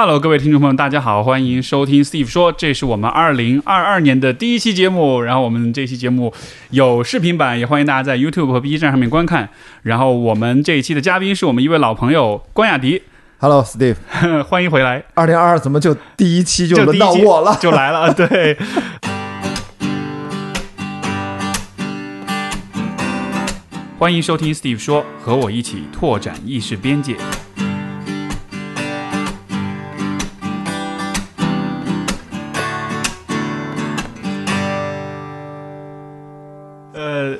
[0.00, 5.20] Hello，各位听众朋友，大家好，欢迎收听 Steve 说，这是我们二零二二年的第一期节目。
[5.20, 6.32] 然后我们这期节目
[6.70, 9.48] 有视频版，也欢迎大家在 YouTube 和 B 站上面观看。
[9.82, 13.02] 然后我们这一期的嘉宾是我们一位老朋友关雅迪
[13.38, 13.96] ，Hello Steve，
[14.46, 17.58] 欢迎回来，二零二二怎么就第一期就轮到我了？
[17.60, 18.56] 就来了， 对。
[23.98, 27.16] 欢迎收听 Steve 说，和我一起拓展意识边界。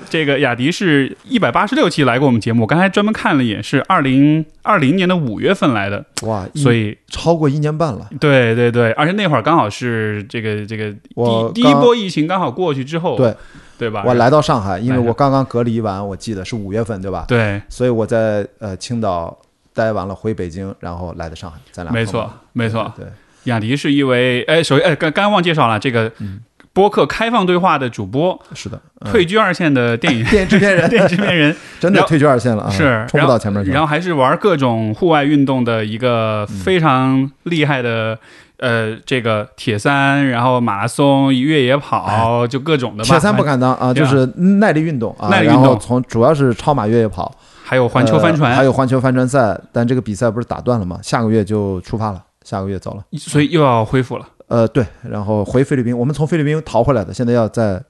[0.08, 8.08] 这个雅迪是一百八十六期来过我们节目，我刚才专门看了一眼，是二零二零年的五月份来的，哇，所以超过一年半了。
[8.20, 13.34] 对对对，而且那会儿刚好是这个这个我第第一波疫情刚好过去之后，对
[13.78, 14.02] 对吧？
[14.06, 17.24] 我来到上海，因为我刚刚隔离完，我记得是五月份，对吧？
[17.28, 19.38] 对，所以我在呃青岛
[19.74, 22.92] 待完了，回北京，然后来的上海，咱俩没错没错。
[22.96, 23.06] 对，
[23.44, 26.40] 雅迪是一位哎，首先哎，刚刚刚忘介绍了这个嗯
[26.78, 33.72] 播客开放对话的主播，是的，嗯退居二线的电影电影制片人电影制片人， 真的退居二线了啊，是冲不到前面去。
[33.72, 38.16] 然后还是玩各种户外运动的一个嗯非常厉害的。
[38.60, 43.08] 呃，这个铁三，然后马拉松、越野跑，就各种的吧。
[43.08, 44.26] 铁三不敢当啊，就是
[44.58, 50.98] 耐力运动啊，耐力运动然后从主要是超马越野跑，还有环球帆船，呃还有环球帆船赛，但这个比赛不是打断了吗？
[51.04, 53.04] 下个月就出发了，下个月走了。
[53.16, 54.26] 所以又要恢复了。
[54.48, 57.82] 呃，对，然后回菲律宾，我们从菲律宾逃回来的，现在要在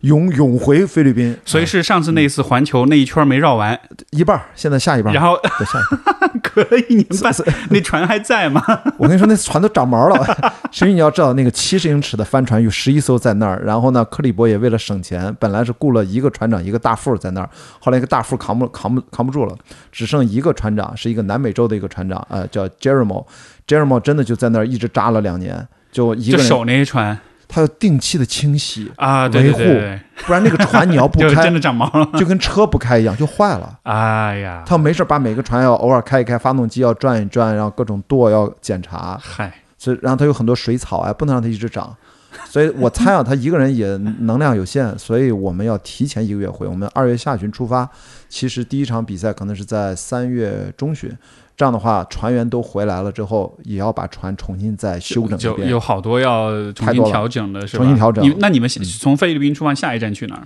[0.00, 3.78] 永永回菲律宾，所以是上次那一次环球那一圈没绕完，
[4.10, 6.16] 一半儿，现在下一半儿，然后对下一半儿。
[6.42, 8.62] 隔了一年半是，那船还在吗？
[8.96, 10.16] 我跟你说，那船都长毛了。
[10.72, 19.54] 所以你要知道，那个七十英尺的帆船有十一艘在那儿，然后呢，克里伯也为了省钱，本来是雇了一个船长，一个大副在那儿，后来一个大副扛不扛不扛不住了，
[19.92, 23.24] 只剩一个船长，是一个南美洲的一个船长，呃，叫 Jeremo。
[23.66, 27.18] Jeremo 真的就在那儿一直扎了两年，就一个守那一船
[27.52, 32.08] 他要定期的清洗，啊，对对对维护对，不然那个船你要不开 真开的，长毛了。
[32.16, 33.76] 就跟车不开一样，就坏了。
[33.82, 41.92] 哎呀，他没事把每个船要偶尔开一开，发动机要转一转，然后各种舵要检查，嗨，所以然后它有很多水草啊，不能让它一直长。
[42.48, 46.66] 所以我猜啊，他一个人也能量有限，所以我们要提前一个月回。
[46.66, 47.88] 我们二月下旬出发，
[48.28, 51.10] 其实第一场比赛可能是在三月中旬。
[51.56, 55.68] 这样的话，船员都回来了之后，也要把船重新再修整一遍。
[55.68, 57.84] 就有好多要重新调整的是吧？
[57.84, 58.66] 重新调整那你们
[58.98, 60.42] 从菲律宾出发，下一站去哪儿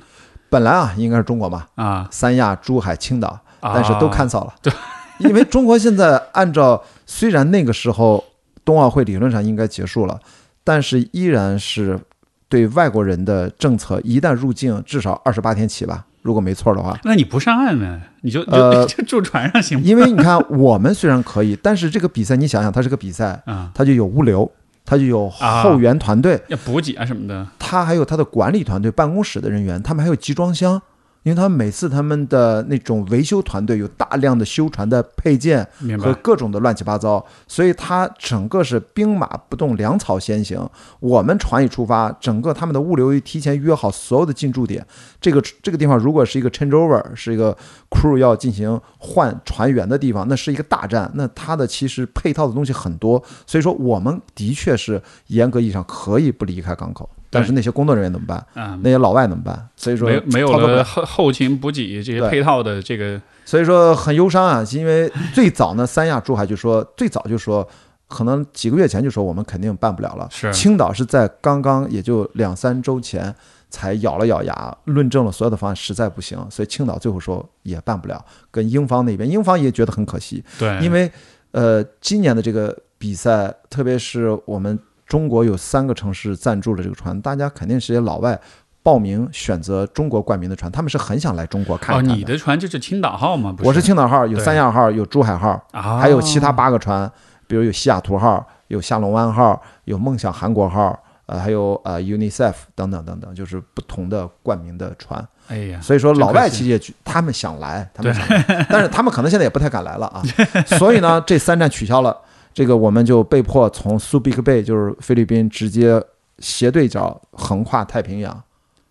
[0.49, 2.09] 本来啊，应该是中国嘛，啊？
[2.11, 3.29] 三亚、珠海、青岛，
[3.61, 4.55] 啊但是都 cancel 了。
[4.61, 4.73] 对，
[5.19, 8.25] 因为中国现在按照虽然那个时候
[8.65, 10.19] 冬奥会理论上应该结束了，
[10.65, 12.01] 但是依然是
[12.49, 16.99] 对外国人的政策，一旦入境至少二十八天起吧，如果没错的话。
[17.05, 18.01] 那你不上岸呢？
[18.23, 19.85] 你就就呃 就住船上行吗？
[19.87, 24.51] 因为你看，我们虽然可以，但是这个比赛你想想，它是个比赛，啊，它就有物流，
[24.85, 27.47] 它就有后援团队，要补给啊什么的。
[27.59, 30.81] 它还有它的管理团队、办公室的人员，他们还有集装箱，
[31.25, 35.69] 因为他们每次他们的那种维修团队有大量的修船的配件
[36.01, 36.15] 和。
[36.23, 40.67] 各种的乱七八糟，所以它整个是兵马不动，粮草先行。
[41.01, 44.87] 我们船一出发，整个他们的物流提前约好所有的进驻点。
[45.21, 47.55] 这个这个地方如果是一个 changeover，是一个
[47.91, 51.11] crew 要进行换船员的地方，那是一个大战。
[51.15, 57.11] 那它的其实配套的东西很多，所以说我们的确是严格意义上可以不离开港口。
[57.35, 58.39] 但是那些工作人员怎么办？
[58.55, 59.69] 啊，那些老外怎么办？
[59.77, 67.69] 所以说没有没有后后勤补给这些配套的这个所以说很忧伤啊，是因为最早呢，三亚、珠海就说最早就说，
[68.09, 70.29] 可能几个月前就说我们肯定办不了了。
[70.31, 73.35] 是青岛是在刚刚也就两三周前
[73.69, 78.25] 才咬了咬牙，论证了所有的方案实在不行，所以青岛最后说也办不了。
[78.51, 81.11] 跟英方那边，英方也觉得很可惜，对，因为
[81.51, 88.41] 呃今年的这个比赛，特别是我们中国有三个城市赞助了这个船，大家肯定是些老外。
[88.83, 93.51] 报名选择中国冠名的船，他们是很想来中国看看你的船就是青岛号吗？
[93.51, 97.11] 不我是青岛号，有三亚号，有珠海号，啊，还有其他八个船，
[97.47, 100.95] 比如有西雅图号，有下龙湾号，有梦想韩国号，
[101.25, 105.27] 呃，还有呃 UNICEF 等等等等，就是不同的冠名的船。
[105.49, 110.23] 哎呀，所以说，老外真可惜其实也去他们想来，他们想来，但是他们可能现在也不太敢来了啊。
[110.67, 112.15] 所以呢，这三站取消了，
[112.55, 116.01] 这个我们就被迫从苏比克贝，就是菲律宾，直接
[116.39, 118.43] 斜对角横跨太平洋，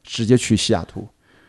[0.03, 1.07] 直接去西雅图，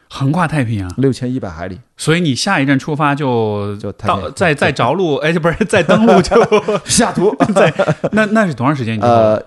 [0.09, 6.37] 横跨太平洋，六千一百海里，所以你下一站出发就就太平洋到再再着陆，哎，不是 再登陆就
[6.87, 7.35] 西雅图，
[8.13, 8.97] 那那是多长时间？
[9.01, 9.43] 呃，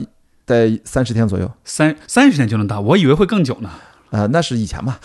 [0.46, 1.50] 在三十天左右。
[1.64, 3.69] 三三十天就能到，我以为会更久呢。
[4.10, 4.98] 呃，那是以前嘛，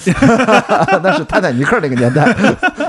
[1.03, 2.25] 那是泰坦尼克那个年代。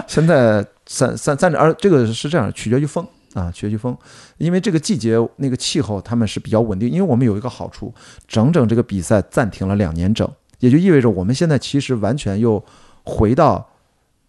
[0.08, 3.98] 现在三三三点二，这个是这样，取决于风啊，学习风，
[4.38, 7.94] 因为这个季节那个气候他们是比较稳定，因为我们有一个好处，
[8.28, 12.64] 整整这个比赛暂停了两年整，也就意味着我们现在其实完全又
[13.04, 13.68] 回到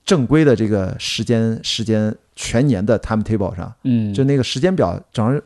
[0.05, 5.43] 正规的这个时间时间全年的 timetable 上，嗯，就那个时间表整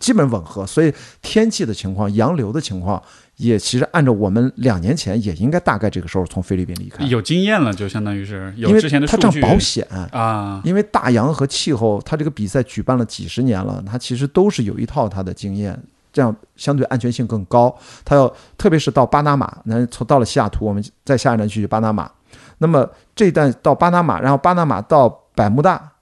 [0.00, 0.92] 基本吻合，所以
[1.22, 3.00] 天气的情况、洋流的情况
[3.38, 9.86] 也其实按照我们两年前也应该大概这个时候从菲律宾离开，有经验了，就相当于是有因为之前的它这样数据保险。
[10.10, 15.80] 啊，因为大洋和气候，它这个比赛举办了几十年了，它其实都是有一套它的经验，
[16.12, 17.72] 这样相对安全性更高。
[18.04, 22.10] 它要特别是到巴拿马，那从到了西雅图，我们再下一站去巴拿马。
[22.58, 25.92] 那么这一站到巴拿马，然后巴拿马到百慕大，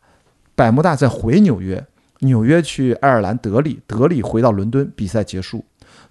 [0.55, 1.85] 百慕大再回纽约，
[2.21, 5.63] 纽约去爱尔兰德里，德里回到伦敦，比赛结束。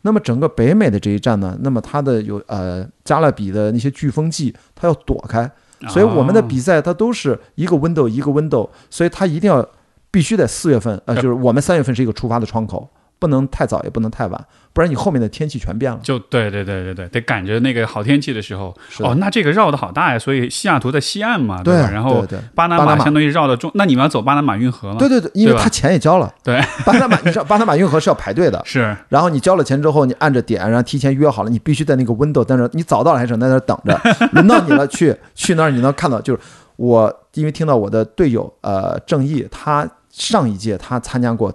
[0.06, 5.50] 那么整个北美的这一站呢，那么它的有呃加勒比的那些飓风季，它要躲开，
[5.90, 9.68] 所以我们的比赛它都是一个 window 一个 window，所以它一定要
[10.12, 12.88] 必须在四月份，呃，就是我们三月份是一个出发的窗口，
[13.20, 16.00] 不能太早也不能太晚，不然你后面的天气全变了。
[16.04, 18.76] 就对对对对对，得赶着那个好天气的时候。
[18.90, 20.20] 是哦，那这个绕的好大呀！
[20.20, 21.90] 所以西雅图在西岸嘛，对吧？
[21.90, 24.98] 然后巴拿马马相当于绕到中，那你们要走巴拿马运河吗？
[25.00, 34.00] 对对对，因为他钱也交了，对， 巴拿马，你知道巴拿马运河是要排队的， 是然后你交了钱之后，你按着点，然后提前约好了，你必须在那个 window 但是，你早到了还是在那等着，
[34.34, 36.40] 轮到你了去去那儿，你能看到，就是
[36.76, 41.54] 我因为听到我的队友呃正义，他上一届他参加过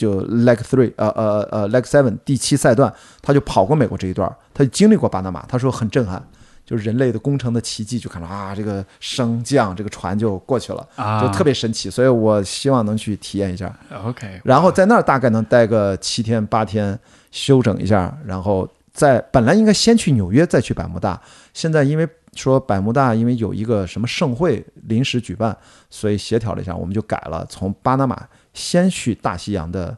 [0.00, 6.22] 就 leg three 呃呃呃 leg seven 第七赛段，他就跑过美国这一段，他就经历过巴拿马，他说很震撼。
[6.62, 13.76] 就是人类的工程的奇迹，就看到啊，这个升降这个船就过去了，啊，就特别神奇，所以我希望能去体验一下。
[14.04, 14.40] OK。
[14.44, 16.96] 然后在那儿大概能待个七天八天，
[17.32, 21.20] 休整一下，然后在本来应该先去纽约，再去百慕大，
[21.52, 25.56] 现在因为说百慕大因为有一个什么盛会临时举办，
[25.88, 29.96] 所以协调了一下，我们就改了，从巴拿马先去大西洋的，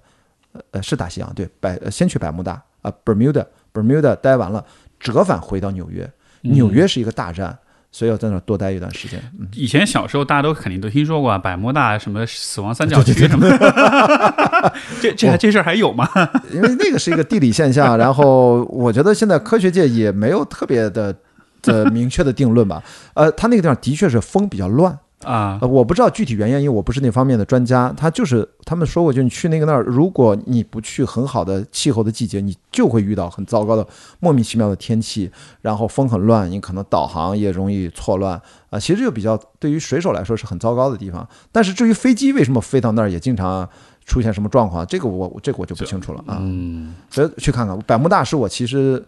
[0.53, 4.65] 呃呃是大西洋对，百呃先去百慕大啊、Bermuda Bermuda 待完了，
[4.99, 6.11] 折返回到纽约，
[6.43, 7.57] 纽约是一个大站，
[7.91, 9.23] 所以要在那儿多待一段时间。
[9.39, 16.09] 嗯，以前小时候大家都肯定都听说过啊百慕大什么死亡三角区什么的， 这这这事儿还有吗？
[16.53, 21.15] 因为那个是一个地理现象，然后我觉得现在科学界也没有特别的
[21.63, 22.83] 的明确的定论吧。
[23.15, 27.93] 呃，它那个地方的确是风比较乱，啊呃，我不知道具体原因，因为我不是那方面的专家。
[27.97, 33.87] 他就是他们说过，就你去那个那儿，如果你不去很好的气候的季节，你就会遇到很糟糕的
[34.21, 35.31] 莫名其妙的天气，
[35.61, 38.41] 然后风很乱，你可能导航也容易错乱
[38.71, 41.29] 啊、其实就比较对于水手来说是很糟糕的地方。
[41.51, 43.69] 但是至于飞机为什么飞到那儿也经常
[44.07, 46.39] 出现什么状况，这个我这个我就不清楚了啊。
[46.41, 49.05] 嗯，所以去看看百慕大是我其实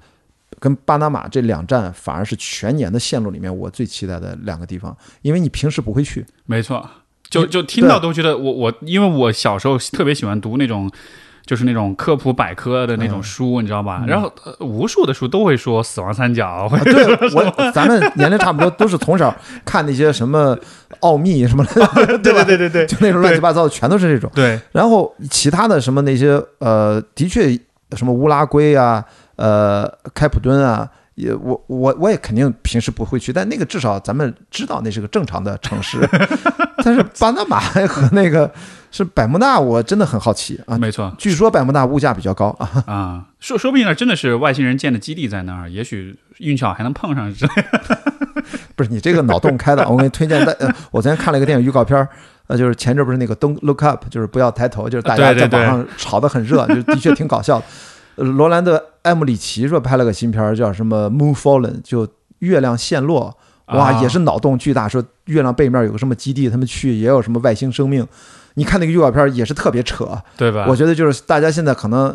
[0.58, 6.24] 跟巴拿马这两站反而是全年的线路里面我最期待的两个地方，因为你平时不会去。
[6.46, 6.88] 没错，
[7.28, 10.90] 就就听到都觉得我我，因为我小时候特别喜欢读那种。
[11.46, 14.02] 就是那种科普百科的那种书，你知道吧？
[14.08, 17.04] 然后、呃无数的书都会说死亡三角，啊，对
[17.34, 20.58] 我咱们年龄差不多，都是从小看那些什么
[21.00, 21.86] 奥秘什么的，
[22.24, 22.42] 对吧？
[22.44, 24.30] 对对对就那种乱七八糟的，全都是这种。
[24.34, 27.54] 对，然后其他的什么那些呃，的确
[27.94, 29.04] 什么乌拉圭啊，
[29.36, 35.98] 呃，开普敦啊，也我我我也肯定平时不会去，但那个至少咱们知道那是个正常的城市。
[36.84, 38.50] 但是巴拿马和那个
[38.90, 40.76] 是百慕大，我真的很好奇啊。
[40.76, 47.98] 没错据说百慕大物价比较高啊，啊，说说不定那真的是外星人建的基地在那儿，也许运气好还能碰上之类的。
[48.76, 50.52] 不是你这个脑洞开的，我给你推荐的。
[50.54, 52.08] 呃我昨天看了一个电影预告片儿，
[52.48, 57.64] 呃，就是前阵不是那个 Don't Look Up，就是不要抬头，就是大家在网上吵得很热，就的确挺搞笑的。
[58.16, 63.36] 呃罗兰德·艾姆里奇说拍了个新片儿，叫什么《Moon Fallen》，就月亮陷落。
[63.68, 68.06] 哇，啊也是脑洞巨大，说月亮背面有个什么基地，他们去也有什么外星生命。
[68.56, 70.66] 你看那个预告片儿也是特别扯，对吧？
[70.68, 72.14] 我觉得就是大家现在可能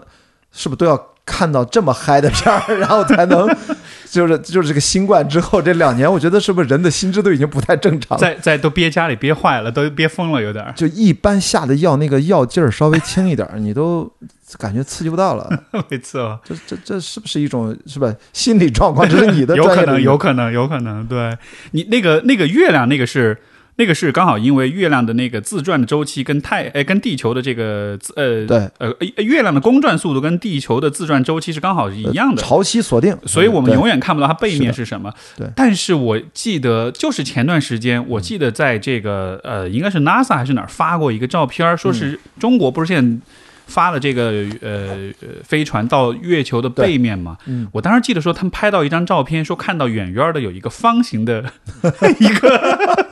[0.52, 3.50] 是不是都要看到这么嗨的片儿，然后才能
[4.10, 8.22] 就是就是这个新冠之后这两年，我觉得是不是人的心智都已经不太正常了？
[8.22, 10.72] 在在都憋家里憋坏了，都憋疯了，有点儿。
[10.76, 14.10] 就一般下的药，那个药劲儿稍微轻一点儿，你都
[14.58, 15.48] 感觉刺激不到了。
[15.90, 19.08] 没错，这这这是不是一种是吧心理状况？
[19.08, 21.06] 这是你的 有可能，有可能，有可能。
[21.06, 21.38] 对
[21.72, 23.38] 你那个那个月亮，那个是
[23.76, 32.42] 那个是刚好因为月亮的那个自转的周期跟太哎跟地球的这个呃对呃呃月亮的公转速度跟地球的自转周期是刚好是一样的。
[32.42, 35.14] 潮汐锁定，所以我们永远看不到它背面是是什么。
[35.38, 43.18] 对但是我记得就是前段时间，我记得在这个呃，应该是 NASA 还是哪儿发过一个照片，说是中国不是现在
[43.70, 47.38] 发了这个呃呃飞船到月球的背面嘛？
[47.46, 47.68] 嗯。
[47.72, 51.46] 我当时记得说他们拍到一张照片，说看到远远的有一个方形的
[52.20, 53.08] 一个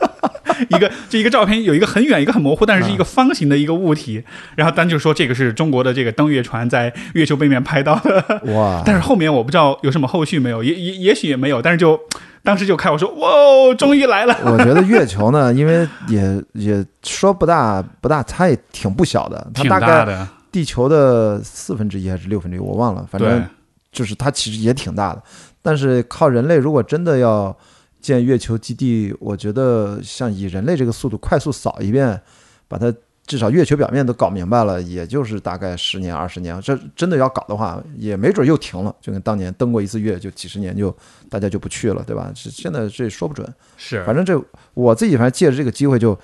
[0.70, 4.24] 一个这一个照片有一个很远一个很模糊，但是是一个方形的一个物体，
[4.56, 8.82] 然后丹就说这个是中国的这个登月船在月球背面拍到的，哇！
[8.84, 12.00] 但是后面我不知道有什么后续没有，也也也许也没有，但是就
[12.42, 23.48] 当时就开我说哇，哦终于来了，我觉得月球呢，因为也也说不大不大，它也挺不小的，它 挺大概大的，地球的四分之一还是六分之一，我忘了，反正
[23.92, 25.22] 就是它其实也挺大的。
[25.62, 27.56] 但是靠人类如果真的要
[28.02, 32.20] 建月球基地，我觉得像以人类这个速度快速扫一遍，
[32.68, 32.92] 把它
[33.28, 36.60] 至少月球表面都搞明白了，也就是大概十年二十年。
[36.60, 40.92] 这真的要搞的话，也没准又停了，就跟当年登过一次月，就几十年就
[41.30, 42.32] 大家就不去了，对吧？
[42.34, 43.48] 是现在这说不准。
[43.78, 46.18] 是反正这我自己反正借着这个机会，就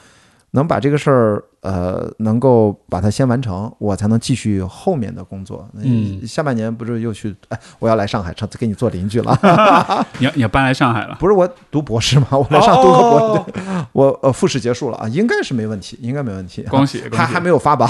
[0.56, 5.68] 能把这个事儿呃能够把它先完成，我才能继续后面的工作。
[5.74, 9.38] 嗯下半年不是又去哎，我要来上海，成给你做邻居了。
[10.20, 12.28] 你要你要搬来上海了， 不是我读博士吗？
[12.38, 16.62] 我来上读个博士，哦我呃复试结束了啊，应该是没问题，应该没问题。
[16.64, 17.90] 恭喜还还没有发榜，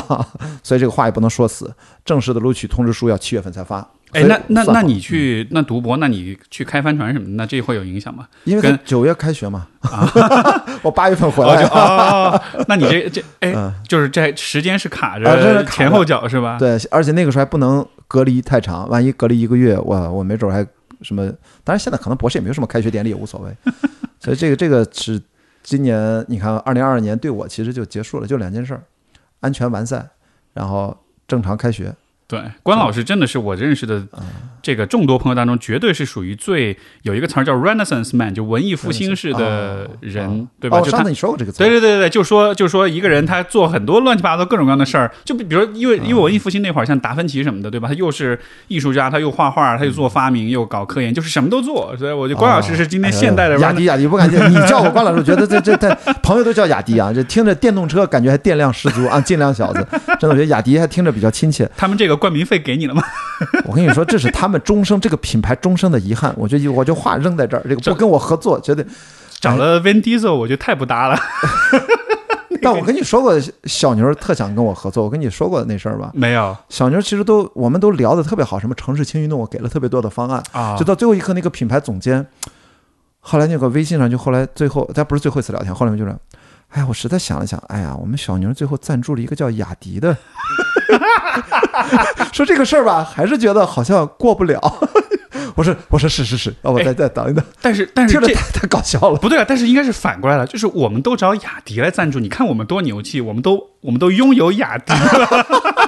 [0.63, 1.73] 所以这个话也不能说死。
[2.05, 3.85] 正式的录取通知书要七月份才发。
[4.13, 8.27] 哎，那那那你去那读博，那你去开帆船什么的，那这会有影响吗？
[8.43, 9.67] 因为跟九月开学嘛，
[10.83, 11.67] 我八月份回哦，来就。
[11.69, 16.57] 哦，那你这 这哎嗯，就是这时间是卡着前后脚是吧？
[16.59, 20.65] 对，而且那个时候还不能隔离太长，万一隔离一个月，我我没准还
[21.01, 21.25] 什么。
[21.63, 23.51] 当然现在可能博士也没有什么开学典礼，也无所谓。
[24.19, 25.21] 所以这个这个是
[25.63, 28.83] 今年你看，二零二二年对我其实就结束了，就两件事儿：
[29.39, 30.05] 安全完赛，
[30.53, 30.95] 然后
[31.27, 31.93] 正常开学。
[32.33, 34.23] 对，关老师真的是我认识的嗯
[34.63, 40.79] 这个众多朋友当中，绝对是属于最有一个词儿叫 Renaissance man，就文艺复兴式的人，哦对吧？
[40.79, 47.89] 哦，就他上次你说过这个词，对对对对，就说就说一个人他做很多乱七八糟各种各样的事儿，就比比如因为因为文艺复兴那会儿，像达芬奇什么的，对吧？
[47.89, 48.39] 他又是
[48.69, 51.93] 艺术家，他又画画，他又做发明，又搞科研，就是什么都做。
[51.97, 59.85] 所以我觉得关老师是今天现代的哎雅迪，雅迪不敢叫你叫我关老师，觉得这这这朋友都叫雅迪啊，这听着电动车感觉还电量十足啊，尽量小子，
[60.19, 61.69] 真的我觉得雅迪还听着比较亲切。
[61.75, 63.03] 他们这个冠名费给你了吗？
[63.65, 66.33] 我跟你说，这是他们终生这个品牌终生的遗憾。
[66.37, 68.85] 我就我就话扔在这儿，这个不跟我合作，绝对。
[69.39, 71.17] 找了 Vin Diesel，我觉得太不搭了。
[72.61, 76.11] 但我跟你说过，小牛特想跟我合作，我跟你说过那事儿吧？
[76.13, 82.25] 没有小牛其实都我们都聊得特别好，什么城市轻运动，我给了特别多的方案，啊就到最后一刻，那个品牌总监，
[83.19, 86.15] 后来那个微信上就后来最后，但不是最后一次聊天，后来就是，
[86.73, 90.17] 哎呀，我实在想了想，哎呀，我们小牛最后赞助了一个叫雅迪的，
[92.33, 94.59] 说这个事儿吧，还是觉得好像过不了。
[95.55, 99.19] 我说我说是是是，那我再再等一等，但是但是这太太搞笑了。
[99.19, 105.45] 不对啊，但是应该是反过来了，就是我们都找雅迪来赞助，你看我们多牛气，我们都我们都拥有雅迪了。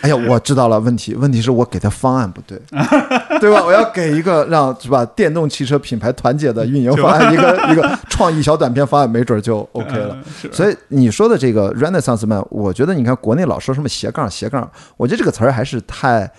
[0.00, 2.56] 哎呀，我知道了问题，问题是我给他方案不对，
[3.40, 3.62] 对吧？
[3.64, 10.16] 我要给一个让是吧电动汽车品牌团结的运营方案， 一个一个创意小短片方案，没准就 OK 了。
[10.42, 16.30] 嗯所以你说的这个 Renaissance man，我觉得你看国内老说什么斜杠斜杠，我觉得这个词儿还是太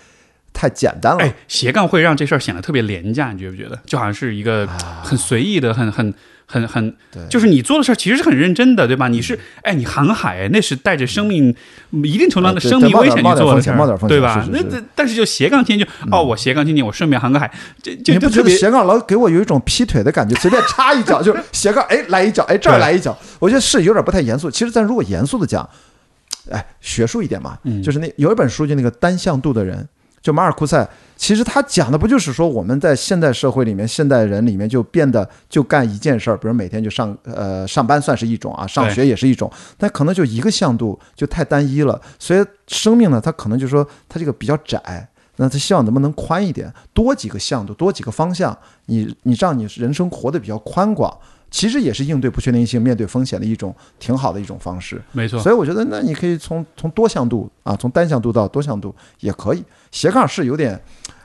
[0.52, 1.22] 太简单了。
[1.22, 3.78] 哎，斜杠会让这事儿显得特别廉价，你觉不觉得？
[3.86, 4.66] 就好像是一个
[5.02, 6.12] 很随意的、很很
[6.50, 6.92] 很很，
[7.28, 9.06] 就是你做的事儿其实是很认真的，对吧？
[9.06, 11.54] 你是哎，你航海，那是带着生命
[12.02, 14.44] 一定程度上的生命危险做的事儿，对吧？
[14.50, 17.48] 那这但是就斜杠青年就哦，我斜杠青年，我顺便航个海，
[17.80, 20.34] 这这你不觉得斜杠老给我有一种劈腿的感觉？
[20.40, 24.50] 随便插一脚 就是斜杠，哎，来一脚，哎，这儿来一脚，我觉得是有点不太严肃。
[24.50, 25.68] 其实咱如果严肃的讲，
[26.50, 29.86] 哎，学术一点嘛，嗯就是那有一本书就那个单向度的人，
[30.22, 45.08] 就马尔库塞，其实他讲的不就是说我们在现代社会里面，现代人里面就变得就干一件事儿，比如每天就上呃上班算是一种啊，上学也是一种，但可能就一个向度就太单一了，所以生命呢，它可能就说它这个比较窄。
[45.36, 48.54] 那他希望能不能宽一点，多几个向度，多几个方向，
[48.86, 51.16] 你你让你人生活得比较宽广，
[51.50, 55.02] 其实也是应对不确定性、面对风险的一种挺好的一种方式。
[55.12, 55.40] 没错。
[55.40, 59.64] 所以我觉得，那你可以从从多向度啊，从单向度到多向度也可以。
[59.90, 60.80] 斜杠是有点，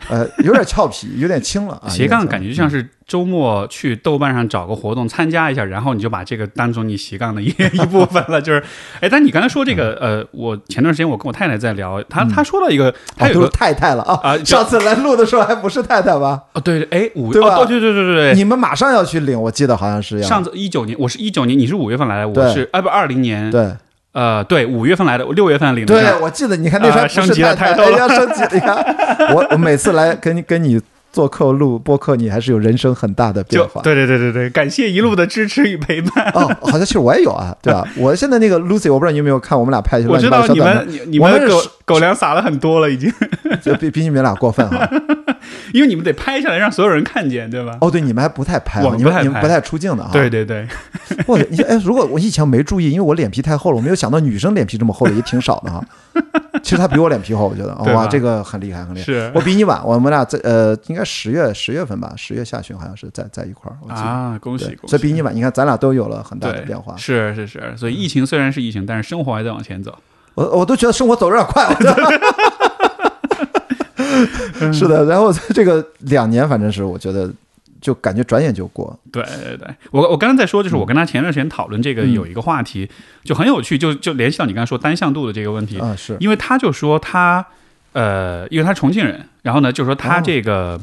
[0.09, 1.89] 呃，有点俏皮，有点轻了啊。
[1.89, 8.41] 斜杠感觉就像是是周末去豆瓣上找个活动参加一下，然后你就把这个当成你斜杠的一 一部分了。
[8.41, 8.63] 就是，
[8.99, 14.37] 哎，但你刚才说这个，呃，我前段时间我跟我太太在聊，她她说了一个，她有个太太了啊。
[14.43, 16.41] 上次来录的时候还不是太太吧？
[16.53, 23.71] 哦，对，哎，五对吧哦，对对对对对你们马上要去领，我记得好像是要上次一九年，我是一九年，你是五月份来的，我是哎不二零年，对
[24.15, 28.49] 呃对五月份来的，我六月份领的对，我记得你看那时候升级了太太，太逗了哎呀，升级了！
[28.53, 30.81] 你看我我每次来跟你跟你
[31.11, 33.81] 做客录播客，你还是有人生很大的变化。
[33.81, 36.31] 对对对对对，感谢一路的支持与陪伴。
[36.33, 37.85] 哦，好像其实我也有啊，对吧？
[37.97, 43.11] 我现在那个 Lucy，我不知道你有没有看，我们俩拍一些乱七我知道你们你你们狗我们是狗粮撒了很多了，已经。
[43.61, 44.89] 就比比你们俩过分哈。
[45.71, 47.77] 因为你们得拍下来让所有人看见，对吧？
[47.79, 50.09] 哦，对，你们还不太拍啊，我们不太拍你们你们不太出镜的啊。
[50.11, 50.67] 对对对，
[51.27, 55.83] 我你哎，如果我以前没注意，因为我脸皮太厚了，我没有想到女生脸皮这么厚的也挺少的哈。
[56.63, 59.05] 其实她比我脸皮厚，我觉得哇，这个很厉害，很厉害。
[59.05, 63.77] 是我比你晚，我们俩在呃，应该十月十月份吧，十月下旬好像是在在一块儿。
[63.93, 64.87] 啊，恭喜，恭喜！
[64.87, 66.95] 所以比你晚，你看咱俩都有了很大的变化。
[66.97, 69.95] 是是是，所以疫情虽然是疫情，但是生活还在往前走。
[70.33, 71.93] 我我都觉得生活走得有点快，我觉得。
[74.73, 77.31] 是的，然后这个两年，反正是我觉得
[77.85, 78.99] 就感觉转眼就过。
[79.11, 82.13] 对对对，我我刚刚在说，就是我跟他前段时间讨论这个嗯。
[82.13, 82.89] 有一个话题，
[83.23, 86.17] 就很有趣，就就联系到你刚才说单向度的这个问题，啊，是。
[86.19, 87.45] 因为他就说他
[87.93, 90.23] 呃，因为他是重庆人，然后呢，就说他哦。
[90.25, 90.81] 这个。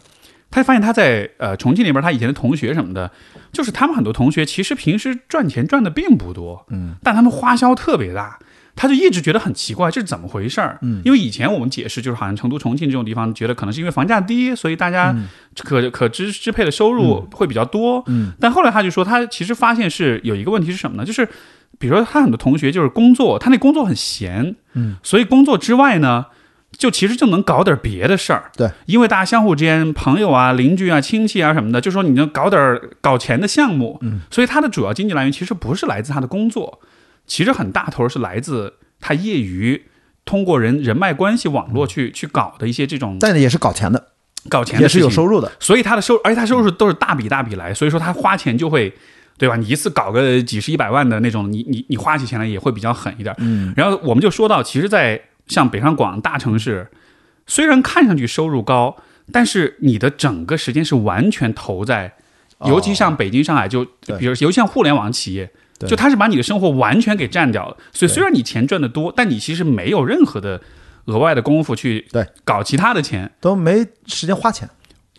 [0.54, 3.10] 他发现他在呃重庆那边，他以前的同学什么的，
[3.54, 8.38] 就是他们很多同学其实平时赚钱赚的并不多，嗯，但他们花销特别大，
[8.74, 10.78] 他就一直觉得很奇怪，这是怎么回事儿？
[10.82, 15.14] 嗯，因为以前我们解释就是好像成都、重庆这种地方，觉得可能是因为房价低，所以大家
[15.58, 21.04] 可可支支配的收入会比较多，嗯，但后来他就说，他其实发现是有一个问题是什么呢？
[21.04, 21.28] 就是
[21.78, 26.26] 比如说他很多同学就是工作，他那工作很闲，嗯，所以工作之外呢。
[26.78, 36.80] 就其实就能搞点别的事儿，对，因为大家相互之间，朋友啊、邻居啊、亲戚啊什么的，就说你能搞点儿搞钱的项目，嗯，所以他的主要经济来源其实不是来自他的工作，
[37.26, 39.82] 其实很大头是来自他业余
[40.24, 44.08] 通过人人脉关系网络去、去搞的一些这种但也是搞钱的，
[44.48, 45.50] 搞钱的也是有收入的。
[45.58, 48.92] 所以他的收，而且他收入都是大笔大笔来，所以说他花钱就会，
[49.36, 49.56] 对吧？
[49.56, 53.34] 你一次搞个几十一百万的那种，你你你花起钱来也会比较狠一点。
[53.38, 56.88] 嗯，然后我们就说到，其实，在像北上广大城市，
[57.46, 58.96] 虽然看上去收入高，
[59.32, 62.14] 但是你的整个时间是完全投在，
[62.66, 63.88] 尤其像北京、上海，就哦
[64.18, 65.50] 比如尤其像互联网企业。
[65.82, 65.90] 对。
[65.90, 70.60] 就它是把你的生活完全给占掉了，所以虽然你钱赚的多，但你其实没有任何的
[71.06, 72.26] 额外的功夫去对。
[72.44, 74.68] 搞其他的钱，都没时间花钱。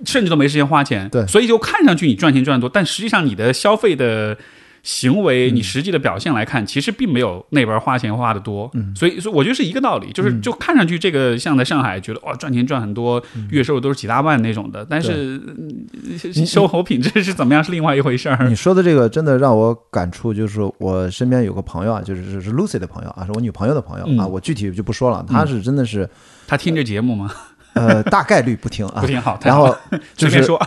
[0.05, 1.07] 甚至都没时间花钱。
[1.09, 1.25] 对。
[1.27, 4.37] 所以就看上去你赚钱赚得多，但实际上你的消费的
[4.83, 5.55] 行为，嗯。
[5.55, 8.69] 你实际的表现来看，其实并没有那边花钱花的多。
[8.75, 8.95] 嗯。
[8.95, 18.47] 所以，所以我觉得是一个道理，就是就看上去这个像在上海觉得哇赚钱赚很多，月收入都是几大万那种的，但是嗯生活品质是怎么样是另外一回事儿。
[18.47, 18.55] 你。
[18.55, 24.31] 说的这个真的让我感触，就是我身边有个朋友啊，就是是是 Lucy 的朋友啊，是我女朋友的朋友啊，嗯。
[24.31, 26.09] 我具体就不说了，他是真的是
[26.45, 27.31] 他听这节目吗？
[27.73, 29.07] 呃大概率不听啊不。
[29.07, 29.37] 听好。
[29.37, 29.75] 太然后
[30.15, 30.59] 就 是，说，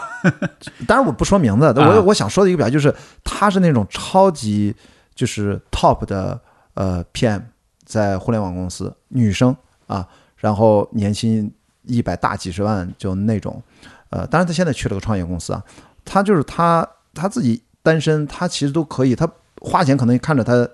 [0.87, 4.75] 当然我不说名字，啊我我想说的一个表就是，他是那种超级
[5.15, 6.39] 就是 top 的
[6.75, 7.43] 呃 PM，
[7.85, 11.53] 在互联网公司，女生啊，然后年薪
[11.85, 13.63] 一百大几十万就那种，
[14.11, 15.63] 呃，当然他现在去了个创业公司啊，
[16.05, 19.29] 他就是他他自己单身，他其实都可以，他
[19.61, 20.69] 花钱可能看着他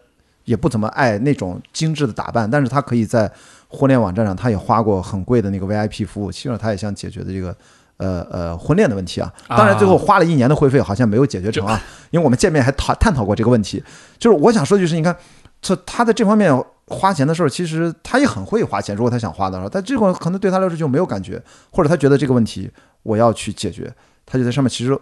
[0.44, 3.30] 也不怎么爱那种精致的打扮，但是他可以在
[3.72, 7.56] 婚恋网站上，他也花过很贵的那个 VIP 服务，其实他也想解决的这个。
[7.98, 11.80] 呃呃，婚恋的问题啊，当然最后花了一年的会费，好像没有解决成啊，
[12.10, 13.80] 因为我们见面还讨探讨过这个问题。
[14.18, 15.16] 就是我想说，就是你看，
[15.60, 16.52] 这他在这方面
[16.88, 22.68] 花钱的时候，其实他也很会花钱，如果他想花的时候，但这会儿可能对他来说就没有感觉，或者他觉得这个问题
[23.04, 23.92] 我要去解决，
[24.26, 24.98] 他就在上面其实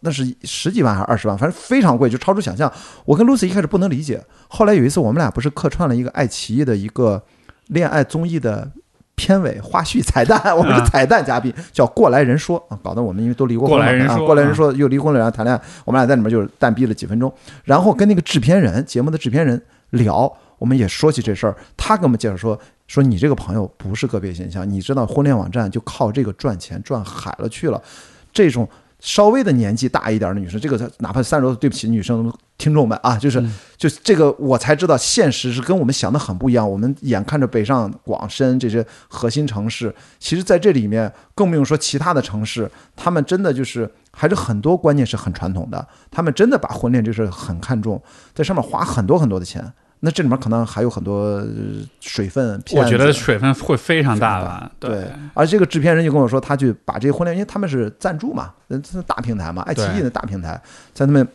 [0.00, 2.72] 那是十几万还是二十万，反正非常贵，就超出想象。
[3.04, 7.22] 我跟 Lucy 一开始不能理解，后来有一次我们俩不是客串了一个爱奇艺的一个
[7.68, 8.70] 恋爱综艺的。
[9.14, 27.80] 片尾花絮彩蛋， 我们是彩蛋嘉宾，叫过来人说啊，搞得我们因为都离过婚嘛啊，过来人说过来人说又离婚了，然后谈恋爱，我们俩在里面就是淡逼了几分钟，然后跟那个制片人节目的制片人聊，我们也说起这事儿，他给我们介绍说说你这个朋友不是个别现象，你知道婚恋网站就靠这个赚钱赚海了去了，
[28.32, 28.68] 这种
[29.02, 36.70] 稍微的年纪大一点的女生，这个哪怕三十多岁，对不起女生听众们啊，就是嗯就这个我才知道现实是跟我们想的很不一样。
[36.70, 48.00] 我们眼看着北上广深这些核心城市，其实在这里面更不用说其他的城市，他们真的就是还是很多观念是很传统的，他们真的把婚恋这事很看重，
[48.32, 49.72] 在上面花很多很多的钱。
[50.04, 51.46] 那这里面可能还有很多呃
[52.00, 54.68] 水分，我觉得水分会非常大吧。
[54.80, 60.60] 对，而这个制片人就跟我说，他去把这些婚恋，因为他们是赞助嘛，呃这是大平台嘛，爱奇艺的大平台，
[60.92, 61.26] 在他们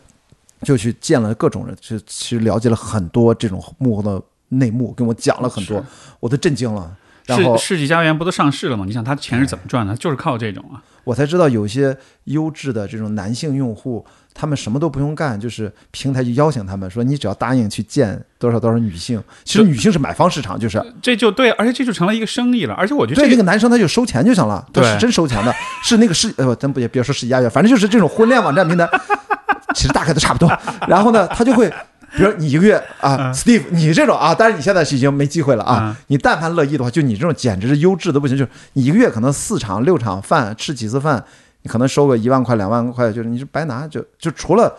[0.60, 5.82] 就去见了各种人，就其实了解了很多这种幕后的内幕，跟我讲了很多，
[6.20, 6.94] 我都震惊了。
[7.24, 8.84] 然后世世纪佳缘不都上市了吗？
[8.86, 9.94] 你想他钱是怎么赚的？
[9.96, 10.82] 就是靠这种啊。
[11.04, 14.04] 我才知道，有一些优质的这种男性用户，
[14.40, 22.74] 他们什么都不用干，就是平台就邀请他们说，你只要答应去见多少多少女性，其实女性是买方市场，就是这就对，而且这就成了一个生意了。
[22.74, 28.88] 而且我觉得对这这个男生他就收钱就行了，他对是真收钱的， 是那个是呃，咱不也别说世纪佳缘，反正就是这种婚恋网站平台，
[29.74, 30.48] 其实大概都差不多。
[30.86, 31.68] 然后呢，他就会
[32.16, 35.96] 比如你一个月啊，Steve，你这种啊，但是你现在是已经没机会了啊。
[36.06, 41.22] 你但凡乐意的话，就你这种简直是优质的不行，就是你一个月可能四场六场饭，吃几次饭，
[41.62, 44.76] 你可能收个一万块两万块，就是你是白拿，就就除了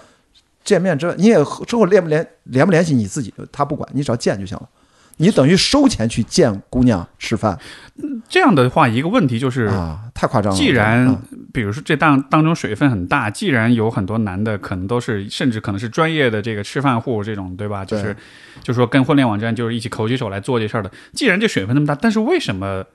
[0.63, 4.68] 见面之外，你也之后联不联联不联系你自己，他不管你只要见就行了。
[5.22, 7.60] 你等于收钱去见姑娘吃饭，
[8.30, 10.58] 这样的话，一个问题就是啊，太夸张了。
[10.58, 11.13] 既然
[11.52, 17.84] 比如说这当当中水分很大，既然有很多男的可能都是，甚至可能是专业的这个吃饭户这种，对吧？
[17.84, 18.15] 就是，
[18.63, 20.89] 就说跟婚恋网站就是一起口起手来做这事儿的。
[21.13, 22.86] 既然这水分那么大，但是为什么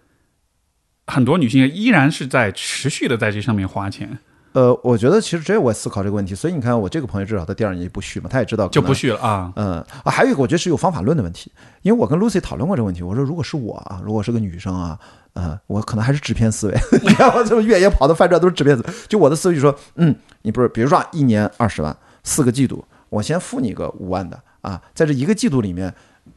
[1.06, 4.18] 很多女性依然是在持续的在这上面花钱？
[4.52, 9.52] 呃，我觉得其实这我也思考这个问题，所以你看，我这个朋友至少他第二年不续嘛，他也知道就不续了啊。
[9.56, 11.50] 嗯啊，还有一个我觉得是有方法论的问题，
[11.82, 14.96] 因为我跟 Lucy 讨论过这个问题，我说如果是我啊，如果是个女生啊，
[15.32, 25.92] 呃，我可能还是纸片思维，你看我这么越野跑的翻转都是纸片子，就我的思维就说，嗯，你不是，比如说一年二十万，四个季度，我先付你个五万的啊，在这一个季度里面，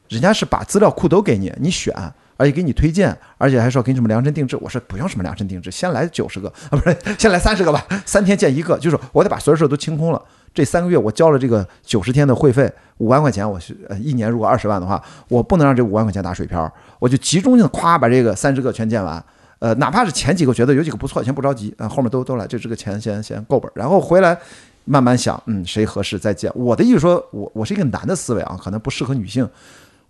[0.09, 1.93] 人家是把资料库都给你，你选。
[2.37, 4.55] 而且给你推荐，而且还说给你什么量身定制。
[4.61, 8.77] 我说不用什么量身定制，先来九十个啊，不是， 先来三十个吧，三天见一个。
[8.77, 10.21] 就是我得把所有事都清空了。
[10.53, 19.23] 这三个月我交了这个九十天的会费，五万块钱，我是呃一年如果二十万的话，我不能让这五万块钱打水漂，我就集中性的夸把这个三十个全见完。
[19.59, 24.37] 呃，哪怕是前几个觉得有几个不错，先不着急啊，后面都都来，就这个钱先先够本，然后回来
[24.85, 26.51] 慢慢想，嗯，谁合适再见。
[26.53, 29.47] 我的意思说，我我是一个男的思维啊，可能不适合女性。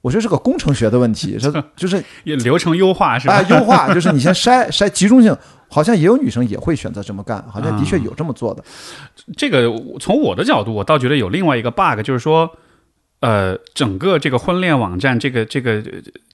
[0.08, 3.36] 我觉得是个工程学的问题， 是就是流程优化是吧？
[3.36, 5.36] 啊，优化 就是你先筛筛集中性，
[5.68, 8.64] 好像也有女生也会选择这么干，好像的确有这么做的。
[9.36, 12.50] 这个从我的角度，我倒觉得有另外一个 bug，就是说，
[13.20, 15.84] 呃，整个这个婚恋网站，这个这个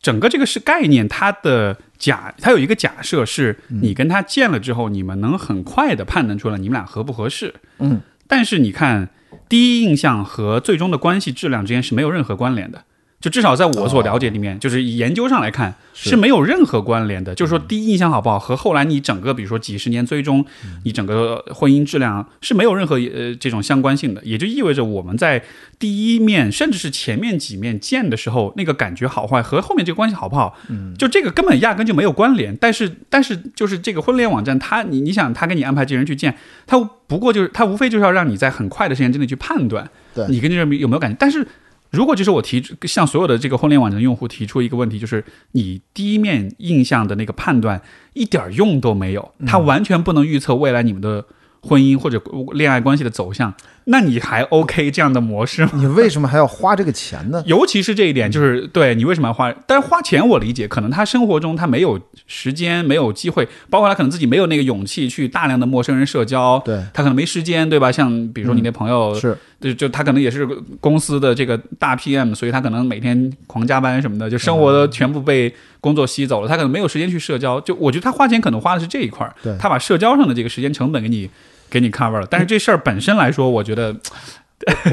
[0.02, 7.56] 整个这个是概念，它的假，它有一个假设是，你跟他见了之后，你们能很快的判断出来你们俩合不合适。
[7.80, 9.10] 嗯，但是你看，
[9.50, 12.84] 第一印象和最终的关系质量之间是没有任何关联的。
[13.24, 17.34] 就至少在我所了解里面，就是以研究上来看是没有任何关联的。
[17.34, 20.46] 就是说，第一印象好不好和后来你整个，比如说几十年追踪，
[20.84, 24.22] 你整个婚姻质量是没有任何呃这种相关性的。
[24.26, 25.42] 也就意味着我们在
[25.80, 30.58] 第一面，甚至是前面几面见的时候，那个感觉好坏和后面这个关系好不好，
[31.00, 32.54] 就这个根本压根就没有关联。
[32.58, 36.36] 但是，但是就是这个婚恋网站，他你你想他给你安排这人去见，
[36.68, 39.90] 他不过就是他无非就是要让你在很快的时间之内去判断，
[40.28, 41.48] 你跟这人有没有感觉，但是。
[41.94, 47.80] 如果就是我提向所有的这个婚恋网站用户提出一个问题，就是你第一面印象的那个判断
[48.14, 51.24] 一点用都没有，它完全不能预测未来你们的
[51.62, 52.20] 婚姻或者
[52.54, 53.54] 恋爱关系的走向。
[53.86, 55.72] 那你还 OK 这样的模式吗？
[55.76, 57.44] 你为什么还要花这个钱呢？
[57.48, 59.54] 尤其是这一点，就是对你为什么要花？
[59.68, 66.62] 但是花钱我理解，可能他生活中他没有时间，没有机会，包括他可能自己没有那个勇气去大量的陌生人社交。
[66.64, 67.92] 对他可能没时间，对吧？
[67.92, 70.46] 像比如说你那朋友是，就就他可能也是
[70.80, 77.60] 公司的这个大 PM，所以他可能每天狂加班什么的，就生活的全部被工作吸走了，他可能没有时间去社交。
[77.62, 81.30] 就我觉得他花钱可能花的是这一块儿，他把社交上的这个时间成本给你。
[81.74, 83.96] 给你 cover 了，但是这事儿本身来说，我觉得，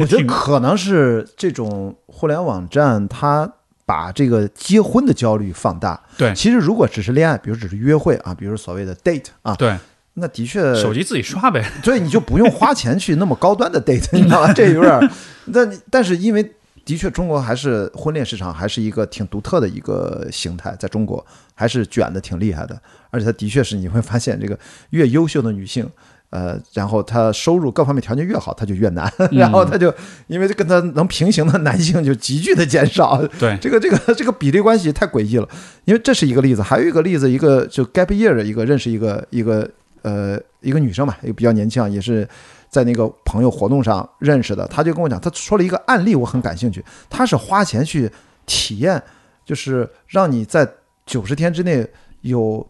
[0.01, 3.47] 我觉得可能是这种互联网站，它
[3.85, 6.01] 把这个结婚的焦虑放大。
[6.16, 9.77] 对，其实如果只是恋爱，比如只是约会啊，比如所谓的 date 啊，对，
[10.14, 14.51] 那的确手机自己刷呗，所以你就不用花钱去那么高端的 date， 你知道吗？
[14.55, 15.11] 这有点，
[15.53, 16.43] 但但是因为
[16.87, 21.23] 的确中国还是婚恋市场还是一个挺独特的一个形态，在中国
[21.55, 25.87] 还是卷的挺厉害的，而且它的确是你会发现，这个越优秀的女性。
[26.31, 29.12] 呃，然后他收入各方面条件越好，他就越难。
[29.33, 29.93] 然后他就
[30.29, 33.21] 因为跟他能平行的男性就急剧的减少。
[33.38, 35.49] 对，这个这个 这个比例关系太诡异了。
[35.87, 39.69] 因为这是一个例子，还有一个例子，一个就 gap year 的一个认识一个一个
[40.03, 42.29] 呃一个女生嘛，一个比较年轻，也是
[42.69, 44.64] 在那个朋友活动上认识的。
[44.69, 46.85] 他就跟我讲，他说了一个案例，我很感兴趣。
[47.09, 48.09] 他是花钱去
[48.47, 49.03] 体验，
[49.45, 50.69] 就是让你在
[51.05, 51.85] 九十天之内
[52.21, 52.64] 有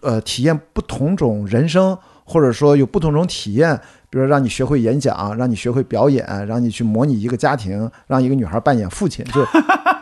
[0.00, 1.94] 呃体验不同种人生。
[2.28, 9.44] 或者说有不同种体验，比如让你学会演讲，让你学会表演，让你去模拟一个家庭，让一个女孩扮演父亲，就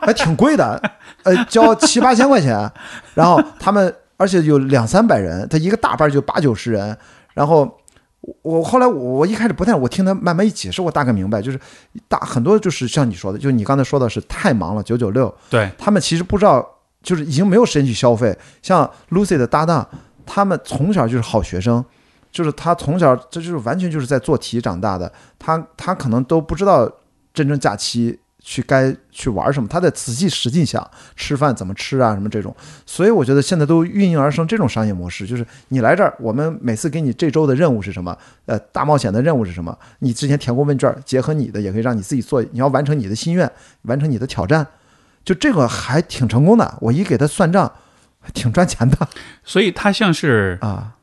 [0.00, 0.80] 还挺贵的，
[1.24, 2.70] 呃，交七八千块钱。
[3.12, 6.96] 然后他们，而且有两三百人，他一个大班就八九十人。
[7.34, 7.78] 然后
[8.40, 11.60] 我后来我一开始不太，我听他慢慢一解释，我大概明白，就是
[12.08, 16.66] 大很多就是像你说的，就你刚才说的是太忙了，九九六，对他们其实不知道，
[17.02, 18.34] 就是已经没有时间去消费。
[18.62, 19.86] 像 Lucy 的搭档，
[20.24, 21.84] 他们从小就是好学生。
[22.34, 25.10] 就是他从小，这就是完全就是在做题长大的。
[25.38, 26.90] 他他可能都不知道
[27.32, 32.52] 真正假期去该去玩什么，他在仔细使劲想吃饭怎么吃啊，什么这种。
[32.84, 38.18] 所以我觉得现在都运营而生这种商业模式，就是你来这儿，我们每次给你这周的任务是什么？
[38.46, 39.78] 呃，大冒险的任务是什么？
[40.00, 42.42] 你之前填过问卷，结合你的，也可以让你自己做。
[42.42, 43.48] 你要完成你的心愿，
[43.82, 44.66] 完成你的挑战，
[45.24, 46.76] 就这个还挺成功的。
[46.80, 47.70] 我一给他算账，
[48.34, 49.08] 挺赚钱的
[49.44, 50.96] 所以他像是啊。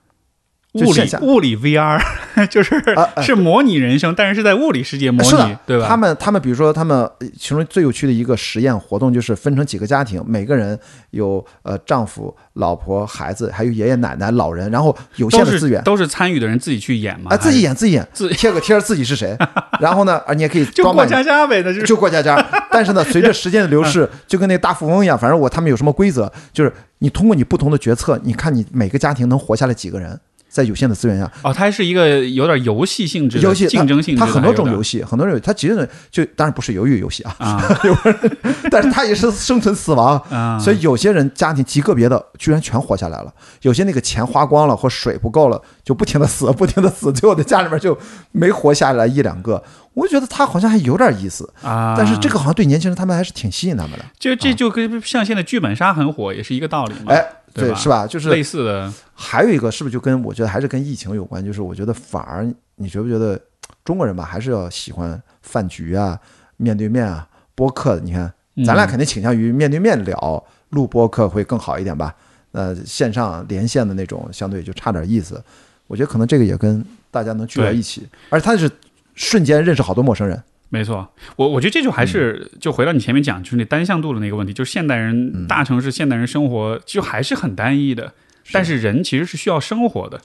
[0.73, 2.01] 就物理物理 VR，
[2.49, 2.81] 就是
[3.21, 5.86] 是模拟人生，但是是在物理世界模，，拟对吧？
[5.88, 10.79] 他们他们比如说他们呃其中最有趣的一个实验活动就是分成几个家庭，每个人
[11.10, 15.84] 有呃丈夫、老婆、孩子，还有爷爷奶奶、老人，然后有限的资源。
[15.84, 17.31] 都是参与的人自己去演嘛？
[17.34, 19.38] 啊，自己演自己演，自贴个贴儿自己是谁，
[19.81, 22.38] 然后呢，啊，你也可以就过家家呗，那就是就过家家。
[22.71, 30.17] 但是呢，随着时间的流逝， 就跟那大富翁一样，反正我他们有什么规则，就是你通过你不同的决策，你看你每个家庭能活下来几个人，
[30.51, 37.33] 在有限的资源下，哦，它还是一个有点游戏性质的游戏竞争性它很多种游戏，很多种，它其实就当然不是鱿鱼游戏啊，
[37.81, 38.01] 点啊
[38.69, 40.17] 但是它也是生存死亡。
[40.29, 47.97] 啊，所以有些人家庭极个别的居然全活下来了，有些那个钱花光了或水不够了，就不停的死， 不停的死，最后在家里面就
[48.33, 49.63] 没活下来一两个。
[49.93, 54.05] 我就觉得他好像还有点意思，啊，但是这个好像对年轻人他们还是挺吸引他们的。
[54.17, 57.11] 就这就跟像现在剧本杀很火，也是一个道理嘛。
[57.13, 57.21] 哎，
[57.53, 58.07] 对吧是吧？
[58.07, 61.43] 就是类似的，还有一个是不是就跟我觉得还是跟疫情有关？
[61.43, 63.39] 就是我觉得反而你觉不觉得
[63.83, 66.19] 中国人吧，还是要喜欢饭局啊、
[66.57, 67.99] 面对面啊、播客？
[67.99, 68.31] 你看，
[68.65, 72.15] 咱俩嗯肯定倾向于面对面聊，录播客会更好一点吧？
[72.51, 75.41] 呃，线上连线的那种相对就差点意思。
[75.87, 78.69] 我觉得可能这个也跟大家能聚在一起，而且他是
[79.15, 80.41] 瞬间认识好多陌生人。
[80.73, 88.13] 没错，我我觉得这就还是、嗯就回到你前面讲，就是那单向度的那个问题，就是现代人、嗯大城市现代人生活就还是很单一的，
[88.53, 90.17] 但是人其实是需要生活的，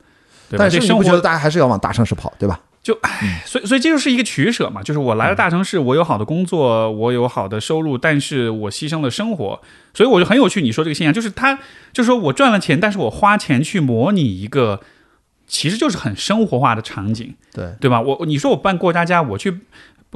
[0.48, 0.58] 对吧？
[0.58, 2.60] 但是生活大家还是要往大城市跑，对吧？
[2.80, 9.60] 就唉，所以所以这就是一个取舍嘛，就是我来了大城市，我有好的工作，我有好的收入，但是我牺牲了生活，
[9.92, 10.62] 所以我就很有趣。
[10.62, 11.56] 你说这个现象，就是他
[11.92, 14.80] 就是说我赚了钱，但是我花钱去模拟一个，
[15.48, 18.00] 其实就是很生活化的场景，对，对吧？
[18.00, 19.62] 我你说我办过家家，我去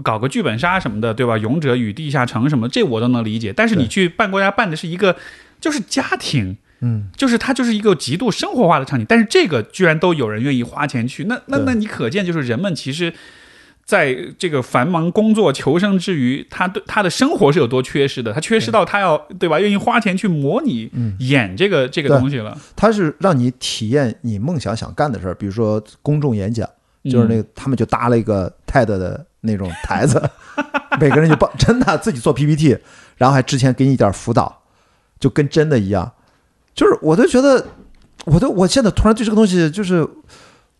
[0.02, 1.38] 搞个剧本杀什么的，对吧？
[1.38, 3.52] 勇者与地下城什么，这我都能理解。
[3.52, 5.16] 但是你去办国家办的是一个
[5.60, 13.12] 就是家庭，嗯，就是它就是一个极度生活化的场景，但是这个居然都有人愿意花钱去，那那那你可见就是人们其实。
[13.82, 18.32] 在这个繁忙工作求生之余，他对他的生活是有多缺失的？
[18.32, 19.58] 他缺失到他要对吧？
[19.58, 22.56] 愿意花钱去模拟、嗯演这个这个东西了。
[22.76, 26.68] 他是让你体验你梦想想干的事儿，比如说公众演讲，
[27.10, 30.22] 就是那个他们就搭了一个 TED 的那种台子，
[31.00, 32.76] 每个人就帮真的自己做 PPT，
[33.16, 34.62] 然后还之前给你一点辅导，
[35.18, 36.12] 就跟真的一样。
[36.74, 37.66] 就是我都觉得，
[38.24, 40.08] 我都我现在突然对这个东西就是。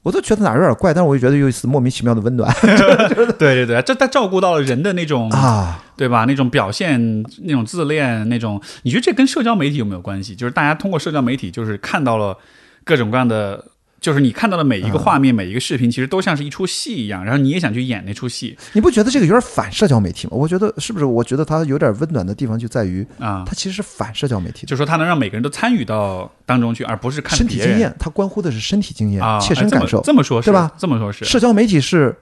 [0.03, 2.51] 我都觉得哪儿有点怪，但是我又觉得有一丝莫名其妙的温暖
[3.39, 5.85] 对对对，这他照顾到了人的那种啊！
[5.95, 6.25] 对吧？
[6.25, 10.35] 那种表现，那种自恋，那种，你觉得这跟社交媒体有没有关系？
[10.35, 12.35] 就是大家通过社交媒体，就是看到了
[12.83, 13.63] 各种各样的，
[14.01, 20.33] 就是你看到的每一个画面、每一个视频，其实都像是一出戏一样，然后你也想去演那出戏你不觉得这个有点反社交媒体吗？
[20.35, 21.05] 我觉得是不是？
[21.05, 23.45] 我觉得它有点温暖的地方就在于，啊。
[23.47, 24.67] 它其实是反社交媒体的。
[24.67, 30.03] 就说它能让每个人都参与到当中去，而不是看别人身体经验，它关乎的是身体经验、啊，切身感受哎。
[30.05, 30.73] 这么说是对吧？
[30.79, 31.25] 这么说是。
[31.25, 32.17] 社交媒体是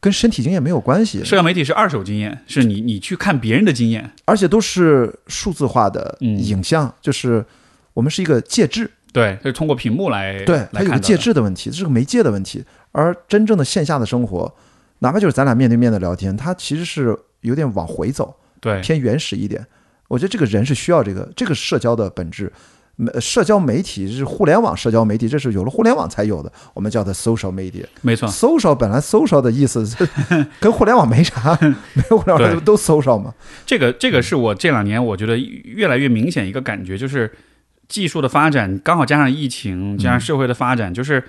[0.00, 7.44] 跟身体经验没有关系，社交媒体是二手经验，是你你去看别人的经验，而且都是数字化的嗯影像，就是
[7.94, 12.62] 我们是一个介质，对，就是通过屏幕来对，它有个介质的问题，这是个媒介的问题。
[12.92, 14.54] 而真正的线下的生活，
[14.98, 19.64] 哪怕就是咱俩面对面的聊天，它其实是有点往回走，对偏原始一点。
[20.08, 22.52] 我觉得这个人是需要这个，这个社交的本质。
[23.12, 27.84] 呃社交媒体是互联网社交媒体，这是有了互联网才有的，我们叫它 social media。
[28.00, 29.96] 没错，social 本来 social 的意思是
[30.58, 33.34] 跟互联网没啥，没有互联网对都 social 嘛。
[33.66, 37.30] 这个这个是我这两年我觉得越来越明显一个感觉，就是
[37.88, 41.22] 技术的发展，刚好加上疫情，加上社会的发展，就是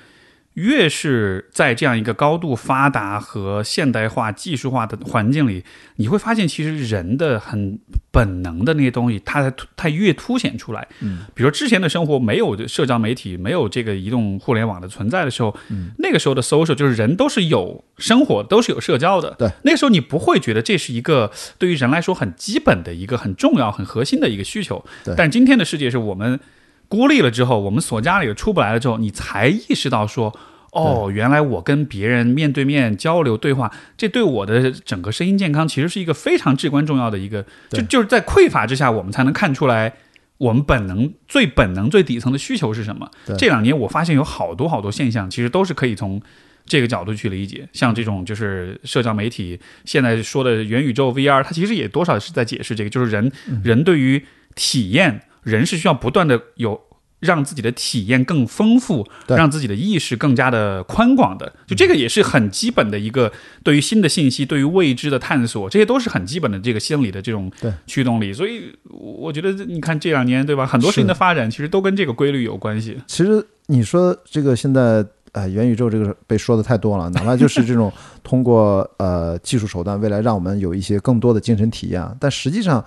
[0.58, 5.64] 越是在这样一个高度发达和现代化、技术化的环境里，
[5.98, 7.78] 你会发现其实人的很
[8.12, 10.88] 本能的那些东西，它才它越凸显出来。
[11.02, 19.36] 嗯，比如说之前的生活没有社交媒体、没有这个移动互联网的存在的时候，嗯，那个时候的 social 就是人都是有生活，都是有社交的。
[19.38, 24.84] 对，那个时候你不会觉得这是一个对于人来说很基本的一个很重要、很核心的一个需求。
[25.04, 26.40] 对但今天的世界是我们
[26.88, 30.38] 孤立了之后，我们锁家里了出不来了之后，你才意识到说。
[30.74, 39.92] 哦，原来我跟别人面对面交流对话，这对我的整个身心健康其实是一个非常至关重要的一个，就就是在匮乏之下，我们才能看出来
[40.38, 43.10] 我们本能最本能最底层的需求是什么。
[43.40, 46.22] 这两年我发现有好多好多现象，其实都是可以从
[46.66, 47.68] 这个角度去理解。
[47.74, 53.32] 像这种就是社交媒体现在说的元宇宙 VR，它其实也多少是在解释这个，就是人
[53.64, 54.24] 人对于
[54.54, 56.80] 体验，人是需要不断的有。
[57.20, 63.32] 让自己的体验更丰富，对让自己的意识更加的宽广的，就这个也是很基本的一个
[63.64, 68.32] 对于新的信息、对于未知的探索，这些都是很基本的这个心理的这种对驱动力。
[68.32, 72.96] 所以我觉得，你看这两年对吧，很多事情的发展其实都跟这个规律有关系。
[73.08, 82.86] 其实你说这个现在呃元宇宙这个被说的太多了，哪怕就是这种通过呃技术手段，未来让我们有一些更多的精神体验啊，但实际上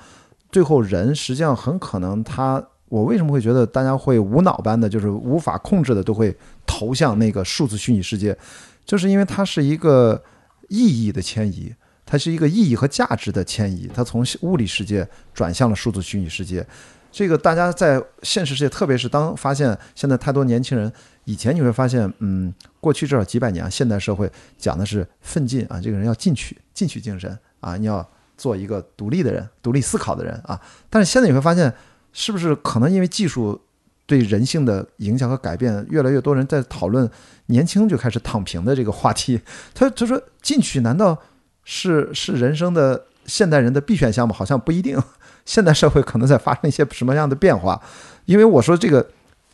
[0.50, 2.64] 最后人实际上很可能他。
[2.90, 6.36] 我为什么会觉得大家会无脑般的，就是无法控制的都会
[6.66, 8.36] 投向那个数字虚拟世界，
[8.84, 10.20] 就是因为它是一个
[10.68, 11.72] 意义的迁移，
[12.04, 16.66] 它是一个意义和价值的迁移，它从物理世界转向了数字虚拟世界。
[17.12, 20.92] 这个大家在现实世界，特别是当发现现在太多年轻人，
[21.26, 28.04] 以前你会发现，嗯，过去至少几百年啊，现代社会讲的是奋进啊，这个人要进取，进取精神啊，你要
[28.40, 30.60] 做一个独立的人，独立思考的人啊。
[30.88, 31.72] 但是现在你会发现。
[32.12, 33.60] 是不是可能因为技术
[34.04, 37.08] 对人性的影响和改变，越来越多人在讨论
[37.46, 39.40] 年轻就开始躺平的这个话题？
[39.72, 41.16] 他他说进取难道
[41.62, 44.34] 是 是人生的现代人的必选项吗？
[44.36, 45.00] 好像不一定。
[45.44, 47.80] 现代社会可能在发生一些什么样的变化？
[48.24, 49.08] 因为我说这个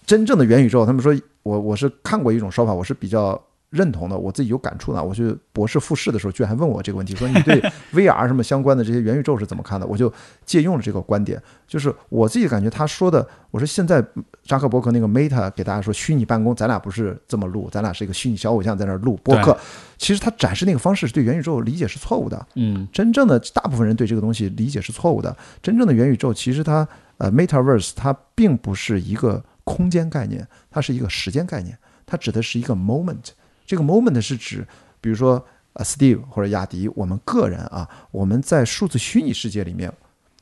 [0.07, 3.39] 真正的元宇宙，他们说我我是看过一种说法，我是比较。
[3.71, 5.03] 认同的，我自己有感触呢。
[5.03, 7.61] 我去博士复试的时候，居然还问我这个问题，说你对
[7.93, 9.87] VR 什么相关的这些元宇宙是怎么看的？
[9.87, 10.13] 我就
[10.45, 14.05] 借用了这个观点，就是我自己感觉他说的，我说现在
[14.45, 19.57] 扎克伯格那个 Meta 给大家说虚拟办公，咱俩不是这么录，咱俩是一个虚拟小偶像在那录播客。
[19.99, 22.47] 其实他展示那个方式是对元宇宙理解是错误的。
[22.55, 25.37] 嗯，真正的大部分人对这个东西理解是错误的。
[25.63, 26.87] 真正的元宇宙其实它
[27.19, 33.31] 呃 MetaVerse 它并不是一个空间概念，它是一个时间概念，它指的是一个 moment。
[33.67, 34.67] 这个 moment 是指，
[35.01, 39.93] 比如说呃，Steve 或者雅迪，我们个人啊，我们在数字虚拟世界里面，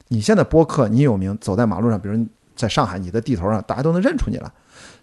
[0.08, 4.52] 你现在播客你有名，走在马路上，比如在上海，你的地头上大家都能认出你了，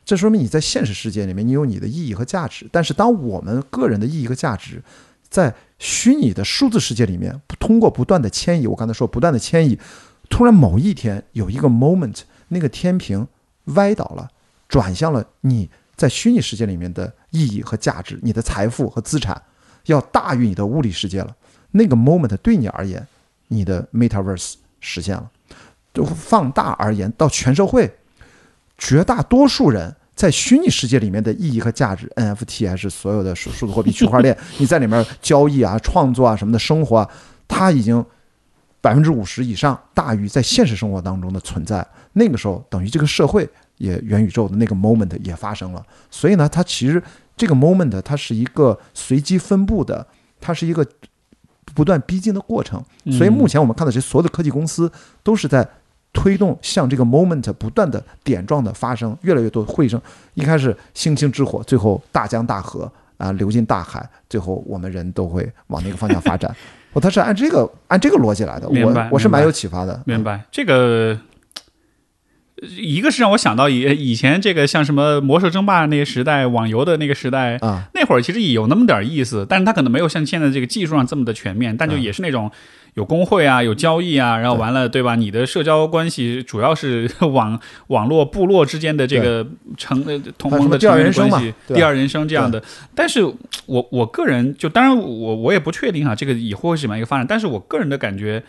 [0.05, 2.69] 这说明你在现实世界里面你有你的意义和价值。
[2.71, 4.81] 但是当我们个人的意义和价值
[5.29, 9.77] 在虚拟的数字世界里面，通过不断的迁移，我刚才说不断的迁移，
[10.29, 13.27] 突然某一天有一个 moment，那个天平
[13.65, 14.29] 歪倒了，
[14.69, 15.69] 转向了你。
[16.01, 19.39] 在虚拟世界里面的意义和价值，你的财富和资产
[19.85, 21.35] 要大于你的物理世界了。
[21.69, 23.05] 那个 moment 对你而言，
[23.49, 25.29] 你的 metaverse 实现了。
[25.93, 27.87] 就放大而言，到全社会，
[28.79, 37.09] 绝大多数人在虚拟世界里面的意义和价值，NFT 还是所有的数数字货币、区块链， 你在里面交易啊、创作啊什么的生活，啊，
[37.47, 38.03] 它已经
[38.81, 41.85] 百分之五十以上大于在现实生活当中的存在。
[42.13, 43.47] 那个时候，等于这个社会。
[43.81, 47.01] 也元宇宙的那个 moment 也发生了，所以呢，它其实
[47.35, 50.05] 这个 moment 它是一个随机分布的，
[50.39, 50.85] 它是一个
[51.73, 52.79] 不断逼近的过程。
[53.17, 54.91] 所以目前我们看到这所有的科技公司
[55.23, 55.67] 都是在
[56.13, 59.99] 推动向这个 moment 不断的点状的发生，越来越多的汇生。
[60.35, 66.55] 一开始星星之火，最后大江大河啊流进大海，最后我们人都会往那个方向发展。
[66.93, 69.99] 哦，它是按这个按这个逻辑来的，我我是蛮有启发的。
[70.05, 71.17] 明白这个。
[72.77, 82.51] 一个是让我想到以以前这个像什么魔兽争霸那个时代，网游的那个时代啊，那会儿其实也有那么点意思，但是它可能没有像现在这个技术上这么的全面，但就也是那种
[82.93, 85.15] 有工会啊，有交易啊，然后完了对吧？
[85.15, 89.43] 你的社交关系主要是 网网络部落之间的这个
[89.75, 90.03] 成
[90.37, 92.61] 同盟的成员关系，第二人生这样的。
[92.93, 93.23] 但是
[93.65, 98.43] 我我个人就当然我我也不确定哈，这个以后会是怎么样一个发展，但是我个人的感觉。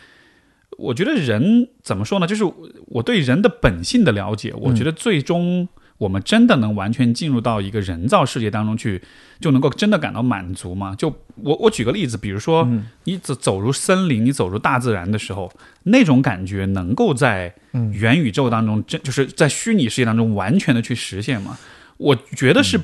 [0.78, 2.26] 我觉得人怎么说呢？
[2.26, 2.44] 就是
[2.86, 9.00] 我对人的本性的了解，我觉得最终我们真的能完全进入到一个人造世界当中去，
[9.38, 10.94] 就能够真的感到满足吗？
[10.96, 12.66] 就我我举个例子，比如说
[13.04, 15.52] 你走走入森林，你走入大自然的时候，
[15.84, 17.54] 那种感觉能够在
[17.92, 21.58] 元宇宙当中，真就是在虚拟世界当中完全的去实现吗？
[21.98, 22.80] 我觉得是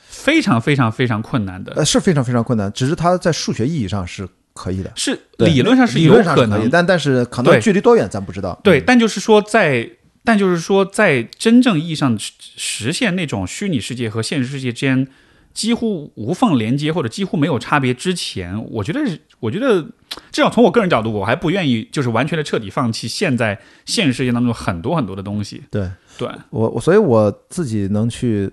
[0.00, 2.72] 非常非常非常困难的，呃，是非常非常困难。
[2.72, 4.28] 只是它在数学意义上是。
[4.54, 8.58] 可以的，是理论上是理论上可以，但但是可能距离多远咱不知道。
[8.62, 9.90] 对，但就是说在，
[10.22, 15.08] 但就是说在真正意义上实现那种虚拟世界和现实世界之间
[15.52, 19.00] 几乎无缝连接或者几乎没有差别之前，我觉得，
[19.40, 19.82] 我觉得
[20.30, 25.62] 至少从我个人角度，我还不愿意就是完全的彻底放弃现在现实世界当中很多很多的东西。
[25.68, 28.50] 对，对我我所以我自己能去。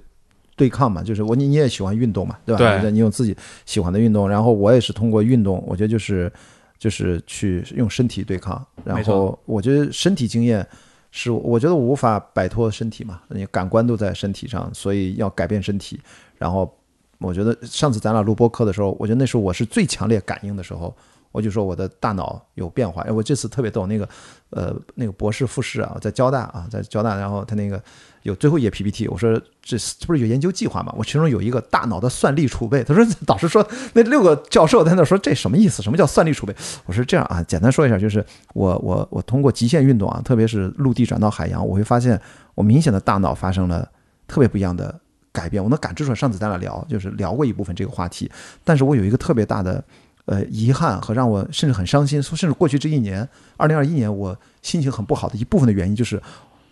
[0.61, 2.79] 对抗嘛，就是我你你也喜欢运动嘛，对吧？
[2.79, 6.31] 对，你有自己喜欢的运动，然后我也是通过运动，我觉得就是
[6.77, 8.63] 就是去用身体对抗。
[8.83, 10.63] 然后我觉得身体经验
[11.09, 15.99] 是，我觉得我无法摆脱身体嘛，你感官都在身体上，所以要改变身体，
[16.37, 16.71] 然后
[17.17, 20.95] 我觉得上次咱俩录播课的时候，我觉得那时候我是最强烈感应的时候。
[21.33, 24.05] 我就说我的大脑有变化，哎，我这次特别逗，那个，
[24.51, 27.81] 呃，那个博士复试啊，在交大啊，在交大，然后他那个
[28.23, 30.93] 有最后一页 PPT，我说这这不是有研究计划吗？
[30.97, 35.81] 我其中有一个大脑的算力储备，他说导师说那六个教授在那说这什么意思？
[35.81, 36.53] 什么叫算力储备？
[36.85, 38.23] 我说这样啊，简单说一下，就是
[38.53, 42.19] 我我我通过极限运动啊，特别是陆地转到海洋，我会发现
[42.53, 43.89] 我明显的大脑发生了
[44.27, 44.99] 特别不一样的
[45.31, 46.15] 改变，我能感知出来。
[46.15, 48.29] 上次咱俩聊就是聊过一部分这个话题，
[48.65, 49.81] 但是我有一个特别大的。
[50.25, 56.21] 呃，遗憾和让我甚至很伤心，甚至过去这一年，二零二一年，我心情很不好的一部分的原因就是，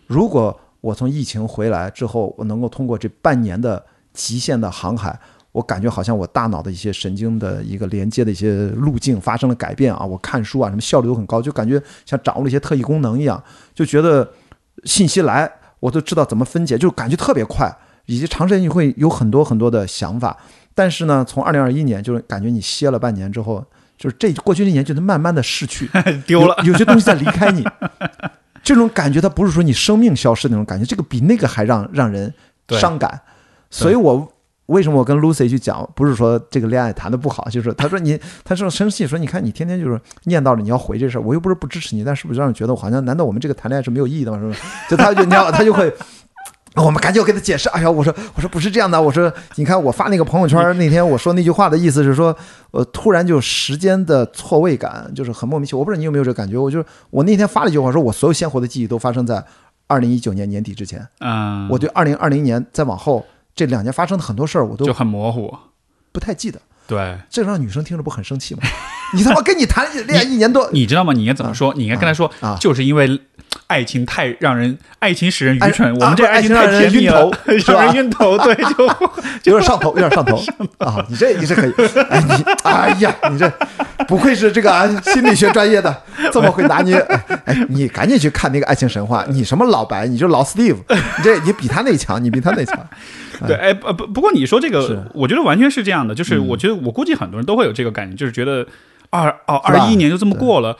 [0.06, 3.84] 如果我从疫情回来之后，我能够通过这半年的
[4.14, 5.18] 极限的航海，
[5.52, 13.42] 我感觉好像我大脑的一些神经的一个连接的一些路径发生了改变啊，我看书啊什么效率都很高，就感觉像掌握了一些特异功能一样，
[13.74, 14.26] 就觉得
[14.84, 17.70] 信息来我都知道怎么分解，就感觉特别快，
[18.06, 20.36] 以及长时间你会有很多很多的想法。
[20.74, 23.64] 但是呢，从二零二一年就是感觉你歇了半年之后，
[23.98, 25.90] 就是这过去这年就能慢慢的逝去，
[26.26, 27.62] 丢了，有些东西在离开你，
[28.62, 32.32] 这种感觉它不是说你生命消失那种感觉，这个比那个还让让人
[32.70, 33.20] 伤感。
[33.68, 34.32] 所以我
[34.66, 44.38] 为什么我跟 Lucy 去讲，不是说这个恋爱谈的不好，就是他说你，他说生气，说你看你天天就是念叨着你要回这事儿，我又不是不支持你，但是不是让人觉得我好像难道我们这个谈恋爱是没有意义的吗？
[44.38, 44.66] 是吧？
[44.88, 45.92] 就他就 你要他就会。
[46.76, 47.68] 我们赶紧要给他解释。
[47.70, 49.00] 哎呀，我说，我说不是这样的。
[49.00, 52.36] 我说，你看我发那个朋友圈那天，我说那句话的意思是说，
[52.70, 55.80] 呃，突然就时间的错位感，就是很莫名其妙。
[55.80, 56.56] 我不知道你有没有这个感觉。
[56.56, 59.44] 我就是我那天发了一句话，说我所有鲜活的记忆都发生在
[59.88, 61.04] 二零一九年年底之前。
[61.18, 65.52] 嗯，我对二零二零年再往后这两年发生的很多事儿，我都就很模糊，
[66.12, 66.60] 不太记得。
[66.86, 68.62] 对，这让女生听着不很生气吗？
[69.14, 71.12] 你他妈跟你谈恋爱一年多，你知道吗？
[71.12, 71.74] 你应该怎么说？
[71.74, 73.20] 你应该跟他说，就是因为。
[73.66, 75.94] 爱情太让人，爱情使人愚蠢。
[75.96, 77.30] 我们这爱情太甜蜜了，
[77.66, 78.36] 让人晕头。
[78.38, 78.86] 对，就
[79.52, 80.42] 有点上头，有点上头
[80.78, 81.04] 啊！
[81.08, 81.72] 你这你这可以，
[82.08, 83.50] 哎你，哎呀，你这
[84.08, 86.96] 不愧是这个心理学专业的，这么会拿捏。
[87.44, 92.78] 哎，你赶紧去看那个《爱情神话》，你什么老白，你就老 Steve，你这你比他那强，你比他那强。
[93.46, 98.66] 对，哎，不不，不过你说这个，我觉得完全是这样的，就是我觉得我估计很多人都会有这个感觉，就是觉得
[99.10, 100.76] 二哦二一年就这么过了。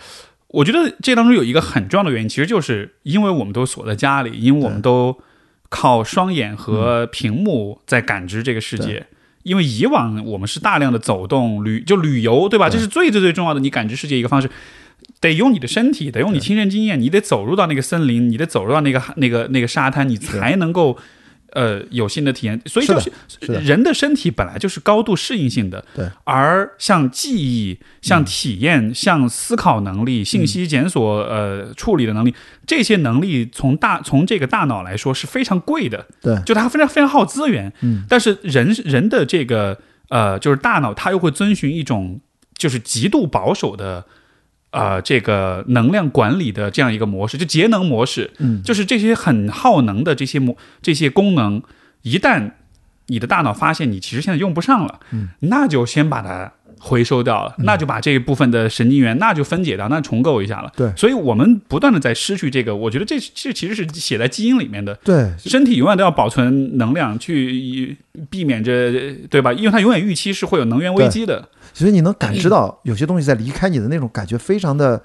[0.53, 5.19] 我觉得这当中有一个很重要的原因，其实就是因为我们都锁在家里，因为我们都
[5.69, 9.07] 靠双眼和屏幕在感知这个世界。
[9.43, 12.69] 因为以往我们是大量的走动旅，就旅游，对吧？
[12.69, 14.51] 这是最最最重要的，你感知世界一个方式，
[15.21, 20.99] 得用你的身体，得用你亲身经验，你得走入到那个森林，你得走入到那个那个那个沙滩，你才能够。
[21.53, 23.11] 呃，有新的体验，所以就是
[23.63, 25.85] 人的身体本来就是高度适应性的。
[25.95, 32.35] 对，而像记忆、像体验、像思考能力、信息检索、呃处理的能力，
[32.67, 36.07] 这些能力从大从这个大脑来说是非常贵的。
[36.23, 37.73] 对，就它非常非常耗资源。
[37.81, 39.79] 嗯，但是人人的这个
[40.09, 42.21] 呃，就是大脑，它又会遵循一种
[42.57, 44.05] 就是极度保守的。
[44.73, 51.61] 呃，这个能量管理的这样一个模式，就节能模式，嗯，就是这些很耗能的这些模这些功能，
[52.03, 52.53] 一旦
[53.07, 67.97] 你的大脑发现你其实现在用不上了，嗯，那就先把它回收掉了，那就把这一部分的神经元那就分解掉，那重构一下了，对，所以我们不断的在失去这个，我觉得这这其实是写在基因里面的，对，身体永远都要保存能量，去
[68.31, 68.93] 避免着，
[69.29, 69.53] 对吧？
[69.53, 71.49] 因为它永远预期是会有能源危机的。
[71.81, 75.03] 所以你能感知到有些东西在离开你的那种感觉，非常的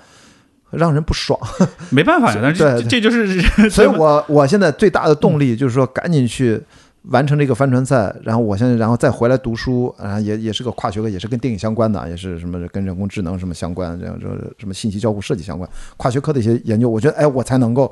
[0.71, 1.39] 让人不爽。
[1.89, 3.41] 没办法呀，但是这就是。
[3.71, 6.61] 所以我我现在最大的动力就是说，赶紧去
[7.03, 16.89] 完成这个帆船赛，然后我现在然后再回来读书，啊，也也是个跨学科，也是跟电影相关的，也是什么跟人工智能什么相关，这样说什么信息交互设计相关，跨学科的一些研究。
[16.89, 17.89] 我觉得，哎，我才能够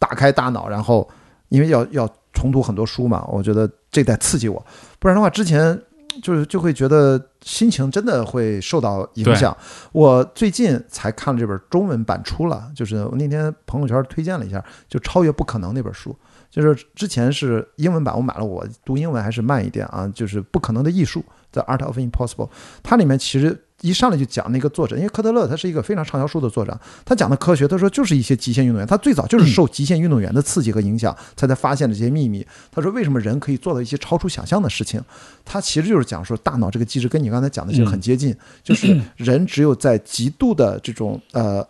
[0.00, 1.08] 打开大脑，然后
[1.50, 4.60] 因为要要重读很多书嘛，我觉得这在刺激我，
[4.98, 5.80] 不然的话，之前。
[6.22, 9.56] 就是就会觉得心情真的会受到影响。
[9.92, 16.16] 我最近才看了这本中文版出了，就是我那天朋友圈推荐了一下，就《超越不可能》那本书。
[16.50, 20.10] 就是之前是英文版，我买了，我读英文还是慢一点啊。
[20.14, 22.48] 就是《不可能的艺术》The Art of Impossible，
[22.82, 23.64] 它里面其实。
[23.84, 32.46] 一上来就讲那个作者，因为科特勒他是一个非常畅销书的作者，他讲的科学，他说就是一些极限运动员，他最早就是受极限运动员的刺激和影响，才才发现了这些秘密。
[32.72, 34.98] 他说为什么人可以做到一些超出想象的事情？
[35.44, 41.62] 他其实就是讲说大脑这个机制跟你刚才讲的就很接近，就是人只有在极度的这种呃，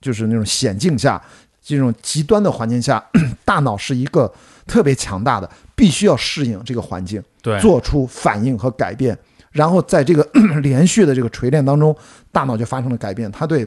[0.00, 1.22] 就是那种险境下，
[1.62, 3.00] 这种极端的环境下，
[3.44, 4.32] 大脑是一个
[4.66, 9.16] 特别强大的，必须要适应这个环境，对，做出反应和改变。
[9.54, 10.28] 然后在这个
[10.60, 11.96] 连续的这个锤炼当中，
[12.32, 13.30] 大脑就发生了改变。
[13.30, 13.64] 他对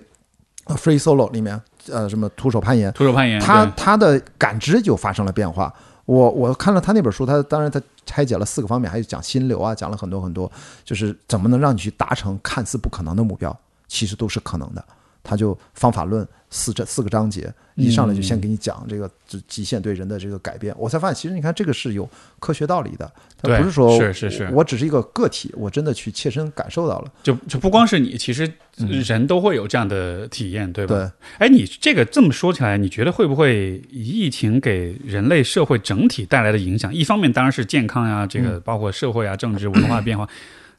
[0.66, 1.60] free solo 里面，
[1.90, 5.74] 呃，什么徒手攀岩，徒手攀岩，他他的感知就发生了变化。
[6.04, 10.52] 我我看了他那本书，他当然他拆解了四个方面，还有讲心流啊，讲了很多很多，
[10.84, 13.58] 就是怎么能让你去达成看似不可能的目标，
[13.88, 14.84] 其实都是可能的。
[15.28, 22.10] 他就方法论四这四个章节，一上来就先给你讲这个极极限对人的这个改变，我才发现其实你看这个是有
[22.40, 27.12] 科学道理的，它对不是说是是是我只是一个个体，我真的去切身感受到了。
[27.22, 30.96] 就就不光是你，其实人都会有这样的体验，对吧？
[30.96, 36.96] 对，哎，你这个这么说起来，你觉得会不会疫情给人类社会整体带来的影响？
[36.96, 40.26] 一方面当然是健康呀，这个包括社会啊、政治、文化变化，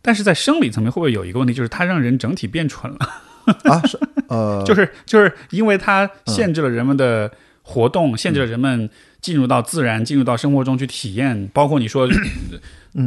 [0.00, 2.98] 但是在生理层面会不会有一个问题，就是它让人整体变蠢了？
[3.64, 7.30] 啊，是呃， 就是就是因为它限制了人们的
[7.62, 8.88] 活动，限制了人们
[9.20, 12.08] 进入到自然、进入到生活中去体验，包括你说，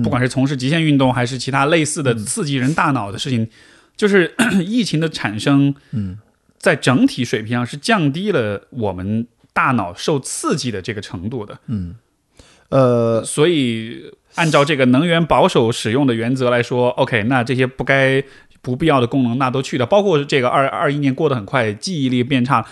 [0.03, 3.47] 不管是从事极限运动还是其他类似的刺激人大脑的事情，
[3.95, 4.33] 就是
[4.65, 6.17] 疫情的产生，嗯，
[6.57, 11.57] 在整体水平上是降低了我们大脑受刺激的这个程度的。
[11.67, 11.95] 嗯，
[12.69, 18.23] 呃，所以按照这个能源保守使用的原则来说，OK，那这些不该
[18.61, 22.65] 不必要的功能那都去掉，包括这个二二一年过得很快，记忆力变差。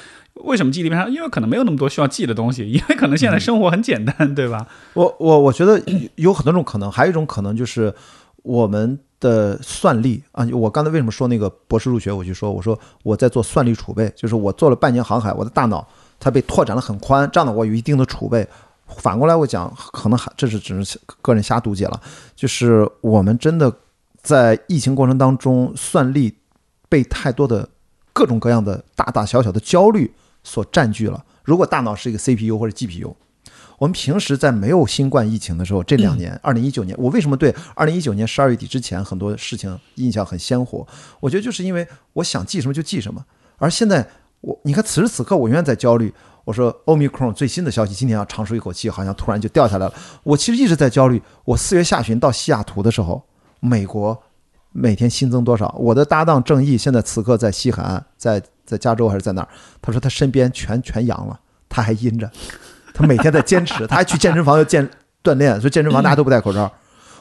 [0.46, 1.08] 为什么记忆力变差？
[1.10, 4.66] 因为可能没有那么多需要记的东西， 因为可能现在生活很简单，对吧？
[4.94, 5.82] 我我我觉得
[6.16, 7.94] 有很多种可能，还有一种可能就是
[8.44, 10.48] 我们的算力啊。
[10.54, 15.86] 我刚才为什么说那个博士入学，我就说我说我在做算力储备，就是我做了半年航海，我的大脑
[16.20, 18.48] 它被拓展了很宽，这样的我有一定的储备。
[18.88, 22.02] 反过来我讲，可能还这是只是个人瞎读解了，
[22.36, 23.72] 就是我们真的
[24.30, 26.38] 在疫情过程当中，算力
[26.88, 27.67] 被太多的
[28.13, 30.13] 各种各样的大大小小的焦虑
[30.43, 31.25] 所占据了。
[31.43, 33.15] 如果大脑是一个 CPU 或者 GPU，
[33.80, 40.86] 我们平时在没有新冠疫情的时候，这两年，二零一九年，我为什么对二零一九年十二月底之前很多事情印象很鲜活？
[41.19, 43.25] 我觉得就是因为我想记什么就记什么，
[43.57, 44.07] 而现在
[44.41, 46.13] 我你看此时此刻我永远在焦虑。
[46.45, 49.93] 我说欧米克戎最新的消息，今天要长舒一口气，好像突然就掉下来了。
[50.23, 51.21] 我其实一直在焦虑。
[51.45, 53.23] 我四月下旬到西雅图的时候，
[53.60, 54.22] 美国
[54.72, 55.74] 每天新增多少？
[55.78, 59.47] 我的搭档郑毅现在此刻在西海岸，在在加州还是在哪儿？
[59.82, 62.30] 他说他身边全全阳了，他还阴着，
[62.93, 64.89] 他每天在坚持，他还去健身房要健
[65.24, 66.72] 锻炼，所以健身房大家都不戴口罩。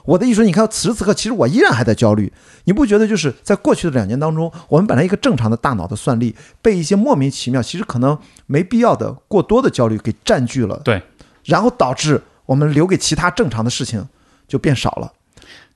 [0.05, 2.33] 我的意思说，你看此时此刻，其实我依然还在焦虑。
[2.65, 8.17] 你不觉得就是在过去的两年当中，我们本来一个正常的大脑的算力，被一些莫名其妙、其实可能
[8.47, 11.03] 没必要的过多的焦虑给占据了，对，
[11.45, 14.09] 然后导致我们留给其他正常的事情
[14.47, 15.13] 就变少了。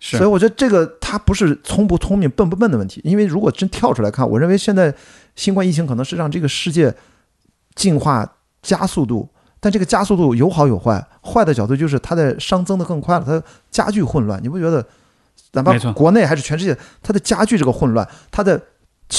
[0.05, 4.93] 是所以我觉得这个它不是聪不聪明、笨不笨的问题，因为如果真跳出来看，我认为现在
[5.37, 6.93] 新冠疫情可能是让这个世界
[7.77, 9.29] 进化加速度，
[9.61, 13.41] 但这个加速度有好有坏，坏的角度就是它的熵增的更快了，它
[13.71, 14.43] 加剧混乱。
[14.43, 14.85] 你不觉得？
[15.55, 18.59] 哪怕国内还是全世界，它的加剧这个混乱，它的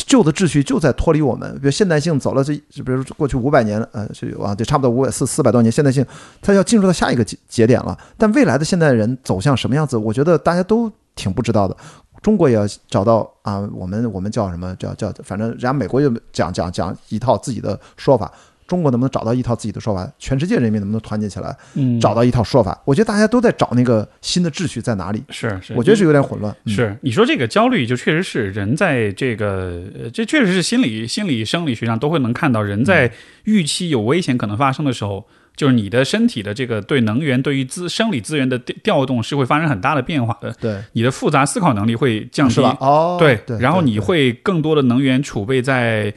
[0.08, 1.54] 旧的秩序就在脱离我们。
[1.60, 6.04] 比如现代性走了这，比如过去五百年，呃，就啊，就差不多五百四四百多年，现代性
[6.42, 7.98] 它要进入到下一个节节点了。
[8.18, 11.78] 但未来的现代人走向什么样子，我觉得大家都挺不知道的。
[12.24, 18.32] 中国也要找到啊，我们我们叫什么叫叫，反正人家美国就讲讲讲一套自己的说法，
[18.74, 20.12] 中国能不能找到一套自己的说法？
[20.18, 22.82] 全世界人民能不能团结起来，嗯，找到一套说法？
[22.86, 25.24] 我觉得大家都在找那个新的秩序在哪里。
[25.30, 26.52] 是是，我觉得是有点混乱。
[26.66, 33.12] 嗯是你说这个焦虑，就确实是人在这个，呃这确实是心理、心理、生理学上都会能看到，人在
[33.44, 35.24] 预期有危险可能发生的时候，
[35.56, 42.60] 就是你的身体的这个对能源、对于资生理资源的调调动是会发生很大的变化的，对，你的复杂思考能力会降低？
[42.80, 46.12] 哦，对对，然后你会更多的能源储备在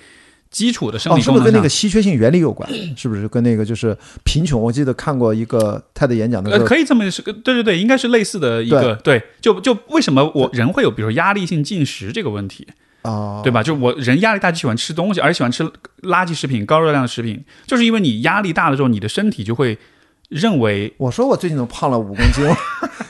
[0.57, 1.69] 基础的生哦，理哦是不是跟那个。
[1.69, 2.67] 稀缺性原理有关？
[2.97, 3.95] 是不是跟那个就是
[4.25, 4.59] 贫穷？
[4.59, 12.67] 我记得看过一个泰的演讲的时呃，可以这么是，对对对，应该是类似的一个对，就就为什么我人会有比如说压力性进食这个问题？
[13.03, 13.63] 啊，对吧？
[13.63, 15.63] 就我人压力大就喜欢吃东西，而且喜欢吃
[16.05, 19.77] 垃圾食品、高热量的食品，就是因为你压力大的时候，你的身体就会
[20.29, 22.45] 认为我说我最近怎么胖了五公斤？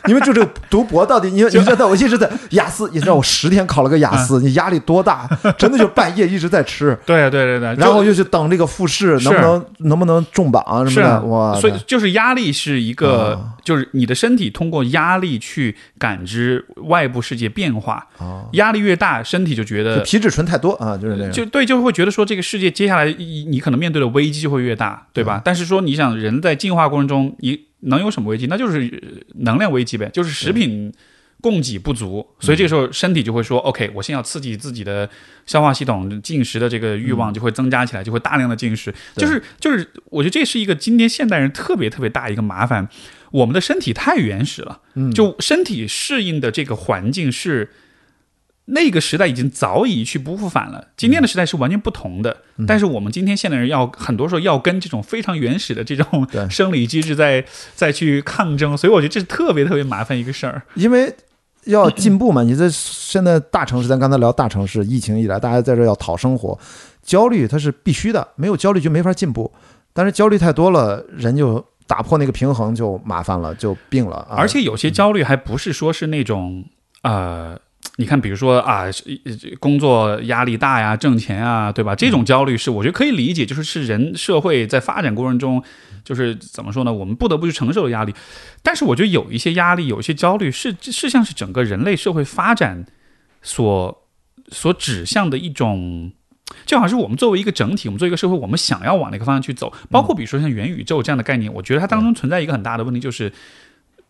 [0.06, 5.28] 因为就这个读博到底， 你你知道我一直在雅思，你知道我十天考了个雅嗯思，你压力多大？
[5.58, 11.22] 真的就半夜一直在吃， 对对对对，然后又去等这个复试，能不能能不能中榜什么的？
[11.24, 19.98] 哇，所以就是压力是一个，啊就是你的身体通过压力去感知外部世界变化，啊，压力越大，身体就觉得。
[20.06, 21.32] 皮质醇太多啊，就是那样。
[21.32, 25.42] 就对，就会觉得说这个世界接下来你你可能面对的危机就会越大，对吧？
[25.44, 28.46] 但是说你想人在进化过程中，你能有什么危机？
[28.46, 30.92] 那就是呃能量危机呗，就是食品
[31.40, 35.08] 供给不足，所以这个时候身体就会说，OK，我先要刺激自己的
[35.44, 38.92] 消化系统，进食的这个欲望就会增加起来，就会大量的进食。
[39.14, 42.88] 就是就是，我觉得这是一个今天现代人特别特别大一个麻烦，
[43.30, 47.70] 我们的身体太原始了，嗯，就身体适应的这个环境是
[48.68, 52.36] 那个时代已经早已一去不复返了，今天的时代是完全不同的。
[52.66, 57.44] 但是我们今天现代人要很多时候要跟这种非常原始的这种生理机制在
[57.76, 60.62] 再去抗争，所以我觉得这是特别特别麻烦一个事儿。
[60.74, 61.14] 因为
[61.66, 66.58] 要进步嘛，你在现在大城市，咱刚才聊大城市，疫情以来，大家在这要讨生活，
[67.04, 69.52] 焦虑它是必须的，没有焦虑就没法进步。
[69.92, 74.16] 但是焦虑太多了，人就打破那个平衡就麻烦了，就病了。
[74.28, 76.64] 啊、而且有些焦虑还不是说是那种
[77.02, 77.56] 呃。
[77.98, 79.02] 你看，比如说啊，是
[79.58, 81.94] 工作压力大呀，挣钱啊，对吧？
[81.94, 85.62] 这种焦虑是我觉得可以理解，就是是人社会在发展过程中，
[86.04, 86.92] 就是怎么说呢？
[86.92, 88.14] 我们不得不去承受的压力。
[88.62, 92.84] 但是我觉得有一些压力，有一些焦虑是是像是整个人类社会发展
[93.40, 94.06] 所
[94.48, 96.12] 所指向的一种，
[96.66, 99.72] 就好像是我们作为一个整体，我们作为一个社会，我们想要往哪个方向去走。
[99.90, 103.32] 包括比如说像元宇宙这样的概念，我觉得它当中存在一个很大的问题，就是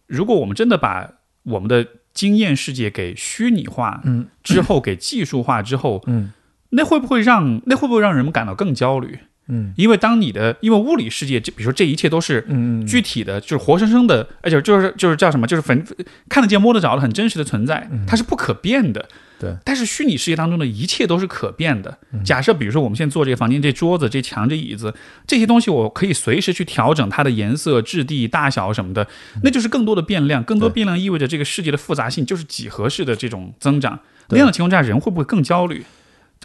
[0.09, 1.09] 如果我们真的把
[1.45, 6.33] 我们的经验世界给虚拟化，嗯，之后给技术化之后，嗯，
[6.71, 9.19] 那会不会让那会不会让人们感到更焦虑？
[9.49, 15.87] 嗯，因为当你的因为物理世界，就比如说这一切都是嗯具体的，就是活生生的，而且就是就是叫什么，就是粉
[16.29, 19.09] 看得见摸得着的很真实的存在，它是不可变的。
[19.39, 21.99] 对，但是虚拟世界当中的一切都是可变的。
[22.25, 24.95] 假设比如说我们现在坐这个房间，这桌子、这墙、这椅子
[25.27, 29.07] 这些东西，我可以随时去调整它的颜色、质地、大小什么的，
[29.43, 30.43] 那就是更多的变量。
[30.45, 33.99] 更多变量意味着这个世界的复杂性就是几何式的这种增长。
[34.29, 35.85] 那样的情况下，人会不会更焦虑？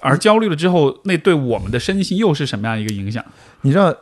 [0.02, 3.24] 而焦虑了之后，那对我们的身心又是什么样一个影响？
[3.62, 3.94] 你知道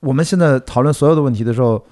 [0.00, 1.84] 我们现在讨论所有的问题的时候，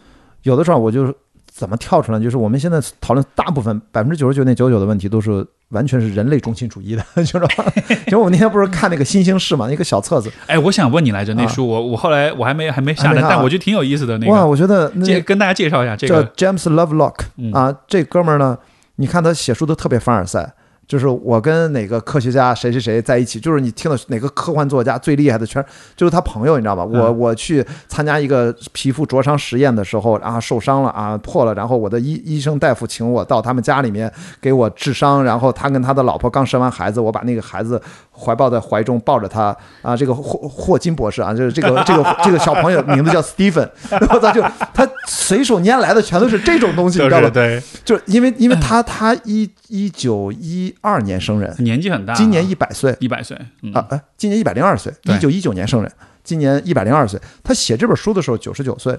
[0.43, 1.15] 有的时候我就
[1.47, 7.65] 怎么跳出来，就是我们现在讨论大部分百分之九十九点九九的问题都是完全是人类中心主义的， 就是吧？
[8.09, 14.19] 因为我那天不是看那个新兴市嘛，一个小册子，哎，我想问你来着，那啊书我我后来我还没还没下单，还没看啊但我觉得挺有意思的。
[14.19, 18.59] 那哇，我觉得那介跟大家介绍一下这叫个，James Lovelock 嗯啊，这哥们儿呢，
[18.97, 20.53] 你看他写书都特别凡尔赛。
[20.91, 25.65] 就是我跟哪个科学家谁谁谁在一起，就是你听到哪个科幻作家最厉害的，圈
[25.95, 26.85] 就是他朋友，你知道吧？
[26.85, 37.81] 我嗯我去参加一个皮肤灼伤实验的时候啊，受伤了啊，破了，然后我的医医生大夫请我到他们家里面给我治伤，然后他跟他的老婆刚生完孩子，我把那个孩子
[38.21, 44.43] 怀抱在怀中，抱着他啊，这个霍霍金博士啊，就是这个这个这个小朋友 名字叫 Stephen，然后他就
[44.75, 47.31] 他随手拈来的全都是这种东西，你知道吧？
[47.31, 55.91] 对，就是因为因为他他一一九一二年生人，年纪很大，今年一百岁一百岁，嗯啊，哎，今年一百零二岁，一九一九年生人，
[56.23, 57.19] 今年一百零二岁。
[57.43, 58.99] 他写这本书的时候九十九岁，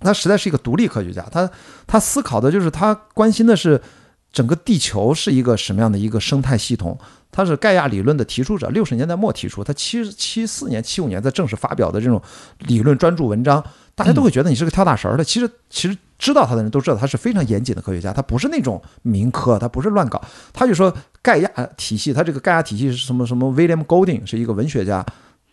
[0.00, 1.48] 他实在是一个独立科学家，他
[1.86, 3.80] 他思考的就是他关心的是
[4.32, 6.98] 整个地球是一个什么样的一个生态系统。
[7.32, 12.20] 他是盖亚理论的提出者，六十年代末提出，他七七四年、七五年在正式发表的这种
[12.58, 13.64] 理论专著文章，
[13.94, 15.24] 大家都会觉得你是个跳大神儿的。
[15.24, 20.22] 其实，其实知道他的人都知道他是非常严谨的科学家，他不是那种民科，他不是乱搞。
[20.52, 25.04] 他就说盖亚体系，他这个盖亚体系是什么什么？William Golding 是一个文学家，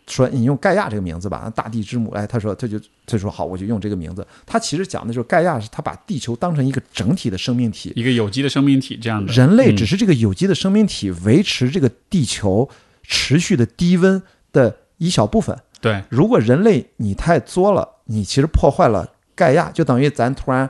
[0.10, 2.12] 说你用盖亚这个名字吧，大地之母。
[2.12, 4.26] 哎，他说他就他说好，我就用这个名字。
[4.45, 9.32] 他其实讲的就是盖亚是他把地球当成一个整体的生命体，一个有机的生命体这样的。
[9.32, 12.70] 人类嗯只是这个有机的生命体维持这个地球
[13.03, 15.57] 持续的低温的一小部分。
[15.80, 20.70] 对，如果人类你太作了，你其实破坏了盖亚，就等于咱突然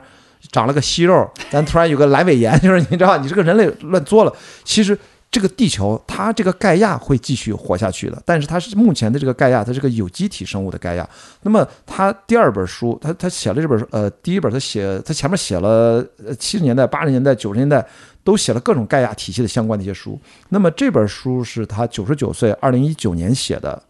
[0.52, 4.32] 长了个息肉，咱突然有个阑尾炎， 就是你知道，你这个人类乱作了。
[4.62, 4.96] 其实
[5.30, 11.08] 这个地球它这个盖亚会继续活下去的，但是它是目前的这个盖亚，它是个有机体生物的盖亚。
[11.42, 17.86] 那么他第二本书，他他写了这本书，呃，第一本他写他前面写了呃七十年代、八十年代、九十年代
[18.24, 20.20] 都写了各种盖亚体系的相关的一些书。
[20.48, 23.80] 那么这本书是他九十九岁，二零一九年写的。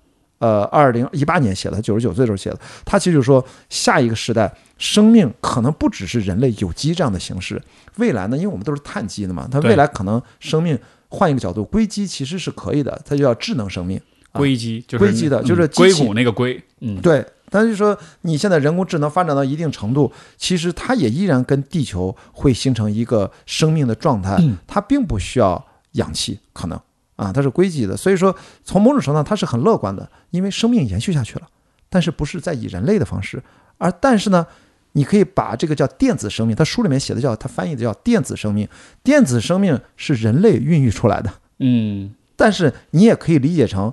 [0.41, 2.59] 呃，二零一八年写的，他九十九岁的时候写的。
[2.83, 7.63] 他其实就是说，下一个时代，生命可能不只是人类有机这样的形式，
[7.97, 10.79] 未来呢，因为我们都是碳基的嘛，它未来可能生命
[11.11, 14.01] 换一个角度，硅基其实是可以的，它就叫智能生命。
[14.33, 24.39] 硅基就是硅基的嗯就是硅谷那个硅，嗯，对，但是说你现在人工智能发展到一定程度，其实它也依然跟地球会形成一个生命的状态，
[24.69, 26.81] 它并不需要氧气，可能
[27.17, 28.33] 啊，它是硅基的，所以说
[28.63, 31.49] 从某种程度上它是很乐观的，因为生命延续下去了，
[31.89, 33.43] 但是不是在以人类的方式，
[33.79, 34.47] 而但是呢。
[34.93, 38.69] 你可以把这个叫电子生命，他书里面写的叫他翻译的叫电子生命，
[39.03, 43.93] 电子生命是人类孕育出来的，嗯，但是你也可以理解成，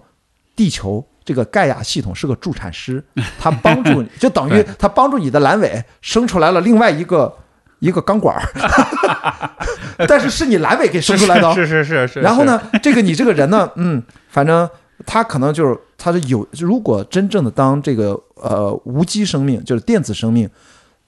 [0.56, 3.04] 地球这个盖亚系统是个助产师，
[3.38, 4.68] 它帮助你，就等于对。
[4.80, 7.38] 它帮助你的阑尾生出来了另外一个
[7.80, 8.42] 一个钢管儿，
[10.08, 11.54] 但是是你阑尾给生出来的、哦。
[11.54, 12.22] 是是是是。
[12.22, 14.68] 然后呢，这个你这个人呢， 嗯，反正
[15.06, 20.50] 他可能就是他是有，如果真正的当这个呃无机生命，就是电子生命，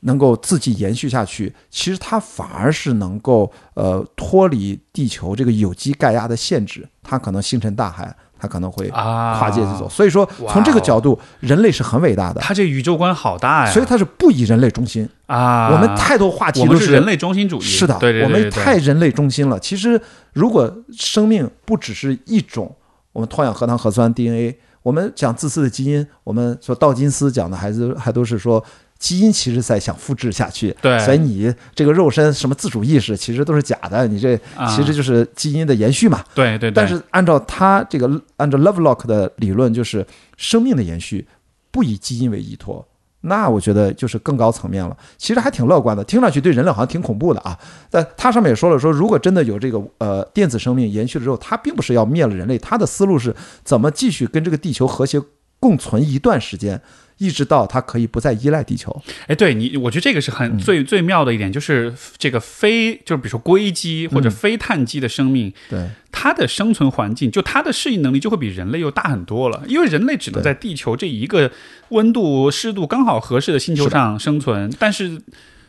[0.01, 9.89] 能够自己延续下去，其实它反而是能够呃脱离地球这个有机盖亚的限制，它可能星辰大海，它可能会啊，跨界去走。
[9.89, 15.07] 所以说，从这个角度，人类是很伟大的，它这宇宙观好大呀，所以它是不以人类中心。
[15.25, 19.59] 啊，我们太多话题都是人类中心主义，是的，对对对我们太人类中心了。
[19.59, 22.73] 其实，如果生命不只是一种，
[23.11, 28.63] 我们脱氧核糖核酸 DNA，我们讲自私的基因，我们说道金斯讲的还是还都是说。
[28.99, 36.21] 基因其实在想复制下去，对所以你这个肉身什么自主意识其实都是假的，你这啊其实就是基因的延续嘛。
[36.35, 41.25] 对对对，但是按照他这个按照 Lovelock 的理论，就是生命的延续
[41.71, 42.85] 不以基因为依托，
[43.21, 44.97] 那我觉得就是更高层面了。
[45.17, 47.57] 其实还挺乐观的，听上去对人类好像挺恐怖的啊。
[47.89, 53.33] 但他上面也说了，说如果真的有这个呃电子生命延续了之后，它并不是要灭了人类，它的思路是
[53.63, 55.21] 怎么继续跟这个地球和谐
[55.57, 56.81] 共存一段时间。
[57.19, 60.57] 一直到它可以不再依赖地球，哎，对你，我觉得这个是很嗯。
[60.57, 64.31] 最、最妙的一点，就是这个非就是比如说硅基或者嗯。
[64.31, 65.87] 非碳基的生命，对。
[66.11, 71.51] 它的生存环境就它的适应能力就会比人类又大很多了，因为人类只能在地球这一个
[71.89, 75.21] 温度湿度刚好合适的星球上生存，但是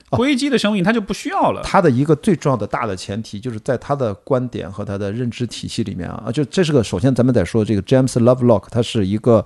[0.08, 1.60] 硅基的生命它就不需要了。
[1.62, 9.44] 它的一个最重要的大的前提，就是在他的观点和他的认知体系里面啊，就这是个首先咱们得说这个 James Lovelock，他是一个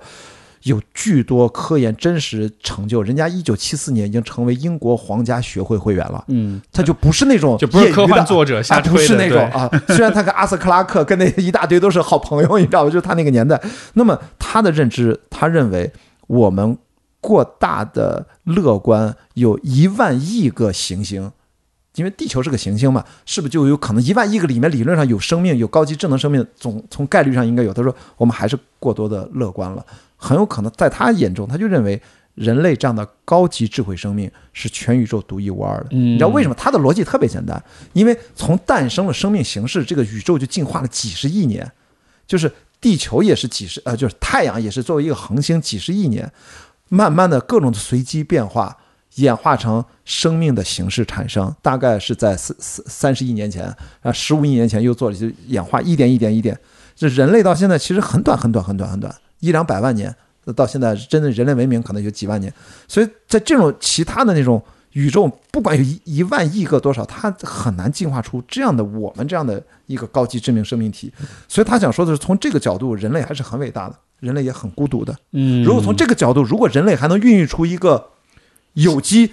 [0.65, 6.23] 有巨多科研真实成就，人家一九七四年已经成为英国皇家学会会员了。
[6.27, 9.69] 嗯，他就不是那种就不是科幻作者瞎啊，不吹，是那种啊。
[9.89, 12.89] 虽然他跟阿瑟克拉克跟那一大堆都是好朋友， 你知道吧？
[12.89, 13.61] 就是他那个年代。
[13.93, 15.91] 那么他的认知，他认为
[16.27, 16.75] 我们
[17.21, 21.31] 过大的乐观，有一万亿个行星。
[21.93, 27.73] 因为地球是个行星嘛，是不是就有可能一万亿个里面理论上有生命，有高级智能生命，总从概率上应该有。
[27.73, 29.85] 他说我们还是过多的乐观了，
[30.15, 32.01] 很有可能在他眼中，他就认为
[32.33, 35.87] 人类这样的高级智慧生命是全宇宙独一无二的。
[35.91, 36.55] 嗯你知道为什么？
[36.55, 37.61] 他的逻辑特别简单，
[37.93, 41.71] 因为从诞生了生命形式，这个宇宙就进化了几十亿年，
[42.27, 46.31] 就是地球也是几十呃，就是太阳也是作为一个恒星几十亿年，
[46.89, 48.77] 慢慢的各种的随机变化。
[49.15, 56.59] 演化成生命的形式产生，大概是在三三三十亿年前啊，十五亿年前又做了一些演化，一点一点一点，
[56.97, 60.13] 这人类到现在其实很短很短很短很短，一两百万年，
[60.55, 62.51] 到现在真的人类文明可能有几万年，
[62.87, 64.61] 所以在这种其他的那种
[64.93, 71.11] 宇宙，不管有一一万亿个多少，它很难进化出这样的我们这样的一个高级致命生命体，
[71.47, 75.15] 所以他想说的是，从这个角度，人类还是很伟大的，人类也很孤独的。
[75.31, 78.09] 嗯，如果从这个角度，如果人类还能孕育出一个
[78.73, 79.31] 有机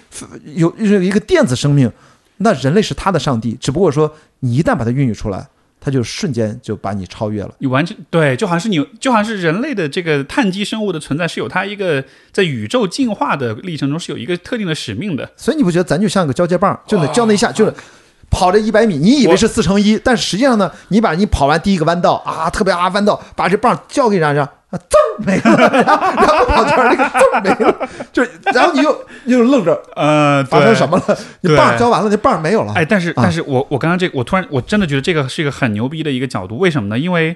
[0.55, 1.91] 有一个电子生命，
[2.37, 3.57] 那人类是他的上帝。
[3.61, 5.47] 只不过说，你一旦把它孕育出来，
[5.83, 7.53] 它就瞬间就把你超越了。
[7.57, 15.29] 你完全对，就好像是你，就好像是人类的这个碳基生物的存在是有它一个在宇宙进化的历程中是有一个特定的使命的。
[15.35, 17.73] 所以你不觉得咱就像个交接棒，就那交那一下就是。
[18.29, 24.49] 跑这一百米，你以为是四乘一，但实际上呢，你把你跑完第一个弯道啊，特别啊弯道，把这棒交给人家，
[25.19, 31.17] 没了，然后然后跑圈那个字儿没了，就然后你又你就愣着，呃，发生什么了？
[31.41, 32.73] 你棒交完了，那棒没有了。
[32.73, 36.97] 哎，但是啊但是我我刚刚这我突然我真的觉得这个是一个很牛逼的一个角度，为什么呢？
[36.97, 37.35] 因为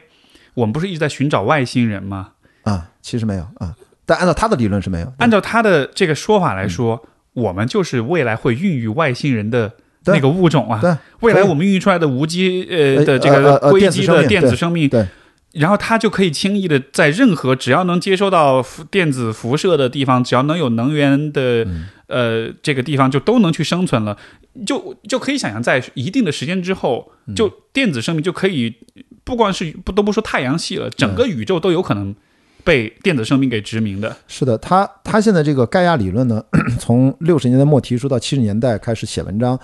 [0.54, 2.30] 我们不是一直在寻找外星人吗？
[2.64, 3.74] 啊，其实没有啊，
[4.06, 5.14] 但按照他的理论是没有。
[5.20, 9.72] 按照他的这个说法来说，嗯我们就是未来会孕育外星人的
[10.06, 10.80] 那个物种啊。
[10.82, 15.08] 对，未来我们孕育出来的无机呃呃的这个硅基的电子生命对电子生命，对
[15.58, 24.18] 然后它就可以轻易的在任何只要能接收到电子辐射的地方，只要能有能源的、嗯呃这个地方，就都能去生存了。
[24.66, 28.74] 就就可以想象，在一定的时间之后，嗯就电子生命就可以
[29.24, 32.16] 不光是不都不说太阳系了，整个宇宙都有可能
[32.64, 34.16] 被电子生命给殖民的。
[34.28, 36.44] 是的，他他现在这个盖亚理论呢，
[36.80, 39.60] 从六十年代末提出到七十年代开始写文章，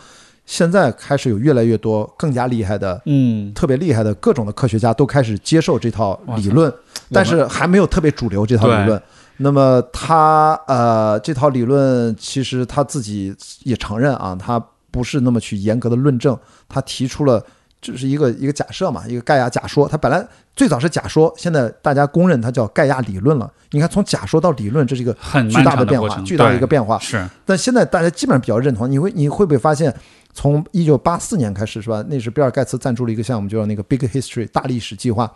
[0.46, 6.72] 现在开始有越来越多更加厉害的、嗯，特别厉害的各种的科学家都开始接受这套理论，
[7.12, 9.02] 但是还没有特别主流这套理论。
[9.38, 16.38] 那么他呃，这套理论其实他自己也承认啊，他不是那么去严格的论证，
[16.70, 17.44] 他提出了
[17.82, 19.88] 这是一个一个假设嘛，一个盖亚假说。
[19.88, 20.26] 他本来
[20.56, 23.52] 最早是假说，现在大家公认它叫盖亚理论了。
[23.72, 27.00] 你看，从假说到理论，这是一个很巨大的变化，巨大的一个变化。
[27.00, 29.91] 是但现在大家基本上比较认同，你会你会不会发现，
[30.34, 32.04] 从一九八四年开始是吧？
[32.10, 35.32] 那是比尔盖茨赞助了一个项目，就叫那个 Big History 大历史计划。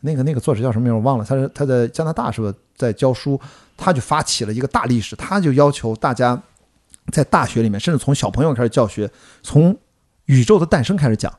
[0.00, 3.40] 那个那个作者叫什么名我忘了，他是他在加拿大是吧，在教书，
[3.76, 6.40] 他就发起了一个大历史，他就要求大家
[7.12, 9.10] 在大学里面，甚至从小朋友开始教学，
[9.42, 9.76] 从
[10.26, 11.32] 宇宙的诞生开始讲，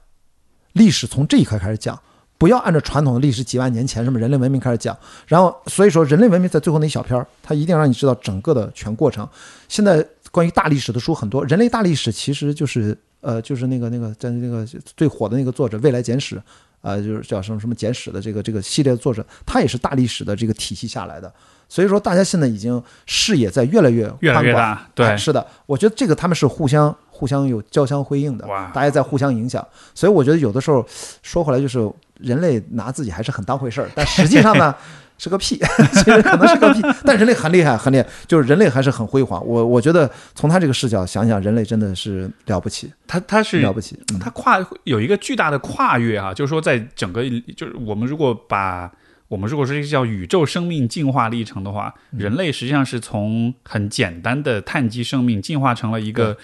[0.74, 1.99] 历史从这一刻开始讲。
[2.38, 4.97] 不要按照传统的历史几万年前什么人类文明开始讲，
[5.28, 9.28] 然后所以说人类文明在最后那一小篇儿，它一定让你知道整个的全过程。
[9.68, 14.65] 现在关于大历史的书很多，人类大历史其实就是呃，就是那个那个在那个
[14.97, 16.36] 最火的那个作者《未来简史》
[16.82, 21.30] 啊、就是叫什么什么简史的这个这个系列的作者，他也是大历史的这个体系下来的。
[21.67, 29.65] 所以说，大家现在已经视野在越来越越来越宽广大，对哎，是的，我觉得这个他们是互相互相有交相辉映的哇，大家在互相影响。
[29.93, 30.84] 所以我觉得有的时候
[31.21, 34.73] 说回来就是人类拿自己还是很当回事儿，但实际上呢
[35.20, 35.59] 是个屁，
[35.93, 39.45] 其实可能是个屁，但人类很厉害，很厉害，就是人类还是很辉煌。
[39.45, 43.99] 我我觉得从他这个视角想想，人类真的是了不起，他他是了不起。
[44.13, 47.24] 嗯它跨有一个巨大的跨越啊，就是说在整个
[47.55, 48.91] 就是我们如果把
[49.28, 56.36] 我们如果说这个叫宇宙生命进化历程的话，嗯人类实际上是从很简单的碳基生命进化成了一个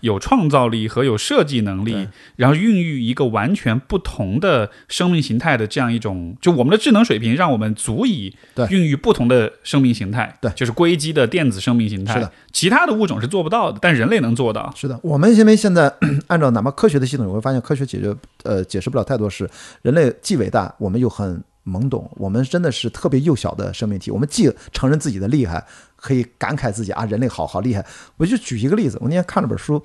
[0.00, 14.72] 有创造力和有设计能力，然后孕育一个完全不同的生命形态的这样一种，就我们的智能水平让我们足以对孕育不同的生命形态，对就是硅基的电子生命形态，是的，其他的物种是做不到的，但人类能做到。
[14.76, 15.92] 是的，我们因为现在
[16.28, 19.48] 按照哪怕科学的系统，你会发现科学解决呃解释不了太多事。
[19.82, 24.10] 人类既伟大，我们又很懵懂，我们真的是特别幼小的生命体。
[24.10, 25.64] 我们既承认自己的厉害，
[26.06, 27.84] 可以感慨自己啊，人类好好厉害。
[28.16, 29.82] 我就举一个例子，我那天看了本书，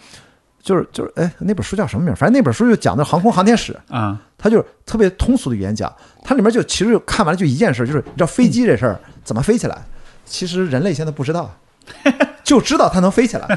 [0.61, 2.15] 就是就是哎，那本书叫什么名儿？
[2.15, 3.75] 反正那本书就讲的航空航天史。
[3.89, 5.91] 啊、他就是特别通俗的语言讲，
[6.23, 9.83] 它里面就其实看完了就一件事，就是你知道飞机这事儿怎么飞起来，
[10.23, 11.51] 其实人类现在不知道，
[12.45, 13.47] 就知道它能飞起来，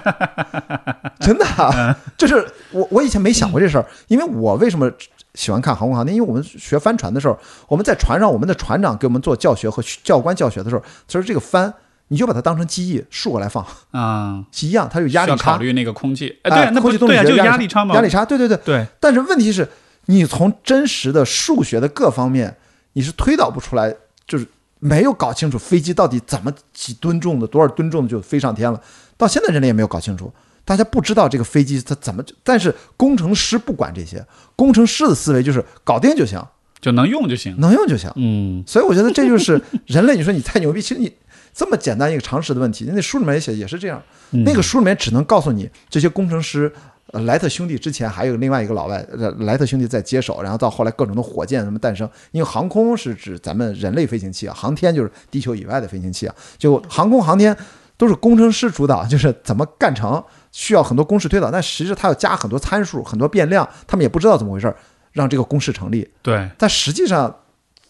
[1.20, 4.90] 真的啊， 就是我我以前没想过这事儿，因为我为什么
[5.34, 6.14] 喜欢看航空航天？
[6.14, 7.36] 因为我们学帆船的时候，
[7.68, 11.72] 我们在船上，我们的船长给我们做教学和教官教学的时候，他说这个帆
[12.08, 19.68] 你就把它当成机翼竖过来放，啊、 一样，它有压力差考，虑那个空气，哎，哎对啊，那空气动力对啊，就压力差嘛，压力差，对对对，对，但是问题是，
[20.06, 22.56] 你从真实的数学的各方面，
[22.92, 23.94] 你是推导不出来，
[24.26, 24.46] 就是
[24.78, 28.80] 没有搞清楚飞机到底怎么几吨重的，多少吨重的就飞上天了。
[29.16, 30.32] 到现在人类也没有搞清楚，
[30.64, 34.24] 大家不知道这个飞机它怎么，但是工程师不管这些，
[34.56, 36.44] 工程师的思维就是搞定就行，
[36.80, 37.54] 就能用就行。
[37.58, 38.10] 能用就行。
[38.16, 40.16] 嗯，所以我觉得这就是人类。
[40.16, 41.10] 你说你太牛逼，其实你
[41.54, 44.02] 这么简单一个常识的问题，那书里面也写也是这样。
[44.32, 46.70] 嗯那个书里面只能告诉你这些工程师。
[47.12, 52.08] 呃，莱特兄弟之前还有另外一个老外，呃，莱特兄弟在接手，然后到后来各种的火箭什么诞生。
[52.32, 56.34] 因为航空是指咱们人类飞行器啊，航天就是地球以外的飞行器啊。
[56.58, 57.54] 就航空航天
[57.98, 64.74] 都是工程师主导，就是怎么干成，需要很多公式推导，但实际他要加很多参数、很多变量，他们也不知道怎么回事儿，
[65.12, 66.10] 让这个公式成立。
[66.22, 66.48] 对。
[66.58, 67.32] 但实际上，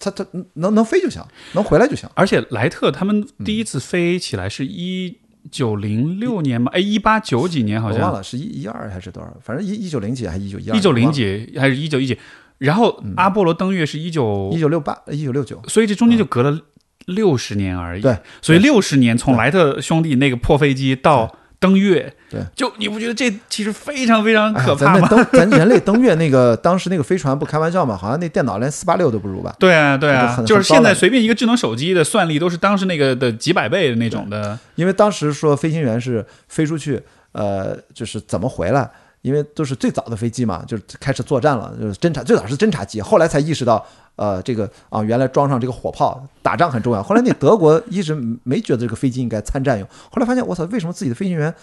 [0.04, 1.22] 它它能能飞就行，
[1.54, 2.08] 能回来就行。
[2.14, 5.16] 而且莱特他们第一次飞起来是一
[5.50, 10.76] 九零六年嘛，哎，一八九几年好像，忘了是一一二还是多少，反正一一九零几还是一九一二？
[10.76, 12.18] 一九零几还是一九一几？
[12.58, 15.60] 然后阿波罗登月是一九一，九六八一九六九。
[15.68, 16.58] 所以这中间就隔了
[17.06, 18.00] 六十年而已。
[18.00, 25.08] 对，所以六十年从莱特兄弟那个破飞机到登月，对，就你不觉得这其实非常非常可怕吗？
[25.08, 29.54] 咱那登咱人类登月那个 当时那个飞船不开玩笑嘛，好像那电脑连四八六都不如吧？
[29.58, 34.58] 对啊，对啊，就是现在随便一个智能手机的算力都是当时那个的几百倍的那种的。
[34.74, 37.00] 因为当时说飞行员是飞出去，
[37.32, 38.90] 呃，就是怎么回来。
[39.24, 43.82] 因为都是最早的飞机嘛，就是开始作战了，就是侦察，最早是侦察机，后来才意识到，
[44.16, 47.02] 呃，这个啊，原来装上这个火炮，打仗很重要。
[47.02, 51.54] 后来那德国一直没觉得这个飞机应该参战用，后来发现，我操，为什么自己的飞行员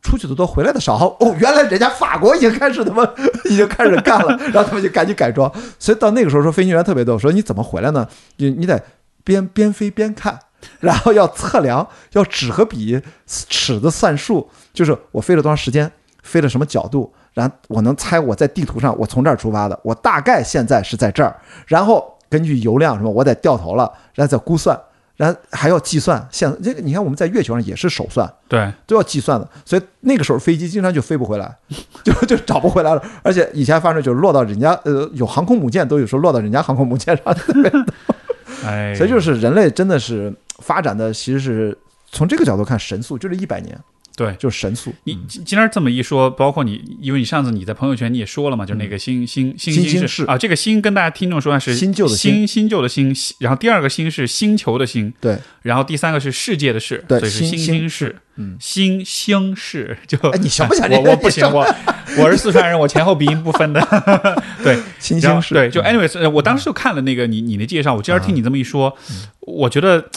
[0.00, 0.94] 出去的多，回来的少？
[1.18, 3.02] 哦，原来人家法国已经开始他妈
[3.46, 5.52] 已经开始干了， 然后他们就赶紧改装。
[5.80, 8.06] 所以到那个时候说飞行员特别多，说你怎么回来呢？
[8.36, 8.80] 你你得
[9.24, 10.38] 边边飞边看。
[10.80, 15.90] 然后要测量，要纸和笔、尺子算数，就是我飞了多长时间，
[16.30, 21.34] 飞了什么角度，然后我能猜我在地图上我从这儿出发的，我大概现在是在这儿，
[21.66, 24.78] 然后根据油量什么，我得掉头了，然后再估算，
[25.16, 26.24] 然后还要计算。
[26.30, 31.52] 现这个你看我们在月球上也是手算，对，都要计算的，所以那个时候飞机经常就飞不回来，
[32.04, 33.02] 就就找不回来了。
[33.24, 37.34] 而且以前发生就是落到人家呃有航空母舰，都有时候落到人家航空母舰上，
[38.64, 41.76] 哎，所以就是人类真的是发展的，其实是
[42.12, 43.76] 从这个角度看神速，就是一百年，
[44.24, 44.34] 对。
[44.38, 44.92] 就是神速。
[45.04, 61.66] 你今今天这么一说，包括你，因为你上次你在朋友圈你也说了嘛，就是那个新新新新星星是啊，这个新跟大家听众说是新旧的新新新旧的新，然后第二个新是星球的星，对，然后第三个是世界的世，对所以是新新兴兴世，嗯，新兴世就哎你行不行哎这我我不行，我
[62.18, 63.80] 我是四川人，我前后鼻音不分的，
[64.62, 68.96] 对，新然后兴是，对，就 anyways，呃我当时就看了那个你你的介绍，我今儿听你这么一说，
[69.40, 70.08] 我觉得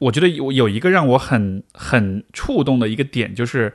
[0.00, 3.72] 我觉得有有一个让我很很触动的一个点，就是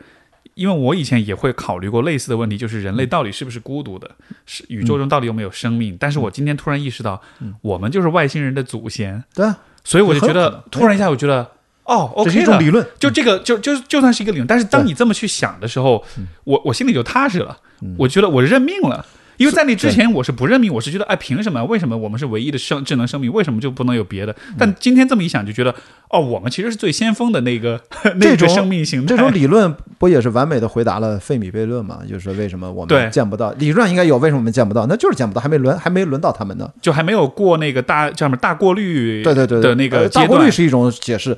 [0.56, 4.10] 因为我以前也会考虑过类似的问题，就是人类到底是不是孤独的，
[4.46, 5.96] 是宇宙中到底有没有生命？
[6.00, 7.22] 但是我今天突然意识到，
[7.62, 11.50] 我们就是外星人的祖先，对啊，所以我就觉得突然一下，我觉得
[11.84, 12.42] 哦这是，OK 的。
[12.42, 12.86] 一种理论。
[13.00, 16.04] 就这个，就就就算是一个理论，但是当你这么去想的时候，
[16.44, 17.58] 我我心里就踏实了。
[17.98, 19.06] 我觉得我认命了，
[19.38, 21.64] 因为在那之前我是不认命，我是觉得哎，凭什么？
[21.66, 23.32] 为什么我们是唯一的生智能生命？
[23.32, 24.36] 为什么就不能有别的？
[24.58, 25.74] 但今天这么一想，就觉得
[26.10, 27.82] 哦，我们其实是最先锋的那个
[28.18, 29.08] 那种生命形态。
[29.08, 32.00] 这种理论不也是完美的回答了费米悖论吗？
[32.08, 34.86] 就是说为什么我们见不到理论应该有，为什么我们见不到？
[34.88, 36.72] 那就是见不到，还没轮还没轮到他们呢。
[36.82, 40.08] 就还没有过那个大叫什么大过滤对对对对的那个。
[40.10, 41.38] 大过滤是一种解释。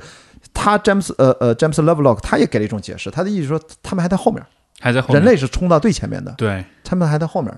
[0.53, 4.41] 他詹姆斯呃呃詹姆斯 Lovelock 他也给了一种解释，他的意思说他们还在后面，
[4.79, 7.53] 还在后面人类是冲到最前面的，对他们还在后面。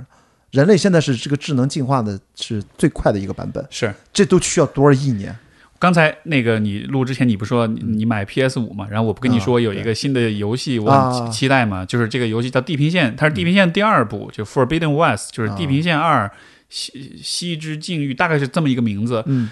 [0.52, 3.93] 人类现在是这个智能进化的是最快的一个版本，是。
[4.12, 5.36] 这都需要多少亿年？
[5.78, 8.86] 刚才那个你录之前，你不说你你买 PS 五嘛？
[8.89, 16.30] 然后我不跟你说有一个新的游戏，我很期待嘛，就是这个游戏叫《地平线》，它是《地平线》第二部，就 Forbidden West，就是《地平线二：
[16.68, 19.24] 西西之境域》，大概是这么一个名字。
[19.28, 19.50] 嗯，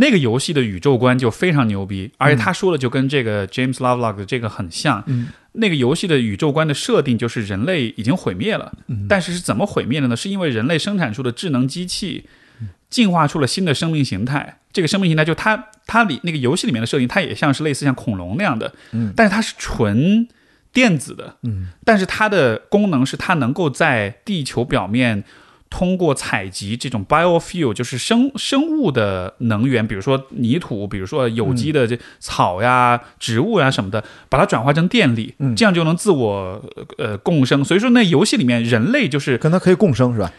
[0.00, 5.04] 那个游戏的宇宙观就非常牛逼，而且他说的就跟这个 James Lovelock 的这个很像。
[5.06, 10.16] 嗯，那个游戏的宇宙观的设定就是人类已经毁灭了，嗯但是是怎么毁灭的呢？
[10.16, 12.24] 是因为人类生产出的智能机器
[12.88, 14.60] 进化出了新的生命形态。
[14.72, 20.26] 这个生命形态就它它里那个游戏里面的设定，它也像是类似像恐龙那样的，嗯，但是它是纯
[20.72, 25.24] 电子的，嗯，但是它的功能是它能够在地球表面。
[25.70, 36.62] 通过采集这种 biofuel，就是生生物的能源，比如说泥土，比如说有机的这草呀、植物呀什么的，把它转化成电力，嗯这样就能自我
[36.98, 37.64] 呃共生。
[37.64, 40.30] 所以说，那游戏里面人类就是跟它可以共生是吧？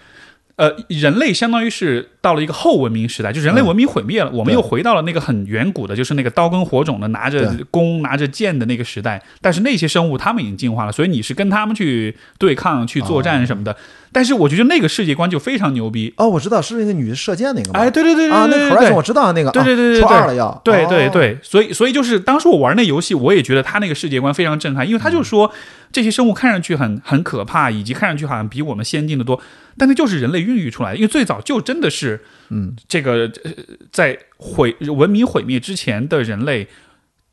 [0.58, 9.24] 呃，人类相当于是到了一个后文明时代，就人类嗯文明毁灭了，我们又回到了那个很远古的，就是那个刀耕火种的，拿着弓、拿着剑的那个时代。
[9.42, 13.76] 但是那些生物他们已经进化了，所以你是跟他们去对抗、去作战什么的。
[14.14, 16.14] 但是我觉得那个世界观就非常牛逼。
[16.18, 17.80] 哦，我知道是那个女的射箭那个吗？
[17.80, 25.52] 哎，对对对对啊，那对对对 Horizon 我知道那个，对对对对对啊初二了要，对对哦，对，所以所以就是当时我玩那游戏，我也觉得他那个世界观非常震撼，因为他就说
[25.92, 29.40] 这些生物看上去很很可怕，以及看上去好像比我们先进的多，
[29.78, 33.52] 但那就是人类孕育出来的，因为最早就真的是嗯，这个呃
[33.92, 36.68] 在毁文明毁灭之前的人类。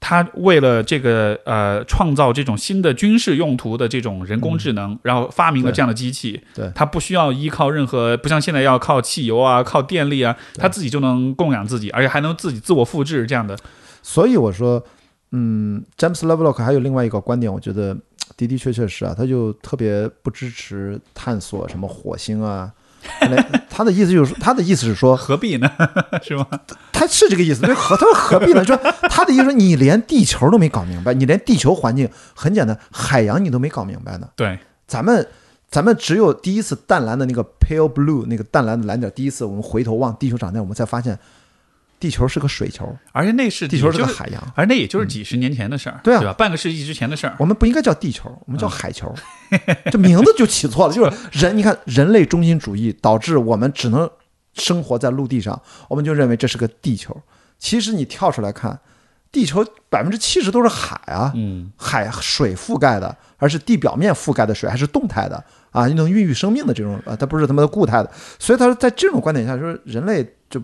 [0.01, 6.41] 他为了这个呃创造这种新的军事用途的这种人工智能，然后发明了这样的机器。
[6.55, 13.59] 对他不需要依靠任何，不像现在要靠汽油啊、靠电力啊，他自己就能供养自己，而且还能自己自我复制这样的。
[14.03, 14.83] 所以我说，
[15.33, 17.95] 嗯，詹姆斯 Lovelock 还有另外一个观点，我觉得
[18.37, 22.73] 的的确确是啊，他就特别不支持探索什么火星啊。
[23.71, 25.71] 他的意思就是，他的意思是说，何必呢？
[26.23, 26.47] 是吗？
[26.93, 28.65] 他是这个意思，对，何他说何必呢？
[28.65, 28.77] 说
[29.09, 34.29] 他的意思说，你连地球都没搞明白，你连地球环境很简单，海洋你都没搞明白呢。
[34.35, 35.27] 对，咱们
[35.71, 41.19] 咱们只有第一次淡蓝的那个 pale blue 那个淡蓝的蓝点，第一次我们回头望地球长那样，我们才发现
[42.01, 44.53] 地球是个水球，而且那是地球是个海洋。
[44.55, 46.33] 而那也就是几十年前的事儿，对啊吧？
[46.35, 47.35] 半个世纪之前的事儿。
[47.39, 49.13] 我们不应该叫地球，我们叫海球，
[49.91, 50.95] 这名字就起错了。
[50.95, 54.09] 就是人，你看人类中心主义导致我们只能
[54.55, 57.17] 生活在陆地上，我们就认为这是个地球。
[57.59, 58.79] 其实你跳出来看，
[59.33, 68.11] 地球百分之七十都是海啊，嗯，海水覆盖的，而是地表面覆盖的水，还是动态的啊，能孕育生命的这种啊，它不是他妈的固态的。
[68.39, 70.63] 所以他说，在这种观点下，说人类就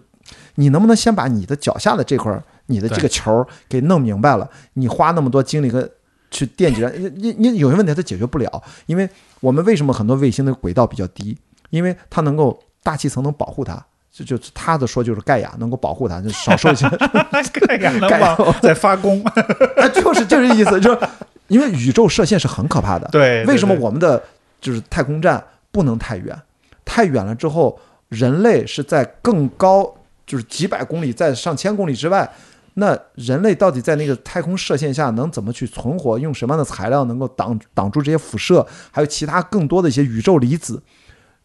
[0.57, 4.49] 你能不能先把你的脚下的这块儿，你的这个球儿给弄明白了？
[4.75, 5.89] 你花那么多精力跟
[6.31, 9.09] 去惦记着，你你你有些问题它解决不了，因为
[9.41, 11.37] 我们为什么很多卫星的轨道比较低？
[11.71, 13.85] 因为它能够大气层能保护它。
[14.13, 16.89] 就就他的说就是盖亚能够保护它，就少受一些
[17.59, 19.21] 盖亚 在发功。
[19.25, 19.33] 啊，
[19.93, 21.01] 就是就是这意思，就是
[21.49, 23.09] 因为宇宙射线是很可怕的。
[23.11, 24.23] 对，为什么我们的
[24.61, 25.43] 就是太空站
[25.73, 26.41] 不能太远？
[26.85, 27.77] 太远了之后，
[28.09, 29.93] 人类是在更高，
[30.27, 32.31] 就是几百公里，在上千公里之外。
[32.77, 36.19] 那人类到底在那个太空射线下能怎么去存活？
[36.19, 38.67] 用什么样的材料能够挡挡住这些辐射？
[38.91, 40.83] 还有其他更多的一些宇宙离子，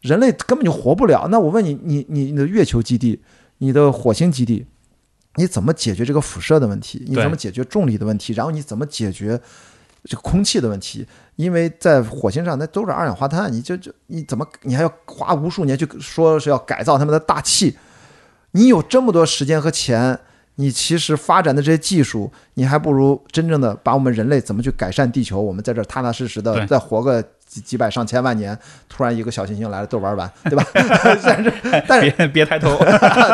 [0.02, 1.28] 人类根本就活不了。
[1.30, 3.22] 那我问你，你你你的月球基地，
[3.60, 4.66] 你的火星基地，
[5.36, 7.06] 你怎么解决这个辐射的问题？
[7.08, 8.34] 你怎么解决重力的问题？
[8.34, 9.40] 然后你怎么解决
[10.06, 11.06] 这个空气的问题？
[11.36, 17.78] 因为在火星上那都是二氧化碳，你就就你怎么你还要花无数年去说是要改造他们的大气？
[18.52, 20.20] 你有这么多时间和钱，
[20.56, 30.64] 你其实发展的这些技术，你还不如真正的把我们人类怎么去改善地球，我们在这儿踏踏实实的再活个几几百上千万年，突然一个小行星来了都玩完， 对吧？
[30.74, 31.54] 但是
[31.88, 32.78] 但是别别抬头。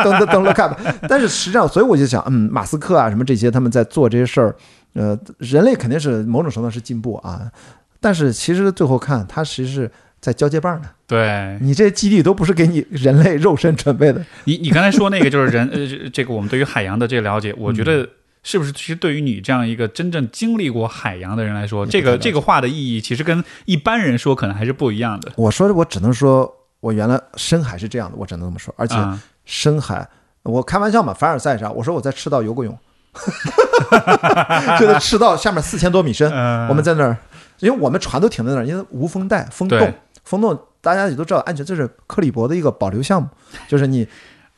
[0.03, 4.55] 登登登 look up，但是实际上，所以我就想，嗯，马斯克啊，什么这些，他们在做这些事儿，
[4.93, 7.51] 呃，人类肯定是某种程度上是进步啊，
[7.99, 9.91] 但是其实最后看，他其实是
[10.25, 10.89] 在交接棒呢。
[11.05, 18.09] 对你这基地都不是给你人类肉身准备的， 你，你刚才说那个就是人，呃，这个我们对于海洋的这个了解，我觉得
[18.41, 18.71] 是不是？
[18.71, 25.31] 其实对于你这样一个真正经历过海洋的人来说，这个这个话的意义，其实跟一般人说可能还是不一样的。
[25.35, 28.73] 我说我只能说，我原来深海是这样的，我只能这么说。
[28.77, 30.07] 而且啊深海，
[30.41, 32.75] 我开玩笑嘛，凡尔赛上，我说我在赤道游过泳，
[34.79, 37.15] 就在赤道下面四千多米深，嗯我们在那儿，
[37.59, 39.93] 因为我们船都停在那儿，因为无风带、风洞对，
[40.25, 43.29] 风洞大家也都知道安全，这是克里伯的一个保留项目，
[43.69, 44.05] 就是你。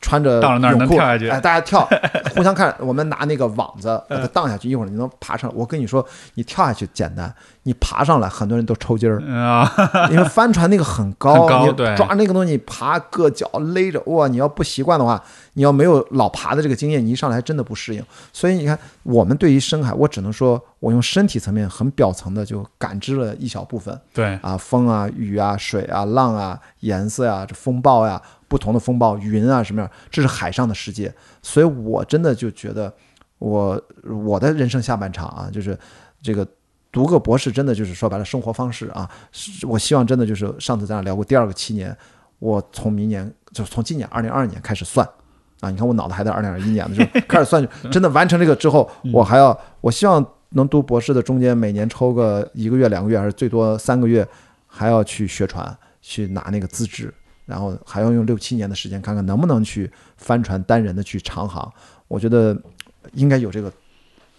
[0.00, 1.88] 穿着到了那儿泳裤能跳下去哎，大家跳，
[2.34, 2.74] 互相看。
[2.78, 5.56] 我们拿那个网子把它荡下去，一会儿你能爬上来。
[5.56, 7.34] 我跟你说，你跳下去简单，
[7.64, 9.20] 你爬上来，很多人都抽筋儿。
[9.26, 14.28] 嗯啊，因为帆船那个很高，你很高对抓那个东西爬硌脚勒着，哇！
[14.28, 15.22] 你要不习惯的话，
[15.54, 18.04] 你要没有老爬的这个经验，你一上来还真的不适应。
[18.32, 31.14] 所以你看，我们对于深海，我只能说我用身体层面很表层的就感知了一小部分对，啊，风啊、雨啊、水啊、浪啊、颜色啊、这风暴呀、不同的风暴、云啊什么样，这是海上的世界。
[31.42, 32.92] 所以我真的就觉得
[33.38, 35.78] 我我的人生下半场啊，就是
[36.22, 36.46] 这个
[36.90, 39.08] 读个博士，真的就是说白了生活方式啊。
[39.62, 41.96] 我希望真的就是上次咱俩聊过第二个七年，
[42.38, 45.06] 我从明年就从今年二零二二年开始算
[45.60, 45.70] 啊。
[45.70, 54.26] 你看我脑子还在二零二一年呢，就开始算，真的完成这个之后，我还要我希望能读博士的中间每年抽个一个月、两个月，还是最多三个月，
[54.66, 57.12] 还要去学船，去拿那个资质。
[57.48, 61.72] 然后还要用六七年的时间，看看能不能去帆船单人的去长航。
[62.06, 62.54] 我觉得
[63.14, 63.72] 应该有这个，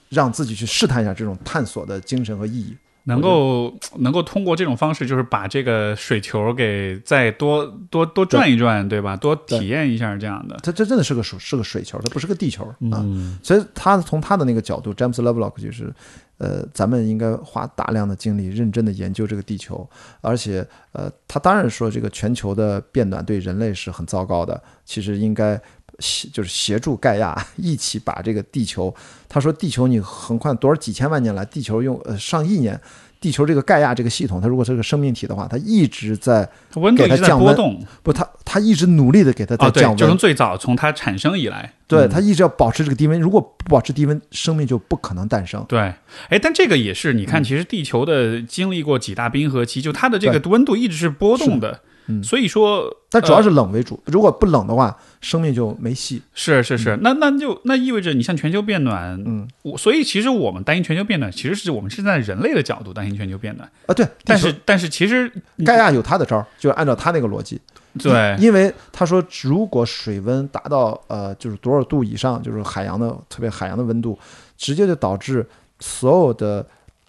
[0.10, 2.78] 让自己去试探一下这种探索的精神和意义。
[3.10, 9.18] 能够 能够通过这种方式，就是把这个水球给再多多多转一转，对吧？
[9.18, 10.56] 多体验一下这样的。
[10.64, 13.02] 它这真的是个水，是个水球，它不是个地球啊。
[13.04, 15.94] 嗯，所以他从他的那个角度，詹姆斯·勒布洛克就是，
[16.38, 19.88] 呃，咱们应该花大量的精力，认真的研究这个地球，
[20.22, 25.60] 而且，呃，他当然说这个全球的变暖对人类是很糟糕的，其实应该
[26.00, 28.94] 协就是协助盖亚 一起把这个地球，
[29.28, 32.80] 他说地球你横跨多少几千万年来，地球用呃上亿年。
[33.22, 45.62] 地球这个盖亚这个系统，它如果是个生命体的话，它一直在它温度一直在给它降温波动不，它它一直努力的给它在降，温，就从最早从它产生以来，对，嗯它一直要保持这个低温，如果不保持低温，生命就不可能诞生。
[45.68, 45.94] 对，
[46.30, 56.22] 哎，但这个也是，你嗯看，其实地球的经历过几大冰河期，就它的这个温度一直是波动的，嗯所以说，但主要呃是冷为主，如果不冷的话，生命就没戏。
[56.34, 65.32] 是是是，那那就那意味着你像全球变暖，嗯，我所以其实我们担心全球变暖，其实是我们是在人类的角度担心全球变暖，啊，对，但是但是其实
[65.66, 67.60] 盖亚有他的招儿，就按照他那个逻辑。
[67.98, 68.38] 对。
[68.40, 74.18] 因为他说，如果水温达到呃就是多少度以上，就是海洋的特别海洋的温度，
[74.58, 75.46] 直接就导致
[75.80, 76.66] 所有的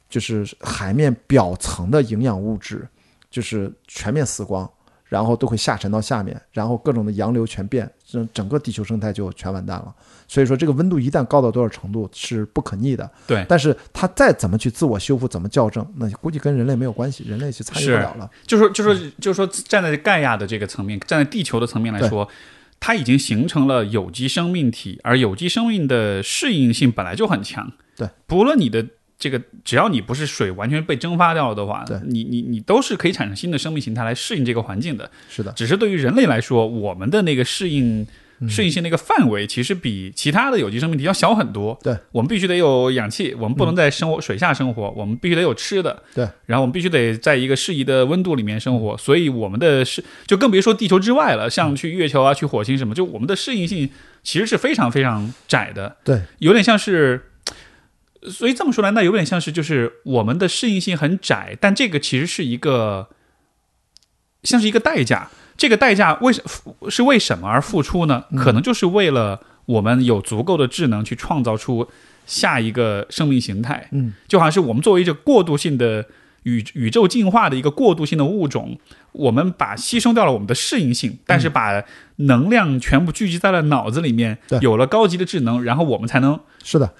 [0.08, 2.88] 就是海面表层的营养物质
[3.30, 4.68] 就是全面死光，
[5.10, 9.92] 然后都会下沉到下面，然后各种的洋流全变，整整个地球生态就全完蛋了。
[10.28, 13.10] 所以说，这个温度一旦高到多少程度是不可逆的。
[13.26, 18.30] 对但是它再怎么去自我修复，怎么校正，那估计跟人类没有关系，人类去参与不是了了。
[18.46, 22.28] 就说就说就是说站在盖亚的这个层面，站在地球的层面来说，
[22.78, 27.72] 它已经形成了有机生命体，而有机生命的适应性本来就很强。
[27.96, 28.86] 对，不论你的
[29.20, 35.08] 这个，只要你不是水完全被蒸发掉了的话，对你你你都是可以产生新的生命形态来适应这个环境的。
[35.28, 38.00] 是的，只是对于人类来说，我们的那个适应。
[38.02, 38.06] 嗯
[38.48, 41.78] 适应性那个范围其实比其他的有机生命体要小很多。
[41.82, 46.02] 对，我们必须得有氧气，我们不能在生活、水下生活，我们必须得有吃的。
[46.14, 53.90] 对，然后我们必须得在一个适宜的温度里面生活，所以我们的适就更别说地球之外了，像去月球啊、去火星什么，就我们的适应性
[54.22, 57.26] 其实是非常非常窄的，对，有点像是。
[58.22, 63.08] 所以这么说来，那有点像是就是我们的适应性很窄，但这个其实是一个
[64.42, 65.30] 像是一个代价。
[65.56, 66.42] 这个代价为什
[66.88, 68.24] 是为什么而付出呢？
[68.30, 71.86] 嗯可能就是为了我们有足够的智能去创造出
[72.24, 73.88] 下一个生命形态。
[73.92, 76.06] 嗯，就好像是我们作为一个过渡性的
[76.44, 78.78] 宇宇宙进化的一个过渡性的物种，
[79.12, 81.84] 我们把牺牲掉了我们的适应性，但是把
[82.16, 86.94] 能量全部聚集在了脑子里面，有了高级的智能，然后我们才能是的，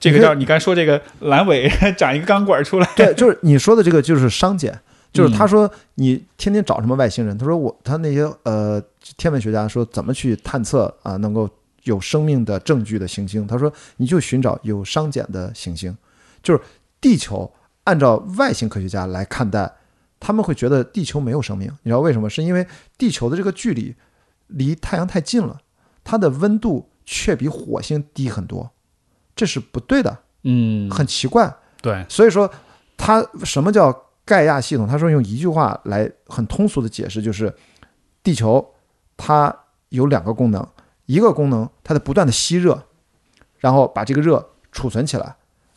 [0.00, 2.88] 这个叫你刚才说这个阑尾 长一个钢管出来。
[2.96, 4.80] 对，就是你说的这个就是商检，
[5.12, 8.82] 就是嗯他说你天天找什么外星人，他说我他那些呃
[9.16, 11.48] 天文学家说怎么去探测啊能够
[11.84, 15.96] 有生命的证据的行星，他说你就寻找有商检的行星，
[16.42, 16.60] 就是
[17.00, 17.52] 地球
[17.84, 19.70] 按照外星科学家来看待，
[20.18, 22.28] 他们会觉得地球没有生命，你知道为什么？
[22.30, 22.66] 是因为
[22.96, 23.94] 地球的这个距离
[24.46, 25.58] 离太阳太近了，
[26.04, 28.70] 它的温度却比火星低很多，
[29.40, 31.50] 这是不对的，嗯，很奇怪。
[31.80, 32.50] 对，所以说，
[32.98, 33.90] 它什么叫
[34.22, 34.86] 盖亚系统？
[34.86, 37.50] 他说用一句话来很通俗的解释，就是
[38.22, 38.74] 地球
[39.16, 39.56] 它
[39.88, 40.62] 有两个功能，
[41.06, 42.82] 一个功能它在不断的吸热，
[43.60, 45.34] 然后把这个热储存起来。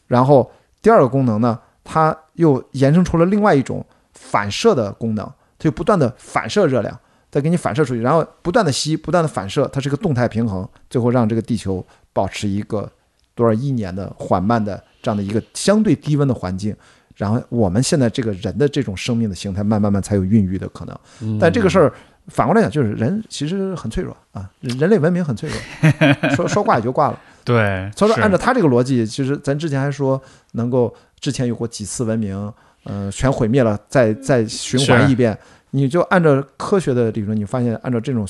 [0.08, 5.26] 然后第二个功能呢，它又延伸出了另外一种反射的功能，
[5.58, 7.00] 它就不断的反射热量，
[7.32, 12.92] 再给你反射出去，然后不断的吸，不断的反射，它是一个动态平衡，最后让这个地球保持一个
[13.36, 16.76] 多少亿年的缓慢的这样的一个相对低温的环境。
[17.16, 21.40] 然后我们现在这个人的这种生命的形态，慢慢慢才有孕育的可能。
[21.40, 21.94] 但这个事儿
[22.28, 27.20] 反过来讲，就是人其实很脆弱啊，人人类文明很脆弱，说说挂也就挂了。
[27.46, 30.20] 对，所以说按照他这个逻辑，其实咱之前还说
[30.54, 32.52] 能够之前有过几次文明，
[32.86, 35.38] 呃，全毁灭了，再再循环是一遍。
[35.70, 38.28] 你就按照科学的理论，你发现按照这种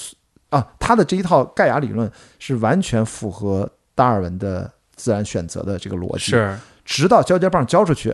[0.49, 6.31] 啊，他的这一套盖亚理论是完全符合达尔文的自然选择的这个逻辑。
[6.31, 8.13] 是直到交接棒交出去，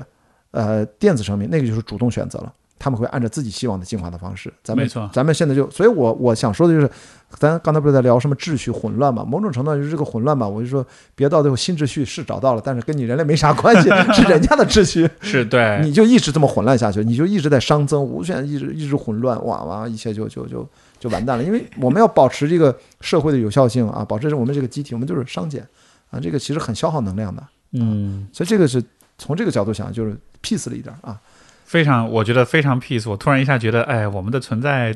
[0.51, 4.53] 呃，电子生命那个就是主动选择了，他们会按照自己希望的进化的方式。
[4.63, 6.89] 咱们没错咱们现在就，所以我我想说的就是，
[7.37, 9.25] 咱刚才不是在聊什么秩序混乱嘛？
[9.25, 10.47] 某种程度上就是这个混乱嘛。
[10.47, 10.85] 我就说，
[11.15, 20.67] 别到最后新秩序是找到了，但是跟你人类没啥 关系，是人家的秩序， 是，对，你就一直这么混乱下去，你就一直在熵增，无限一直一直混乱，哇哇，一切就就就
[20.99, 21.43] 就完蛋了。
[21.43, 25.67] 因为我们要保持这个社会的有效性啊，保持我们这个机体，我们就是熵减
[26.09, 27.43] 啊，这个其实很消耗能量的。
[27.73, 28.83] 嗯，所以这个是
[29.17, 31.19] 从这个角度想，就是 peace 了一点啊。
[31.65, 33.07] 非常，我觉得非常 peace。
[33.09, 34.95] 我突然一下觉得，哎，我们的存在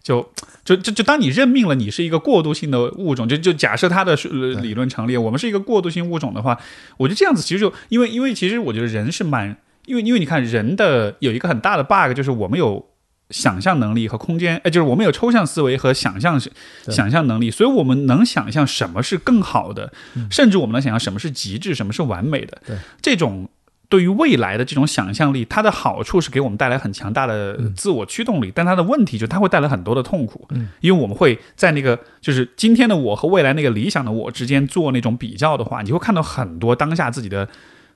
[0.00, 0.24] 就
[0.64, 4.14] 就就就当你任命了，你是一个过渡性的物种，就就假设它的
[4.62, 6.56] 理论成立，我们是一个过渡性物种的话，
[6.98, 9.56] 我觉得这样子其实就因为因为其实我觉得人是蛮，
[9.86, 12.86] 因为因为你看人的有一个很大的 bug 就是我们有。
[13.30, 16.38] 想象能力和空间，哎，就是我们有抽象思维和想象
[16.84, 16.94] 对。
[16.94, 19.92] 想象能力，所以我们能想象什么是更好的，
[20.30, 22.60] 甚至我们能想象什么是极致，什么是完美的。
[22.66, 22.76] 对。
[23.00, 23.48] 这种
[23.88, 37.48] 对于未来的这种想象力，它的好处是给我们带来很强大的自我驱动力，但它的问题就是它会带来很多的痛苦，嗯，因为我们会在那个就是今天的我和未来那个理想的我之间做那种比较的话，你会看到很多当下自己的。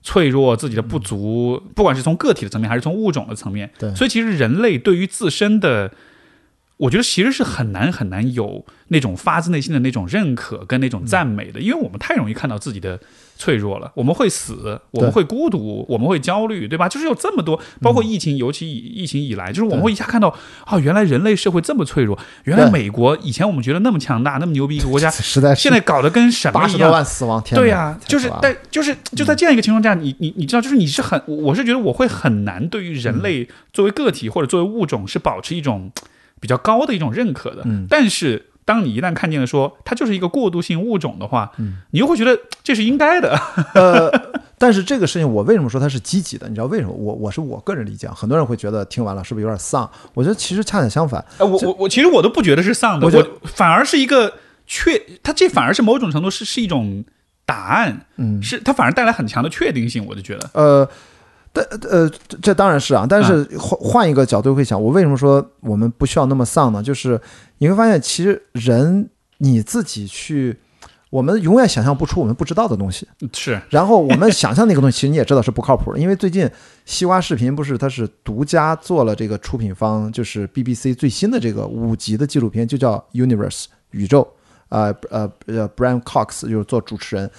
[0.03, 3.95] 脆弱，自己的不足，不管是从个体的层面，还是从物种的层面，对。
[3.95, 5.91] 所以其实人类对于自身的，
[6.79, 12.99] 我觉得其实是很难很难有那种发自内心的那种认可跟那种赞美的，因为我们太容易看到自己的
[13.37, 13.91] 脆弱了。
[13.95, 16.89] 我们会死，我们会孤独，我们会焦虑，对吧？
[16.89, 20.33] 就是有这么多，包括疫情，尤其以疫情以来，就是我们会一下看到
[20.65, 26.63] 啊，原来人类社会这么脆弱，原来美国以前我们觉得那么强大、那么牛逼一个国家，实 在是现在搞得跟什么一样。
[26.63, 35.91] 八十多万死亡，天对呀、就是但就是就在这样一个情况下，你你你知道，就是你是很，我我是觉得我会很难对于人类作为个体或者作为物种是保持一种
[36.41, 37.63] 比较高的一种认可的。
[37.65, 43.41] 嗯但是当你一旦看见了说它就是一个过渡性物种的话，嗯你又会觉得这是应该的。
[43.75, 44.11] 呃，
[44.59, 46.49] 但是这个事情我为什么说它是积极的？
[46.49, 46.93] 你知道为什么？
[46.93, 49.91] 我我是我个人理解，很多人会觉得听完了是不是有点丧？
[50.13, 54.35] 我觉得其实恰恰相反，呃，我我我其实我都不觉得是丧的，我反而是一个
[54.67, 57.05] 确，它这反而是某种程度是是一种
[57.47, 60.51] 答案，嗯，是它反而带来很强的确定性，我就觉得。
[60.53, 60.87] 呃，
[61.71, 66.83] 但呃，这这当然是啊，但是嗯换换一个角度会想，我为什么说我们不需要那么丧呢？
[66.83, 67.21] 就是
[67.59, 69.09] 你会发现，其实人
[69.39, 70.57] 你自己去，
[71.11, 73.09] 我们永远想象不出我们不知道的东西。
[73.33, 76.49] 是，然后我们想象那个东西，其实你也知道是不靠谱的，因为最近
[76.85, 84.27] 西瓜视频不是它是独家做了这个出品方，就是 BBC 最新的这个五集的纪录片，就叫 Universe 宇宙，
[84.69, 87.31] 呃呃呃，Brian Cox 就是做主持人。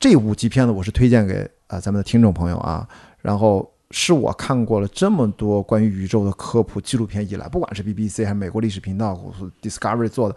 [0.00, 2.86] 这五集片子我是推荐给啊、呃咱们的听众朋友啊，
[3.24, 9.18] 然后是我看过了这么多关于宇宙的科普纪录片以来，不管是 BBC 还是美国历史频道
[9.62, 10.36] Discovery 做的，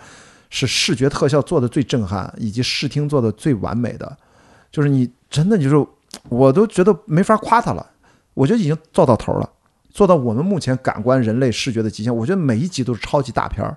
[0.49, 4.17] 是视觉特效做的最震撼，以及视听做的最完美的。
[4.71, 5.87] 就是你真的就是，
[6.29, 7.85] 我都觉得没法夸他了。
[8.33, 9.49] 我觉得已经做到头了，
[9.91, 12.15] 做到我们目前感官人类视觉的极限。
[12.15, 13.75] 我觉得每一集都是超级大片儿，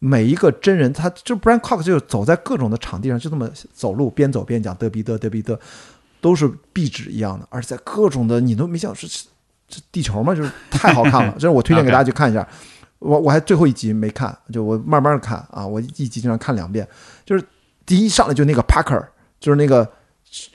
[0.00, 5.56] 每一个真人他就 Brian Cox 就走在各种的场地上，就这么走路，边走边讲嘚逼嘚嘚逼嘚，
[6.24, 9.26] 都是壁纸一样的，而且在各种的你都没想是是
[9.68, 11.32] 这地球嘛，就是 太好看了。
[11.36, 12.48] 这是我推荐给大家去看一下。
[12.98, 16.88] 我我还最后一集没看，就我慢慢看啊，我一集经常看两遍。
[17.26, 17.44] 就是
[17.84, 19.04] 第一上来就那个 Parker，
[19.38, 19.86] 就是那个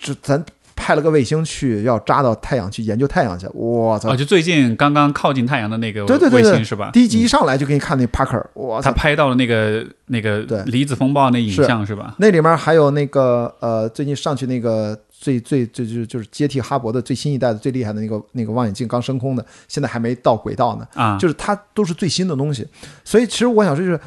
[0.02, 0.44] 就咱
[0.76, 4.16] 派了个卫星去要扎到太阳去研究太阳去，我操啊，！
[4.16, 6.90] 就最近刚刚靠近太阳的那个对对对对卫星是吧？
[6.92, 8.90] 第一集一上来就给你看那 Parker，我操！
[8.90, 12.16] 他拍到了那个那个对离子风暴那影像是吧？
[12.18, 20.88] 那里面还有那个呃，最近上去那个最最最就就是接替哈勃的最新一代的最厉害的那个那个望远镜刚升空的，现在还没到轨道呢。
[20.94, 22.66] 啊，就是它都是最新的东西。
[23.04, 24.00] 所以其实我想说，就是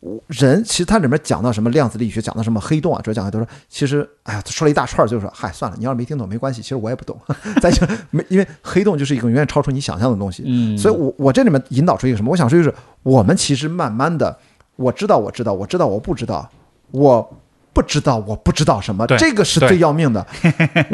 [0.00, 7.16] 我人其实它里面讲到什么量子力学，讲到什么黑洞啊，主要讲的都是其实哎呀，他说了一大串儿，就是说嗨算了，你要是没听懂没关系，其实我也不懂。
[7.62, 10.42] 咱就没因为黑洞就是一个永远超出你想象的东西。
[10.44, 12.32] 嗯，所以我我这里面引导出一个什么？
[12.32, 12.74] 我想说就是
[13.04, 14.36] 我们其实慢慢的，
[14.74, 16.50] 我知道我知道我知道我不知道，
[16.90, 17.38] 我
[17.72, 20.26] 不知道我不知道什么，这个是最要命的。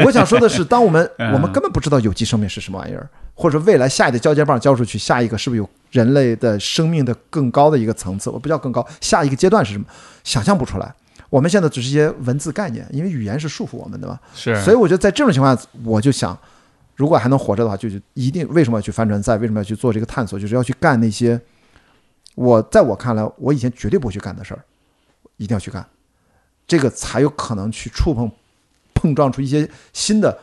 [0.05, 8.31] 我想说的是，当我们 嗯我们根本不知道有机生命是什么玩意儿，或者未来下一个交接棒交出去，下一个是不是有人类的生命的更高的一个层次？
[8.31, 9.85] 我不叫更高，下一个阶段是什么？
[10.25, 10.95] 想象不出来。
[11.31, 14.19] 我们现在只是一些文字概念，因为语言是束缚我们的嘛。
[14.35, 16.39] 是，所以我觉得在这种情况下，我就想，
[16.95, 19.37] 如果还能活着的话，就就一定为什么要去帆船赛？
[19.37, 20.39] 为什么要去做这个探索？
[20.39, 21.39] 就是要去干那些
[22.35, 24.65] 我在我看来，我以前绝对不会去干的事儿，
[25.37, 25.85] 一定要去干，
[26.69, 28.31] 这个才有可能去触碰、
[28.95, 30.39] 碰撞出一些新的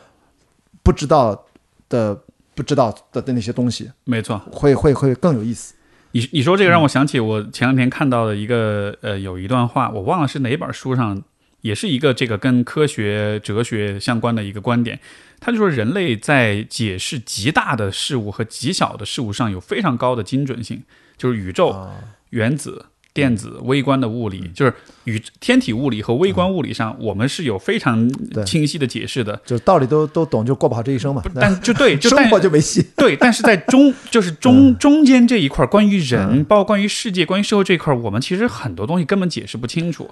[0.82, 1.46] 不知道
[1.88, 2.20] 的、
[2.54, 4.36] 不知道的的那些东西，没错。
[4.52, 5.74] 会会会更有意思。
[6.12, 11.22] 你你说这个让我想起我前两天看到的一个呃，有一段话，我忘了是哪本书上，
[11.60, 14.98] 也是一个这个跟科学哲学相关的一个观点。
[15.38, 20.82] 他就说，人类在解释极大的事物和极小的事物上有非常高的精准性，
[21.18, 21.94] 就是宇宙、啊，
[22.30, 22.86] 原子、
[23.16, 24.74] 电子、微观的物理，就是
[25.04, 28.06] 与天体物理和微观物理上，我们是有非常
[28.44, 29.34] 清晰的解释的。
[29.46, 31.22] 就是道理都都懂，就过不好这一生嘛。
[31.34, 32.84] 但 就对，就生活就没戏。
[32.94, 40.10] 对，但是在中就是中中间这一块儿，关于人，包括关于世界、关于社会这一块儿，我们其实很多东西根本解释不清楚。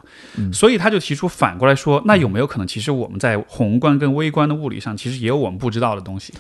[0.51, 6.32] 所以他就提出反过来说，那有没有可能，其实我们在宏观跟微观的物理上，其实也有我们不知道的东西？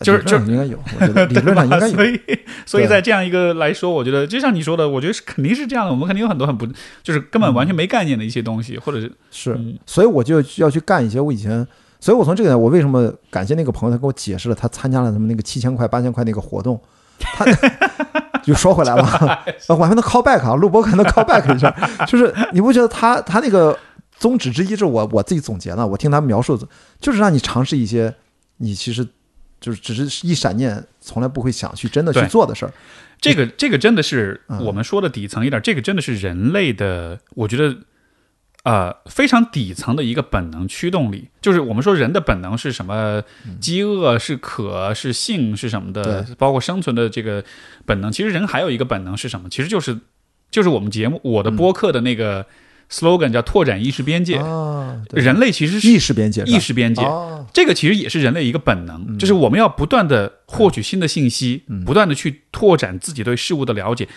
[0.00, 2.04] 就是就是应该有，我觉得理论上应该有 所。
[2.04, 2.20] 以，
[2.66, 5.92] 所以在这样一个来说，我觉得就像你说的，我觉得是肯定是这样的。
[5.92, 6.66] 我们肯定有很多很不，
[7.02, 11.66] 就是根本完全没概念的一些东西，或者是是嗯，所以我就要去干一些我以前，
[12.00, 16.80] 所以我从这个我为什么感谢那个朋友，他给我解释了他参加了他们那个七千块、八千块那个活动，
[17.18, 17.44] 他
[18.42, 19.02] 就说回来了，
[19.68, 21.72] 我还能 call back 啊，录播可能 call back 一下，
[22.06, 23.78] 就是你不觉得他他那个
[24.18, 26.58] 宗旨之一，是我我自己总结的，我听他描述，
[27.00, 28.14] 就是让你尝试一些
[28.58, 29.06] 你其实
[29.64, 32.72] 就是只是一闪念，从来不会想去真的去做的事儿。
[33.18, 37.74] 这个这个真的是嗯我们说的底层一点，这个真的是人类的，我觉得
[38.64, 41.28] 呃非常底层的一个本能驱动力。
[41.40, 43.22] 就是我们说人的本能是什么？
[43.58, 46.36] 饥饿是渴是性是什么的嗯？
[46.36, 47.42] 包括生存的这个
[47.86, 48.12] 本能。
[48.12, 49.48] 其实人还有一个本能是什么？
[49.48, 49.98] 其实就是
[50.50, 52.44] 就是我们节目我的播客的那个
[52.90, 54.36] slogan 叫拓展意识边界。
[54.36, 57.02] 啊，人类其实是意识边界，意识边界。
[57.02, 64.08] 哦，这个其实也是人类一个本能，就是我们要不断的获取新的信息，不断的去拓展自己对事物的了解。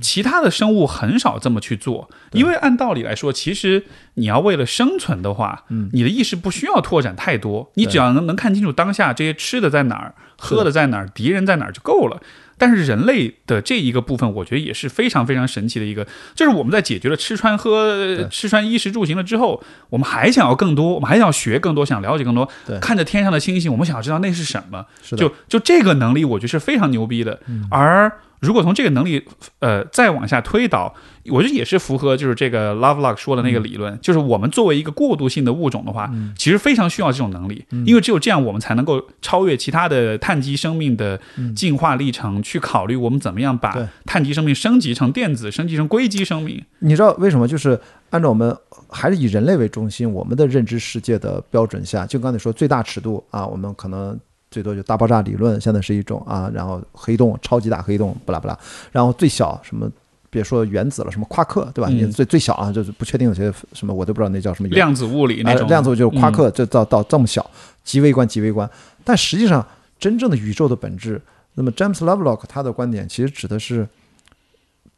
[0.00, 3.84] 其他的生物很少这么去做，因为按道理来说，其实
[4.14, 12.20] 你要为了生存的话，你的意识不需要拓展太多，你只要能能看清楚当下这些吃的在哪儿，喝的在哪儿，敌人在哪儿就够了。
[12.58, 22.78] 但是人类的这一个部分，我觉得也是非常非常神奇的一个，就是我们在解决了吃穿喝、吃穿衣食住行了之后，我们还想要更多，我们还想要学更多，想了解更多对。
[22.80, 24.84] 看着天上的星星，我们想要知道那是什么。
[25.02, 27.40] 是的，就就这个能力，我觉得是非常牛逼的。
[27.70, 29.24] 而如果从这个能力，
[29.58, 30.94] 呃，再往下推导，
[31.26, 41.20] 我觉得也是符合就是这个 Lovelock 说的那个理论，就是我们作为一个过渡性的物种的话，其实非常需要这种能力，因为只有这样，我们才能够超越其他的碳基生命的
[41.54, 46.62] 进化历程，去考虑我们怎么样把碳基生命升级成电子，升级成硅基生命。
[46.80, 47.48] 你知道为什么？
[47.48, 47.78] 就是
[48.10, 48.56] 按照我们
[48.88, 54.18] 还是以人类为中心，我们的认知世界的标准下，就刚才说最大尺度啊，我们可能
[54.50, 58.58] 最多就大爆炸理论，现在是一种啊，然后黑洞、超级大黑洞，不啦不啦，
[58.92, 59.90] 然后最小什么。
[60.30, 61.88] 别说原子了，什么夸克，对吧？
[61.90, 67.50] 嗯你最最小啊，就是不确定有些什么，我都不知道那叫什么原量子物理那种，呃量子就是夸嗯克，这到到这么小，
[67.82, 68.68] 极微观极微观。
[69.02, 69.66] 但实际上，
[69.98, 71.18] 真正的宇宙的本质，
[71.54, 73.88] 那么詹姆斯 Lovelock 他的观点其实指的是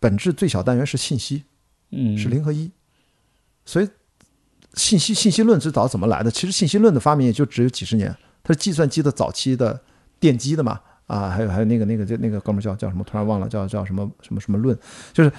[0.00, 1.44] 本质最小单元是信息，
[1.92, 2.68] 嗯，是零和一。
[3.64, 3.88] 所以，
[4.74, 6.30] 信息信息论最早怎么来的？
[6.32, 9.80] 其实信息论的发明也就只有几十年，它是计算机的早期的
[10.20, 10.80] 奠基的嘛。
[11.06, 13.02] 啊，还有还有那个那个就那个哥们叫叫什么？
[13.02, 14.78] 突然忘了，叫叫什么什么什么论？
[15.12, 15.32] 就是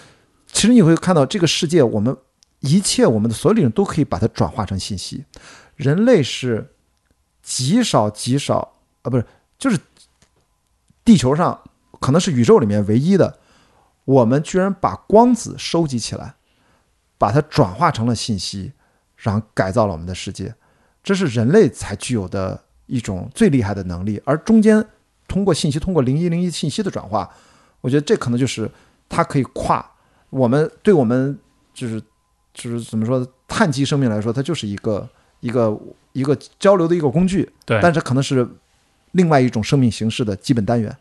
[0.47, 2.13] 其实你会看到这个世界，我们
[2.59, 5.23] 一切我们的所有理论都可以把它转化成信息。
[5.77, 6.73] 人类是
[7.41, 8.73] 极少极少
[9.03, 9.25] 啊，不是，
[9.57, 9.79] 就是
[11.05, 11.57] 地球上
[12.01, 13.39] 可能是宇宙里面唯一的，
[14.03, 16.35] 我们居然把光子收集起来，
[17.17, 18.73] 把它转化成了信息，
[19.15, 20.53] 然后改造了我们的世界。
[21.01, 24.85] 这是人类才具有的一种最厉害的能力，而中间
[25.26, 27.30] 通过信息，通过零一零一信息的转化，
[27.80, 28.69] 我觉得这可能就是
[29.07, 29.89] 它可以跨
[30.30, 31.39] 我们对我们
[31.73, 32.01] 就是
[32.53, 35.07] 就是怎么说碳基生命来说，它就是一个
[35.39, 35.80] 一个
[36.11, 38.45] 一个交流的一个工具，对，但是可能是
[39.13, 40.93] 另外一种生命形式的基本单元。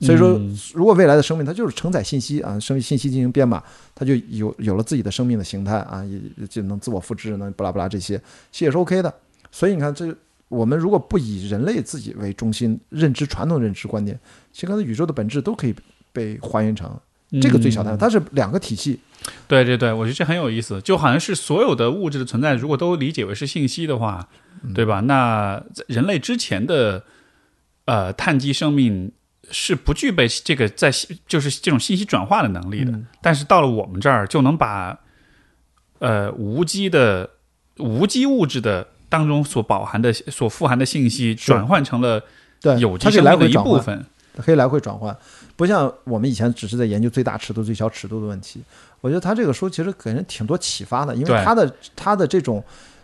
[0.00, 3.62] 所以说嗯，如果未来的生命它就是承载信息啊，生命信息进行编码，
[3.94, 8.18] 它就有有了自己的生命的形态啊，也也就能自我复制，能不拉不拉这些，
[8.50, 9.14] 其实也是 OK 的。
[9.52, 10.14] 所以你看，这
[10.54, 14.18] 我们如果不以人类自己为中心，认知传统认知观念，
[14.52, 15.74] 其实可能宇宙的本质都可以
[16.12, 16.88] 被还原成
[17.42, 19.00] 这个最小嗯单位，它是两个体系。
[19.48, 24.28] 对对对，我觉得这很有意思，就好像是所有的物质的存在，如果都理解为是信息的话，
[24.62, 25.00] 嗯对吧？
[25.00, 27.02] 那人类之前的
[27.86, 29.10] 呃碳基生命
[29.50, 30.90] 是不具备这个在
[31.26, 34.98] 就是这种信息转化的能力的，嗯但是到了我们这儿就能把
[36.00, 37.30] 呃无机的
[37.78, 38.86] 无机物质的
[39.18, 42.20] 当中所饱含的所富含的信息转换成了
[42.60, 44.04] 对，有机它可以来生命的一部分。
[44.38, 45.16] 可以来回转换，
[45.54, 48.60] 不像我们以前只是在研究最大尺度、最小尺度的问题。
[49.00, 52.60] 我觉得他这个书其实给人挺多启发的，因为他的他的这种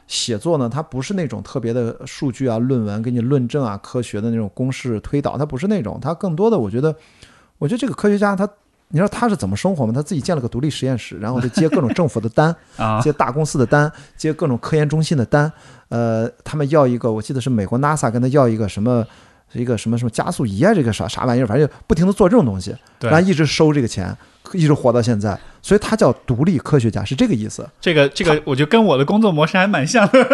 [0.09, 6.93] 写作呢，他不是那种特别的数据啊、论文给你论证啊、科学的那种公式推导，他不是那种，他更多的我觉得，
[7.59, 8.49] 我觉得这个科学家他。
[8.93, 9.93] 你知道他是怎么生活吗？
[9.95, 15.51] 他自己建了个独立实验室，然后就接各种政府的单， 啊，接大公司的单，接各种科研中心的单。
[15.89, 19.05] 呃，他们要一个，我记得是美国 NASA 跟他要一个什么，
[19.53, 24.17] 一个什么什么加速仪啊，这个啥啥玩意儿，反正就不停的做这种东西，然后一直收这个钱，
[24.53, 25.39] 一直活到现在。
[25.63, 27.69] 所以他叫独立科学家，是这个意思。
[27.81, 30.27] 这个这个，我觉得跟我的工作模式还蛮像的。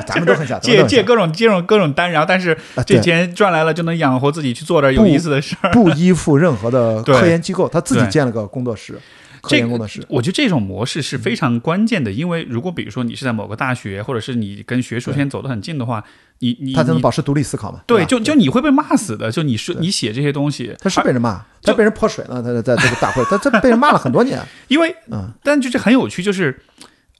[0.06, 5.70] 咱们都很像，咱们借借各种借种各种单，然后但是这钱赚来了就能养活自己，去做点有意思的事儿。
[5.72, 8.94] 不依附任何的 科研机构，他自己建了个工作室，
[9.40, 10.04] 科这个研工作室。
[10.08, 16.02] 我觉得这种模式是非常关键的，因为如果比如说你是在某个大学，或者是你跟学术圈走得很近的话，
[16.40, 17.80] 你你你他才能保持独立思考嘛？
[17.86, 19.30] 对，就就你会被骂死的。
[19.30, 24.40] 就你说你写这些东西，他是被人骂，就他被人泼水了，他在这个大会，他他被人骂了很多年。
[24.68, 26.60] 因为嗯，但就是很有趣，就是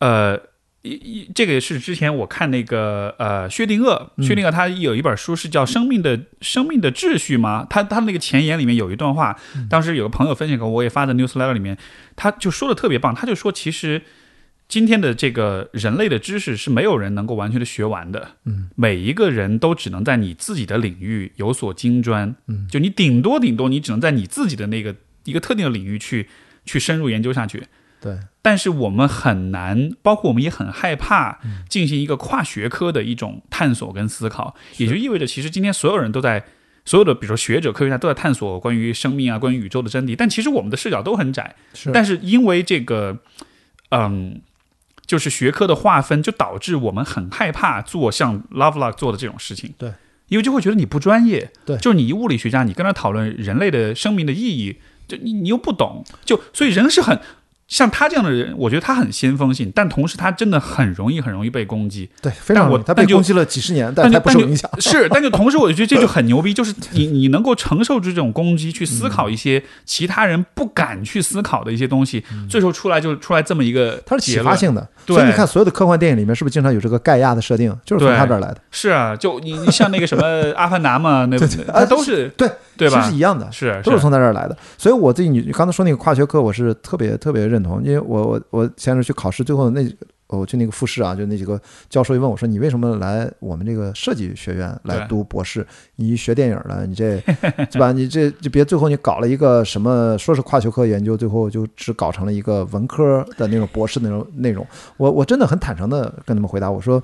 [0.00, 0.38] 呃。
[1.34, 4.24] 这个是之前我看那个呃薛定谔，嗯。
[4.24, 9.66] 薛定谔他有一本书是叫《生命的生命的秩序》吗，他他那个前言里面有一段话，嗯。
[9.68, 11.76] 当时有个朋友分享给我，我也发在 newsletter 里面，
[12.14, 14.02] 他就说的特别棒，他就说其实
[14.68, 24.94] 今天的这个人类的知识是没有人能够完全的学完的，嗯，每一个人都只能在你自己的领域有所精专，嗯，就你顶多顶多你只能在你自己的那个
[25.24, 26.28] 一个特定的领域去
[26.64, 27.62] 去深入研究下去，
[28.00, 36.44] 对，但是我们很难，包括我们也很害怕嗯进行一个跨学科的一种探索跟思考，也就意味着，其实今天所有人都在，
[36.84, 41.56] 所有的比如说学者、科学家都在探索关于生命啊、关于宇宙的真谛，但其实我们的视角都很窄。
[41.74, 41.90] 是。
[41.90, 43.18] 但是因为这个，
[43.90, 44.40] 嗯，
[45.04, 49.74] 就是学科的划分，就导致我们很害怕做像 Lovelock 做的这种事情。
[49.76, 49.92] 对。
[50.28, 54.76] 因为就会觉得你不专业，对就是你一物理学家，你跟他讨论人类的生命的意义，
[55.08, 57.20] 就你你又不懂，就所以人是很
[57.68, 62.08] 像他这样的人，我觉得他很先锋性，但同时他真的很容易很容易被攻击。
[62.22, 64.70] 对，非常容易他被攻击了几十年，但他不受影响。
[64.78, 74.38] 是， 但就同时我觉得这就很牛逼，就是你你能够承受住这种攻击，去思考一些其他人不敢去思考的一些东西，最后出来就出来这么一个它是启。
[74.46, 78.58] 发性的，对所以你看所有的科幻电影里面是不是经常有这个盖亚的设定，就是从他这儿来的？
[78.70, 80.24] 是啊，就你你像那个什么
[80.54, 84.56] 阿凡达嘛， 那对对它都是对对吧其实是一样的，是都是从他这儿来的。
[84.78, 89.82] 所以我自己你刚才说那个跨学科，我是特别特别认同，因为我我我前阵去考试，最后那
[90.28, 95.64] 我去那个复试啊，就那几个教授一问我说：“你为什么来我们这个设计学院来读博士？
[95.94, 97.22] 你学电影的，你这
[97.70, 97.92] 对吧？
[97.92, 104.66] 你这就别最后你搞了一个什么说是跨学科研究，最后就只搞成了一个文科的那种博士那种内容。
[104.96, 107.00] 我我真的很坦诚的跟他们回答，我说，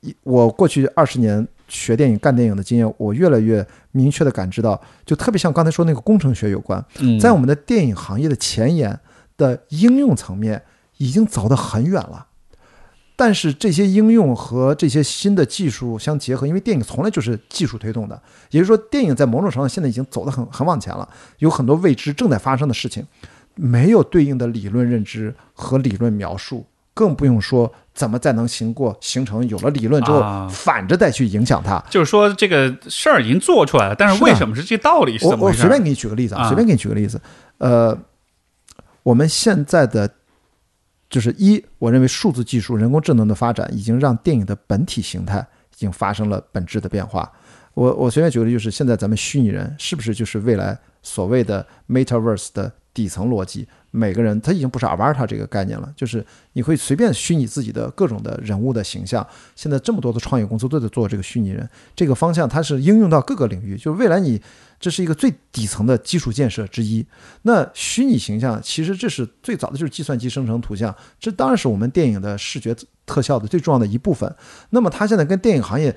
[0.00, 8.98] 一我过去二十年学电影干电影的经验，我越来越明确的感知到，就特别像刚才说那个工程学有关，嗯，在我们的电影行业的前沿
[9.36, 10.62] 的应用层面
[10.98, 12.26] 已经走得很远了。
[13.16, 18.20] 但是这些应用和这些新的技术相结合，因为电影从来就是技术推动的，
[18.50, 21.08] 也就是说，电影在某种程度上现在已经走得很很往前了，
[21.38, 23.06] 有很多未知正在发生的事情，
[23.54, 31.78] 没有对应的理论认知和理论描述，更不用说怎么再能行过形成有了理论之后，啊反着再去影响它。
[31.88, 35.58] 就是说这个事儿已经做出来了，但是为什么是这道理是我怎么回事？
[35.58, 37.20] 我随便给你举个例子啊随便给你举个例子，
[37.58, 37.96] 呃，
[39.04, 40.10] 我们现在的
[41.08, 45.38] 就是一，我认为数字技术、人工智能的发展已经让电影的本体形态
[45.72, 47.30] 已经发生了本质的变化。
[47.74, 53.68] 我我随便举个例，就是现在咱们虚拟人是不是就是未来所谓的 Metaverse 的底层逻辑？
[53.90, 56.24] 每个人他已经不是 Avatar 这个概念了，就是
[56.54, 59.24] 你会随便虚拟自己的各种的人物的形象。
[59.54, 64.40] 现在这么多的创业公司都在做这个虚拟人，这个方向它是应用到各个领域，就是未来你
[64.78, 67.04] 这是一个最底层的基础建设之一。
[67.42, 72.76] 那虚拟形象其实这是最早的就是计算机生成图像，这当然是我们电影的视觉
[73.06, 74.34] 特效的最重要的一部分。
[74.70, 75.94] 那么它现在跟电影行业。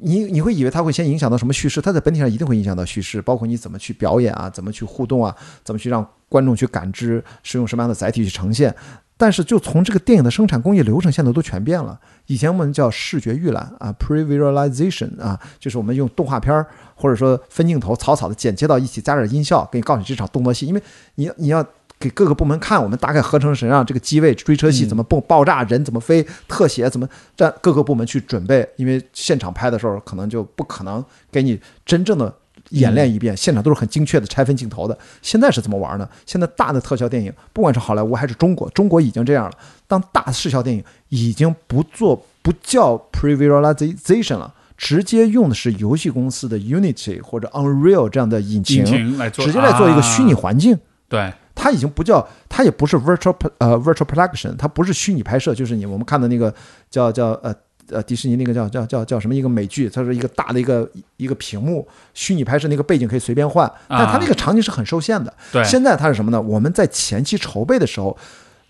[0.00, 1.78] 你你会以为它会先影响到什么叙事？
[1.78, 8.74] 它在本体上一定会影响到叙事，包括你怎么去表演啊，怎么去互动啊，怎么去让观众去感知，是用什么样的载体去呈现。
[9.16, 11.98] 但是就从这个电影的生产工艺流程，现在都全变了。
[12.26, 20.82] 以前我们叫视觉预览啊，pre-visualization 啊，就是我们用动画片儿或者说分镜头草草的剪接到一起，加点音效，给你告诉你这场动作戏，因为
[21.14, 21.64] 你你要。
[21.96, 23.86] 给各个部门看，我们大概合成什么样？
[23.86, 27.08] 这个机位、追车戏怎么爆爆炸，人怎么飞，特写怎么，
[27.38, 28.68] 让各个部门去准备。
[28.76, 32.34] 因为现场拍的时候，可能就不可能给你真正的
[32.74, 34.96] 演练一遍，现场都是很精确的拆分镜头的。
[35.22, 36.08] 现在是怎么玩呢？
[36.26, 39.52] 现在大的特效电影，不管是好莱坞还是中国，中国已经这样了。
[39.86, 50.78] 当大视效电影已经不做不叫 pre-visualization 了，直接用的是游戏公司的 Unity 或者 Unreal 这样的引擎，引擎来做，直接来做一个虚拟环境。
[51.08, 56.52] 对，它已经不叫，它也不是 virtual 呃 virtual production，它不是虚拟拍摄，就是你我们看的那个
[56.90, 57.54] 叫叫呃
[57.90, 65.32] 呃迪士尼那个叫叫叫叫什么一个美剧，它是一个大的一个一个屏幕，虚拟拍摄那个背景可以随便换，但它那个场景是很受限的。
[65.52, 66.40] 对，现在它是什么呢？
[66.40, 68.16] 我们在前期筹备的时候，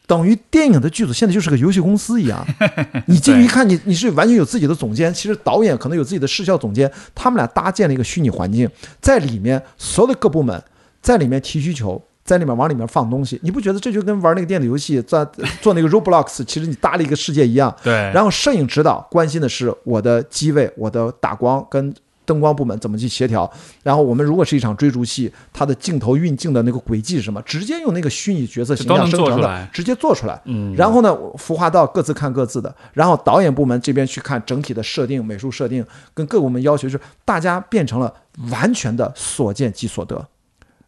[0.06, 2.46] 等于电影的剧组现在就是个游戏公司一样，
[3.06, 8.68] 你进去一看，你你是完全有自己的总监，其实导演可能有自己的视效总监，他们俩搭建了一个虚拟环境，
[9.00, 10.62] 在里面所有的各部门
[11.00, 12.02] 在里面提需求。
[12.24, 15.22] 在里面往里面放东西，你不觉得这就跟玩那个电子游戏在
[15.60, 17.74] 做那个 Roblox，其实你搭了一个世界一样？
[17.82, 17.92] 对。
[18.14, 21.94] 然后摄影指导关心的是我的机位、我的打光跟
[22.24, 23.52] 灯光部门怎么去协调。
[23.82, 27.42] 然后我们如果是一场追逐戏，它的镜头运镜的那个轨迹是什么？
[27.42, 30.40] 直接用那个虚拟角色形象生成的，直接做出来。
[30.46, 30.74] 嗯。
[30.74, 32.74] 然后呢，服化道各自看各自的。
[32.94, 35.84] 然后导演部门这边去看整体的设定、美术设定，
[36.14, 38.10] 跟各部门要求是大家变成了
[38.50, 40.26] 完全的所见即所得。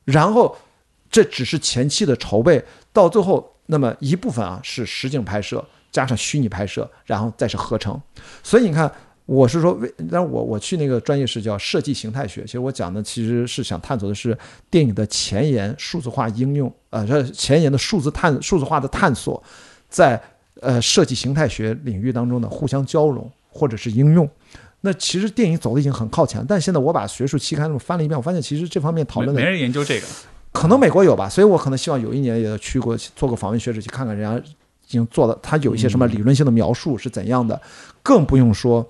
[0.06, 0.56] 然后。
[1.10, 2.62] 这只是前期的筹备，
[2.92, 8.00] 到最后，那么一部分啊是实景拍摄，加上虚拟拍摄，然后再是合成。
[8.42, 8.90] 所以你看，
[9.24, 14.36] 我是说，为，但我我去那个专业是叫设计形态学，其实我讲的其实是想探索的是
[14.70, 19.42] 电影的前沿数字化应用，呃，这前沿的数字探数字化的探索，
[19.88, 20.20] 在
[20.60, 24.28] 呃设计形态学领域当中的互相交融或者是应用。
[24.82, 30.06] 那其实电影走的已经很靠前，但现在我把学术期刊翻了一遍，我发现其实这方面讨论的没人研究这个。
[30.56, 37.60] 可能美国有吧，所以我可能希望有一年也去过做个访问学者，去看看人家已经做的，他有一些什么理论性的描述是怎样的。
[38.02, 38.84] 更不用说，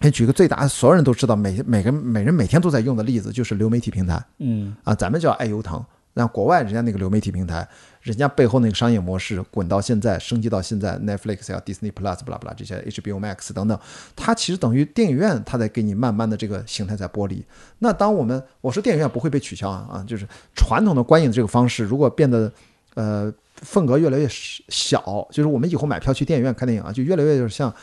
[0.00, 4.20] 哎，举个最大，所有人都知道，每每个每人每天都在用的例子，就是流媒体平台。
[4.38, 5.80] 嗯，啊，咱们叫爱优腾。
[6.12, 7.68] 那国外人家那个流媒体平台，
[8.06, 13.76] 人家背后那个商业模式滚到现在，升级到现在，Netflix 呀、Disney Plus、不啦不啦这些 HBO Max 等等，
[14.14, 17.44] 它其实等于电影院，它在给你慢慢的这个形态在剥离。
[17.80, 20.24] 那当我们我说电影院不会被取消啊啊，就是
[20.54, 22.52] 传统的观影的这个方式，如果变得
[22.94, 27.74] 呃份额越来越小，就是我们以后买票去电影院看电影啊，就越来越就是像。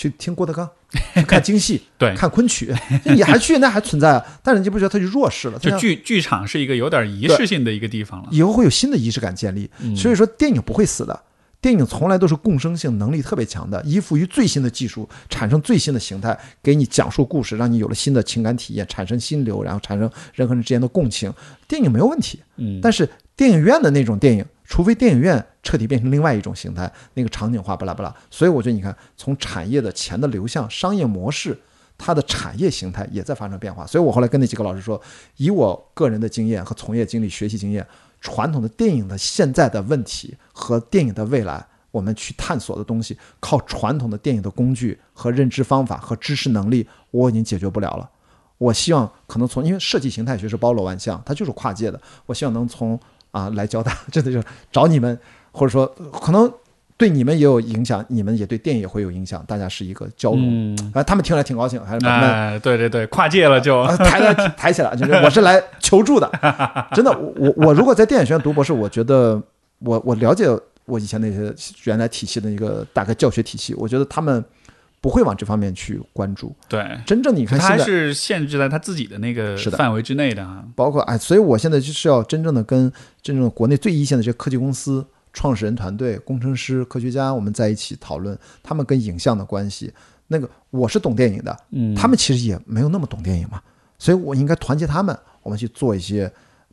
[0.00, 0.66] 去听郭德纲，
[1.28, 2.74] 看京戏， 对，看昆曲，
[3.04, 4.24] 你还去那还存在啊？
[4.42, 5.58] 但是你不觉得它就弱势了？
[5.58, 8.28] 就剧剧场是一个有点仪式性的一个地方了。
[8.30, 11.22] 以后会有新的仪式感建立，所以说电影不会死的。
[11.60, 21.30] 电影从来都是共生性能力特别强的，依附于最新的技术，产生最新的形态，给你讲述故事，让你有了新的情感体验，产生心流，然后产生人和人之间的共情。
[21.68, 23.06] 电影没有问题，嗯，但是
[23.36, 24.42] 电影院的那种电影。
[24.70, 31.58] 除非电影院彻底变成另外一种形态，那个场景化巴拉巴拉，所以我觉得你看，从产业的钱的流向、商业模式，
[31.98, 33.84] 它的产业形态也在发生变化。
[33.84, 35.02] 所以我后来跟那几个老师说，
[35.38, 37.84] 以我个人的经验和从业经历、学习经验，
[38.20, 48.08] 传统的电影的现在的问题和电影的未来，我们去探索的东西，靠传统的电影的工具和认知方法和知识能力，我已经解决不了了。
[48.56, 52.96] 我希望可能从，因为设计形态学是包罗万象，它就是跨界的，我希望能从。
[53.30, 54.42] 啊，来交大，真的就
[54.72, 55.18] 找你们，
[55.52, 55.86] 或者说
[56.20, 56.52] 可能
[56.96, 60.76] 对你们也有影响，你们也对电影也会有影响，大家是一个交融。
[60.92, 66.30] 啊，他们听了挺高兴，还是哎，对对对，跨界了就抬了抬起来，就是 我是来求助的，
[66.92, 69.40] 真的，我我如果在电影学院读博士，我觉得
[69.78, 70.46] 我我了解
[70.84, 71.54] 我以前那些
[71.84, 74.44] 原来体系的一个大概教学体系，我觉得他们。
[75.00, 76.54] 不会往这方面去关注。
[76.68, 80.64] 对，真正你看，他是限制在他自己的那个范围之内的啊。
[80.76, 82.90] 包括哎，所以我现在就是要真正的跟
[83.22, 89.92] 真正的国内最一线的这些科技公司、创始人团队、工程师、科学家，我们在一起讨论他们跟影像的关系。
[90.28, 93.60] 那个我是懂电影的，嗯，他们其实也没有那么懂电影嘛，
[93.98, 96.30] 所以我应该团结他们，我们去做一些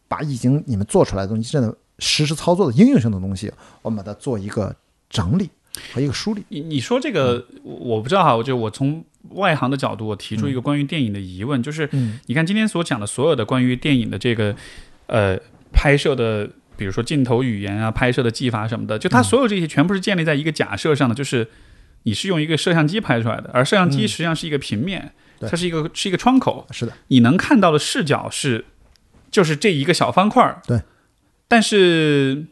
[0.07, 3.51] 把已经你们做出来的东西，真的实时操作的应用性的东西，
[3.81, 4.75] 我们把它做一个
[5.09, 5.49] 整理。
[5.93, 6.43] 和一个梳理。
[6.49, 8.35] 你你说这个，我不知道哈。
[8.35, 11.89] 我就我从外行的角度，我提出一个关于电影的疑问，就是，
[12.27, 14.55] 你看今天所讲的所有的关于电影的这个，
[15.07, 15.37] 呃，
[15.71, 21.47] 拍摄的，比如说镜头语言啊，拍摄的技法什么的，就它所有这些全部是建立在一个假设上的，就是
[22.03, 28.65] 你是用一个摄像机拍出来的，而摄像机实际上是一个平面，它是一个是一个窗口，是的，你能看到的视角是，
[29.29, 30.81] 就是这一个小方块儿，对，
[31.47, 32.45] 但是。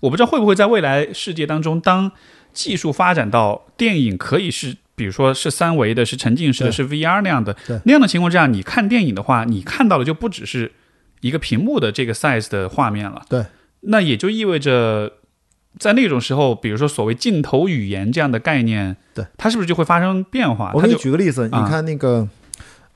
[0.00, 2.10] 我不知道会不会在未来世界当中，当
[2.52, 10.72] 技术发展到电影可以是，比如说是三维的、是沉浸式的、是 VR 那样的对那样的情况之下，你看电影的话，你看到的就不只是
[11.20, 13.22] 一个屏幕的这个 size 的画面了。
[13.28, 13.44] 对，
[13.80, 15.14] 那也就意味着。
[15.78, 20.72] 在那种时候，比如说所谓镜头语言这样的概念，对它是不是就会发生变化？
[20.74, 22.26] 我给你举个例子，你啊看那个，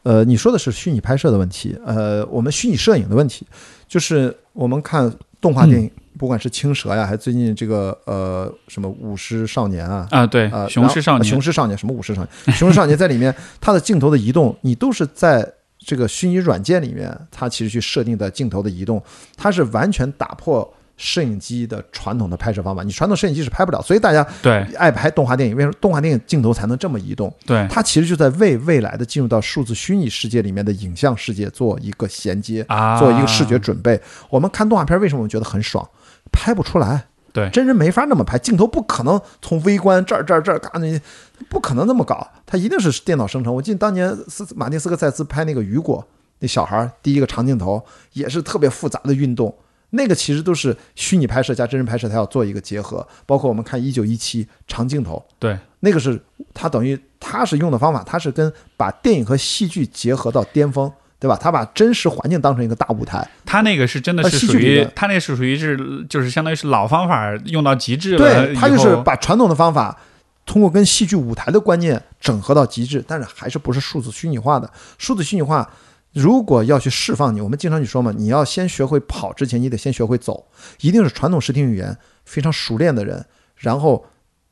[0.02, 3.46] 呃，你说的是虚拟拍摄的问题，呃，我们虚拟摄影的问题，
[3.86, 10.06] 就是我们看动画电影，不管是青蛇呀，还是最近这个呃什么舞狮少年啊。
[10.10, 12.28] 啊，对，呃，雄狮少年，雄狮少年，什么舞狮少年？
[12.56, 15.46] 雄狮少年在里面，它的镜头的移动，你都是在
[15.78, 19.02] 这个虚拟软件里面，它其实去设定的镜头的移动，
[19.36, 20.72] 它是完全打破
[21.02, 22.84] 摄影机的传统的拍摄方法。
[22.84, 25.56] 你传统摄影机是拍不了，所以大家对爱拍动画电影。
[25.56, 27.34] 为什么动画电影镜头才能这么移动？
[27.44, 34.00] 对它其实就在为未来的进入到数字虚拟世界里面的影像世界做一个衔接，啊，做一个视觉准备。
[34.30, 35.84] 我们看动画片，为什么我们觉得很爽？
[36.30, 41.00] 拍不出来，对真人没法那么拍，镜头不可能从微观这儿这儿这儿嘎你
[41.48, 43.52] 不可能那么搞，它一定是电脑生成。
[43.52, 46.06] 我记得当年斯马丁斯科塞斯拍那个雨果，
[46.38, 49.52] 那小孩儿第一个长镜头也是特别复杂的运动。
[49.94, 53.06] 那个其实都是虚拟拍摄加真人拍摄，它要做一个结合。
[53.26, 56.18] 包括我们看《一九一七》长镜头，对那个是
[56.54, 61.38] 它等于它是用的方法，它是跟把电影和戏剧结合到巅峰，对吧？
[61.40, 65.76] 它把真实环境当成一个大舞台，他那个是真的呃是属于他那是属于是
[66.08, 68.18] 就是相当于是老方法用到极致了。
[68.18, 69.98] 对，它就是把传统的方法
[70.46, 74.70] 通过跟戏剧舞台的观念整合到极致，但是还是不是数字虚拟化的。
[74.96, 75.68] 数字虚拟化
[76.12, 80.46] 如果要去释放你，我们经常去说嘛，你要先学会跑之前，你得先学会走，
[80.80, 83.24] 一定是传统视听语言非常熟练的人，
[83.56, 84.04] 然后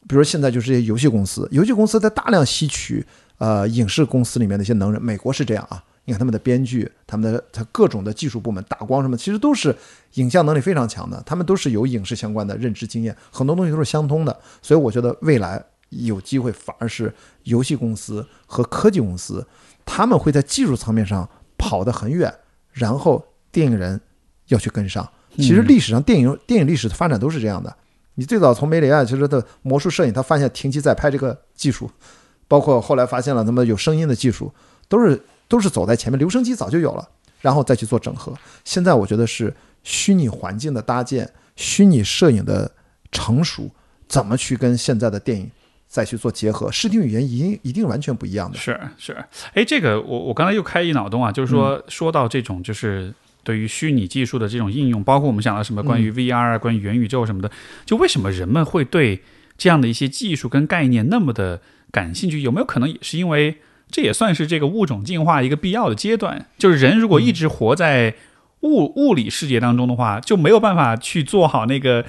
[0.08, 3.04] 比如现在就是这些游戏公司，游戏公司在大量吸取
[3.38, 5.84] 呃影视公司里面的一些能人，美国是这样啊。
[6.06, 9.76] 你看他们的编剧，他们的他各种的技术部门，打光什么，其实都是
[10.14, 14.40] 影像能力非常强的，他们都是有影视相关的认知经验，很多东西都是相通的。
[14.62, 17.12] 所以我觉得未来有机会反而是
[17.44, 19.46] 游戏公司和科技公司，
[19.84, 21.28] 他们会在技术层面上
[21.60, 22.34] 跑得很远，
[22.72, 23.22] 然后
[23.52, 24.00] 电影人
[24.46, 25.06] 要去跟上。
[25.36, 27.76] 其实历史上电影电影历史的发展都是这样的。
[28.14, 31.88] 你最早从梅里爱其实的魔术摄影，他发现停机在拍这个技术，
[32.48, 34.52] 包括后来发现了那么有声音的技术，
[34.88, 36.18] 都是都是走在前面。
[36.18, 37.08] 留声机早就有了，
[37.40, 38.34] 然后再去做整合。
[38.64, 39.54] 现在我觉得是
[39.84, 42.70] 虚拟环境的搭建，虚拟摄影的
[43.12, 43.70] 成熟，
[44.08, 45.50] 怎么去跟现在的电影
[45.90, 46.72] 再去做结合？
[46.72, 48.56] 视听语言一定一定完全不一样的。
[48.56, 49.14] 是是，
[49.52, 53.12] 哎，这个我我刚才又开一脑洞啊，就是嗯说、说到这种就是。
[53.42, 57.50] 对于虚拟技术的这种应用，包括我们讲到什么关嗯于 VR 啊、关于元宇宙什么的，
[57.86, 59.22] 就为什么人们会对
[59.56, 62.42] 这样的一些技术跟概念那么的感兴趣？
[62.42, 63.56] 有没有可能也是因为
[63.90, 66.48] 这也算是这个物种进化一个必要的阶段？
[66.58, 68.14] 就是人如果一直活在
[68.60, 72.04] 物物理世界当中的话，就没有办法去做好那个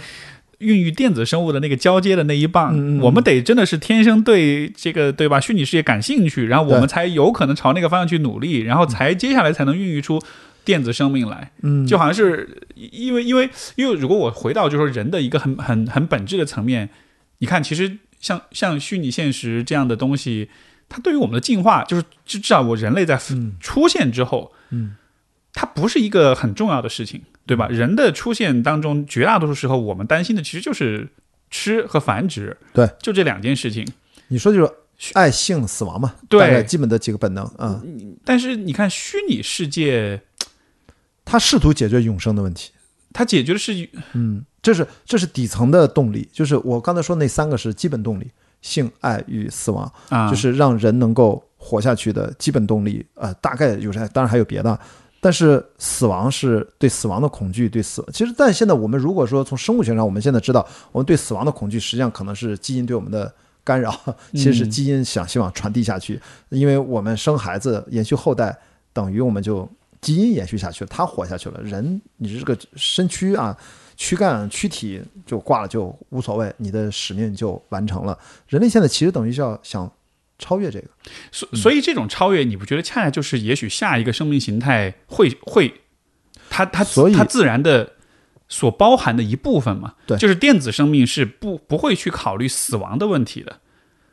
[0.62, 3.00] 孕育电子生物的那个交接的那一棒。
[3.00, 10.22] 我们得真的是天生对这个对吧虚拟世界感兴趣，然后我们才有可能朝那个方向去努力，然后才接下来才能孕育出
[10.64, 11.52] 电子生命来。
[11.64, 16.90] 嗯，就好像是因为因为因为如果我回到就是说人的一个很很很本质的层面，
[17.40, 20.50] 你看其实像像虚拟现实这样的东西，
[20.88, 24.96] 它对于我们的进化，就是至至少我人类在嗯出现之后，嗯，
[25.54, 27.68] 它不是一个很重要的事情，对吧？
[27.68, 31.10] 人的出现当中，绝大多数时候我们担心的其实就是
[31.50, 33.86] 吃和繁殖，对，就这两件事情。
[34.30, 34.72] 你说就是
[35.14, 37.82] 爱、性、死亡嘛，对基本的几个本能啊。
[38.24, 40.22] 但是你看虚拟世界，
[41.26, 42.72] 它试图解决永生的问题。
[43.14, 53.06] 它解决的是嗯，这是这是底层的动力，就是我刚才说那三个是基本动力：性、爱与死亡，啊，就是让人能够活下去的基本动力。
[53.16, 54.80] 呃，大概有些，当然还有别的，
[55.22, 58.06] 但是死亡是对死亡的恐惧，对死。
[58.12, 63.34] 其实，但现在我们如果说从生物学上，我们现在知道，我们对死亡的恐惧，实际上可能是基因对我们的
[63.64, 63.98] 干扰，
[64.34, 66.20] 其实是基因想希望传递下去，
[66.50, 68.58] 因为我们生孩子延续后代，
[68.92, 69.70] 等于我们就
[70.02, 73.56] 基因延续下去了，他活下去了，人你这个身躯啊。
[73.98, 78.18] 躯干、躯体就挂了就无所谓，你的使命就完成了。
[78.48, 79.92] 人类现在其实等于是要想
[80.42, 80.88] 超越这个，
[81.32, 85.72] 所所以这种超越，你不觉得恰恰就是也许下一个生命形态会会，
[86.50, 87.94] 它它所以它自然的
[88.50, 89.94] 所包含的一部分嘛？
[90.08, 93.60] 对就是电子生命是不不会去考虑死亡的问题的。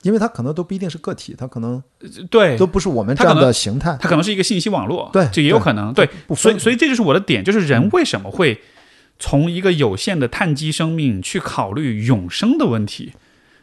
[0.03, 1.83] 因为它可能都不一定是个体，它可能
[2.31, 3.97] 对，都不是我们这样的形态。
[3.99, 5.93] 它可能是一个信息网络，对这也有可能。
[5.95, 8.61] 对，所以所以这就是我的点，就是人为什么会
[9.19, 13.15] 从一个有限的碳基生命去考虑永生的问题，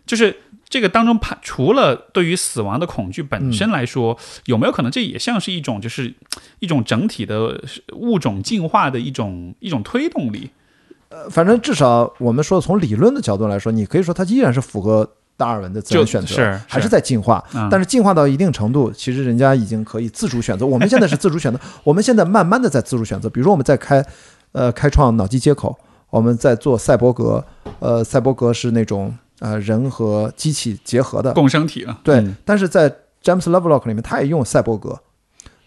[0.08, 0.38] 就是。
[0.68, 6.14] 这个当中，怕除了对于死亡的恐惧本身来说，有没有可能这也像是一种，就是
[6.60, 7.64] 一种整体的
[7.94, 10.50] 物种进化的一种一种推动力？
[11.10, 17.44] 呃，反正至少我们说从理论的角度来说，你可以说它依然是符合达尔文的自然选择，是还是在进化。
[17.54, 20.66] 嗯但是进化到一定程度，其实人家已经可以自主选择。
[20.66, 23.30] 我们现在是自主选择， 我们现在慢慢的在自主选择。
[23.30, 24.04] 比如说我们在开，
[24.52, 25.78] 呃，开创脑机接口，
[26.10, 27.46] 我们在做赛博格，
[27.80, 32.00] 呃，赛博格是那种呃人和机器结合的，共生体了。
[32.04, 32.90] 对，嗯但是在
[33.24, 35.00] James Lovelock 里面，他也用赛博格，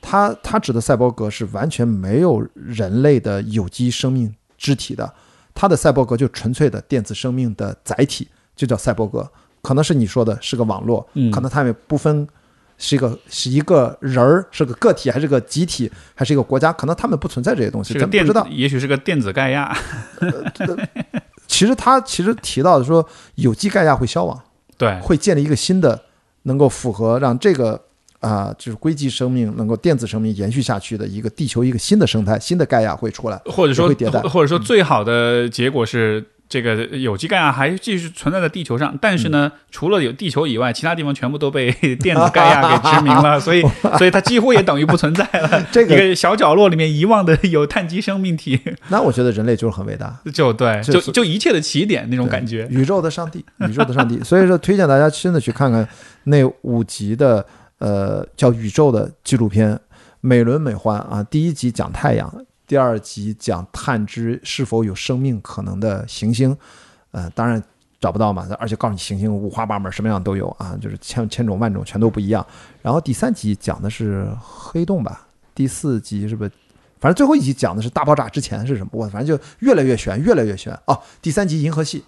[0.00, 5.14] 他他指的赛博格是完全没有人类的有机生命肢体的，
[5.54, 8.26] 他的赛博格就纯粹的电子生命的载体，
[8.56, 9.30] 就叫赛博格。
[9.62, 12.26] 可能是你说的是个网络，嗯可能他们不分
[12.78, 18.56] 是一个是一个人儿，是个个体，还是个集体，还是一个国家，可能他们不存在这些东西，是个电咱们不知道。
[18.56, 19.76] 也许是个电子盖亚。
[21.48, 23.04] 其实他其实提到的说，
[23.34, 24.40] 有机盖亚会消亡。
[24.76, 26.00] 对，会建立一个新的
[26.44, 27.80] 能够符合让这个
[28.20, 33.40] 啊、就是硅基生命能够电子生命延续下去的一个地球一个新的生态，新的盖亚会出来。
[33.46, 36.24] 或者说会迭代或或者说最好的结果是。
[36.48, 41.70] 这个有机钙啊还继续存在在地球上，但是呢，除了有地球以外，其他地方全部都被
[42.00, 43.62] 电子钙亚给殖民了， 所以，
[43.98, 45.62] 所以它几乎也等于不存在了。
[45.70, 48.58] 这个一个小角落里面遗忘的有碳基生命体，
[48.88, 52.66] 那我觉得人类就是很伟大，就对，就就就一切的起点那种感觉。
[52.70, 54.18] 宇宙的上帝，宇宙的上帝。
[54.24, 55.86] 所以说，推荐大家真的去看看
[56.24, 57.44] 那五集的
[57.78, 59.78] 呃叫《宇宙》的纪录片，
[60.22, 61.22] 美轮美奂啊。
[61.30, 62.32] 第一集讲太阳，
[62.68, 66.56] 第二集讲探知是否有生命可能的行星，
[67.10, 67.60] 呃，当然。
[68.00, 72.46] 找不到嘛，而且告诉你行星五花八门，什么样都有啊，就是千千种万种，全都不一样。
[72.80, 76.48] 然后第三集讲的是黑洞吧，第四集是不？
[77.00, 78.90] 反正最后一集讲的是大爆炸之前是什么？
[78.92, 80.96] 我反正就越来越悬，越来越悬哦。
[81.20, 82.04] 第三集银河系，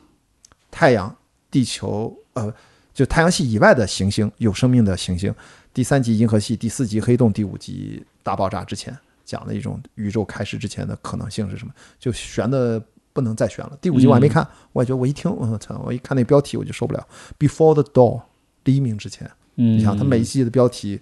[0.71, 1.13] 太阳、
[1.51, 2.55] 地球，呃，
[2.95, 5.35] 就太阳系以外的行星，有生命的行星。
[5.75, 8.97] 第三集银河系，第四集黑洞，第五集大爆炸之前
[9.31, 11.73] 讲的一种宇宙开始之前的可能性是什么？
[12.01, 12.83] 就悬的
[13.13, 13.79] 不能再悬了。
[13.81, 17.07] 第五集我还没看，我也觉得我一听，我操，我一看那标题我就受不了。
[17.39, 18.23] Before the dawn，
[18.65, 21.01] 黎明之前，嗯，你想它每一季的标题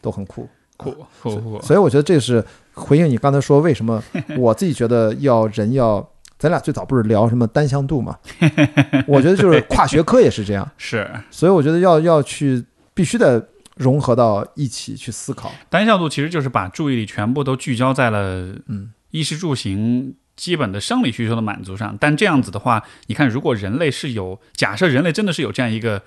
[0.00, 0.48] 都很酷。
[0.76, 0.90] 酷
[1.20, 2.44] 酷酷，所以我觉得这是
[2.74, 4.02] 回应你刚才说为什么
[4.38, 8.18] 我自己觉得要人要，咱俩最早不是聊什么单向度嘛？
[9.06, 13.40] 我觉得就是跨学科也是这样，是所以我觉得要要去必须得
[13.74, 15.52] 融合到一起去思考。
[15.68, 21.96] 单向度其实就是把注意力全部都聚焦在了嗯衣食住行基本的生理需求的满足上。
[22.00, 26.02] 但这样子的话，你看，如果人类是有假设人类真的是有这样一个，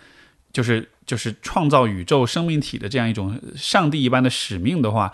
[0.52, 5.14] 就是就是创造宇宙生命体的这样一种上帝一般的使命的话，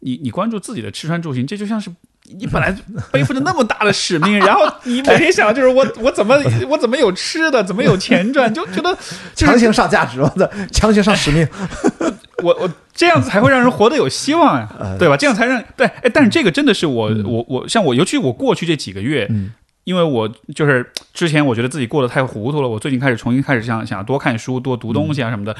[0.00, 1.94] 你你关注自己的吃穿住行，这就像是。
[2.38, 2.74] 你本来
[3.10, 6.36] 背负着那么大的使命，然后你每天想的就是我我怎么
[6.68, 8.96] 我怎么有吃的，怎么有钱赚，就觉得
[9.34, 11.46] 就是强行上价值，我 的强行上使命。
[12.42, 15.16] 我我这样子才会让人活得有希望呀、呃对吧？
[15.16, 19.52] 这样才让对，哎，但是这个真的是我、我我像我，尤其我过去这几个月，嗯
[19.84, 25.56] 因为我就是之前我觉得自己过得太糊涂了，我最近开始重新开始想想多看书、多读东西啊什么的，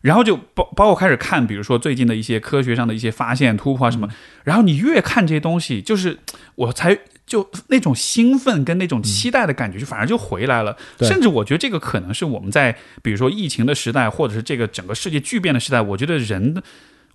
[0.00, 4.08] 然后就包包括开始看，比如说最近的一些科学上的一些发现、突破啊什么，
[4.44, 6.18] 然后你越看这些东西，就是
[6.54, 6.98] 我才。
[7.28, 10.74] 就那种兴奋跟那种期待的感觉，就反而就回来了。
[11.00, 16.62] 甚至我觉得这个可能是我们在比如说疫情的时代，或者是这个整个世界巨变的时代，我觉得人，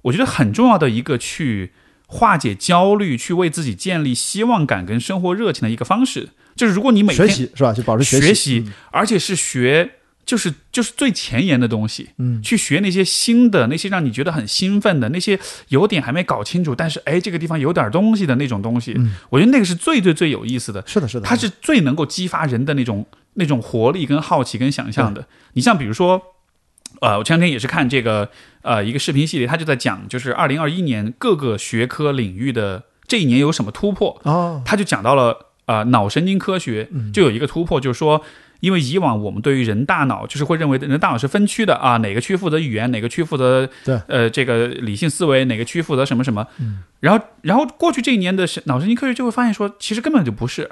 [0.03, 1.71] 我觉得很重要的一个去
[2.05, 7.73] 化解焦虑、去为自己建立希望感跟生活热情的一个方式，就是如果你每天学习是吧？
[7.73, 9.93] 就保持学习，而且是学。
[10.25, 15.37] 就是就是最前沿的东西，嗯去学那些新的、那些让你觉得很兴奋的、那些
[15.67, 20.81] 有点还没搞清楚，但是哎这个地方有点东西的那种东西，嗯我觉得那个是最最最有意思的。
[20.87, 25.27] 是的，是的，它是最能够激发人的那种那种活力、跟好奇、跟想象的。
[25.53, 26.21] 你像比如说，
[27.01, 28.29] 呃，我前两天也是看这个
[28.61, 38.23] 呃一个视频系列，他就在讲，就是二零二一年各个学科领域的这一年有什么突破，哦，他就讲到了呃脑神经科学就有一个突破，就是说。
[38.63, 46.47] 因为以往我们对于人大脑就是会认为人大脑是分区的啊，哪个区负责语言，哪个区负责对呃这个理性思维，哪个区负责什么什么。
[47.01, 50.69] 然后然后过去这一年的脑神经科学就会发现说，其实根本就不是，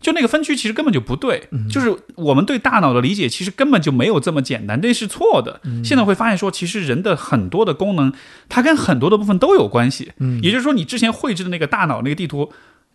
[0.00, 5.60] 就那个分区其实根本就不对，就是我们对大脑的理解其实根本就没有这么简单，这是错的。
[5.82, 8.12] 现在会发现说，其实人的很多的功能，
[8.48, 10.12] 它跟很多的部分都有关系。
[10.18, 12.52] 嗯也就是说，你之前绘制的那个大脑那个地图。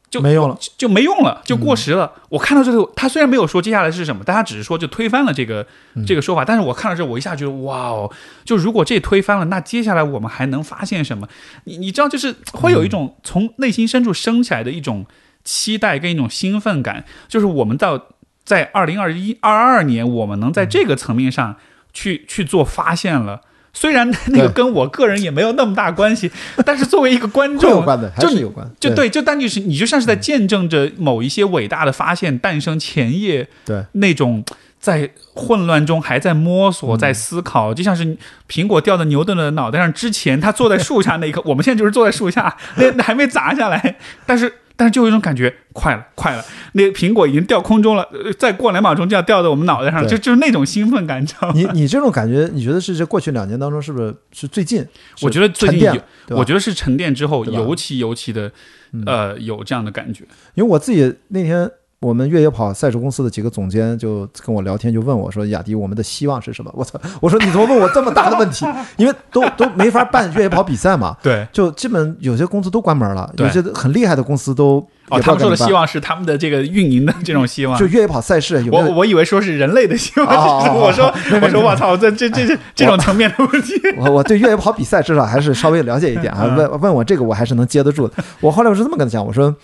[0.10, 2.12] 就没用了，就就没用了，就过时了。
[2.30, 5.68] 我看到这个，他虽然没有说接下来是什么，但他只是说就推翻了这个、
[6.06, 6.46] 这个说法。
[6.46, 8.10] 但是我看到这，我一下觉得哇哦，
[8.46, 11.28] 就如果这推翻了，那接下来我们还能发现什么？
[11.66, 15.06] 你你知道，就是会有一种从内心深处升起来的一种
[15.44, 18.08] 期待跟一种兴奋感，就是我们到
[18.46, 21.58] 在二零二一二二年，我们能在这个层面上
[21.92, 23.42] 去去做发现了。
[23.80, 26.32] 虽然那个跟我个人也没有那么大关系，
[26.66, 33.86] 但是作为一个观众，有关的，还就是有关，就对，就但就是你就像是在见证着某一些伟大的发现诞生前夜对。
[33.92, 34.44] 那种
[34.80, 36.98] 在混乱中还在摸索、嗯。
[36.98, 38.18] 在思考，就像是
[38.50, 44.52] 苹果掉在牛顿的脑袋上之前，他坐在树下那一刻， 我们现在就是坐在树下，那那还没砸下来，但是。
[44.78, 46.46] 但是就有一种感觉，快了，快了！
[46.74, 51.54] 那个苹果已经掉空中了，呃再过两秒钟就要掉到我们脑袋上了，就就是那种兴奋感，你知道吗？
[51.56, 54.86] 你你这种感觉，你觉得是这过去两年当中是不是是最近？
[55.24, 56.00] 我觉得最近有
[56.38, 58.52] 我觉得是沉淀之后，尤其尤其的，
[59.06, 60.24] 呃，有这样的感觉。
[60.54, 67.00] 因为我自己那天我们越野跑赛事公司的几个总监就跟我聊天，就问我说：“雅迪，我们的希望是什么？” 我操！
[67.20, 68.68] 我说你怎么问我这么大的问题？
[68.98, 74.78] 因为都都没法办越野跑比赛嘛， 对，就基本有些公司都关门了，有些很厉害的公司都
[75.10, 77.88] 哦，他们说的希望是他们的这个运营的这种希望就。
[77.88, 78.86] 越野跑赛事有没有？
[78.92, 81.12] 我我以为说是人类的希望，哦我说
[81.42, 86.44] 我说我操，这这这这这种层面的问题，我我对越野跑比赛至少还是稍微了解一点啊。
[86.44, 88.14] 嗯问问我这个我还是能接得住的。
[88.40, 89.56] 我后来我是这么跟他讲，我说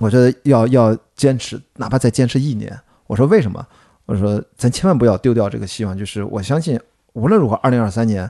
[0.00, 2.76] 我觉得要要坚持，哪怕再坚持一年。
[3.06, 3.64] 我说为什么？
[4.06, 6.80] 我说咱千万不要丢掉这个希望，就是我相信
[7.12, 8.28] 无论如何，二零二三年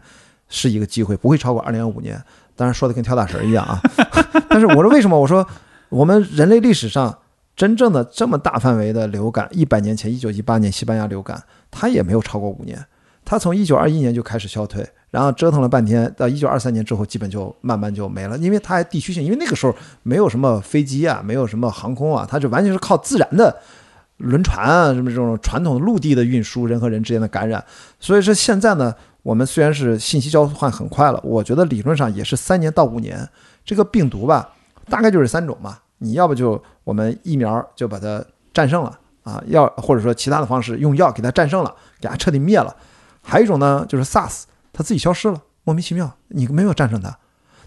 [0.49, 2.23] 是一个机会，不会超过二零二五年。
[2.55, 3.81] 当然说的跟跳大神一样啊。
[4.51, 5.19] 但是我说为什么？
[5.19, 5.47] 我说
[5.89, 7.17] 我们人类历史上
[7.57, 12.85] 真正的这么大范围的流感，一百年前一九一八年西班牙流感，它也没有超过五年。
[13.25, 23.57] 它从一九二一年就开始消退，然后折腾了半天，到一九二三年之后，基本就慢慢就没了，因为它还地区性，因为那个时候没有什么飞机啊，没有什么航空啊，它就完全是靠自然的
[24.19, 27.65] 轮船啊，什么这种传统陆地的运输，人和人之间的感染。
[27.99, 33.29] 所以说现在呢，我们虽然是信息交换很快了，我觉得理论上也是三年到五年，
[33.65, 34.51] 这个病毒吧，
[34.89, 42.75] 大概就是三种嘛，你要不就我们疫苗就把它战胜了啊，要或者说其他的方式用药给它战胜了，给它彻底灭了。
[43.23, 44.45] 还有一种呢，就是 SARS，
[44.81, 47.19] 它自己消失了，莫名其妙，你没有战胜它。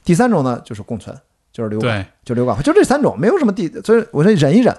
[0.04, 1.16] 第三种呢，就是共存，
[1.52, 4.76] 就是流感，就流感，就这三种，没有什么第，所以我说忍一忍，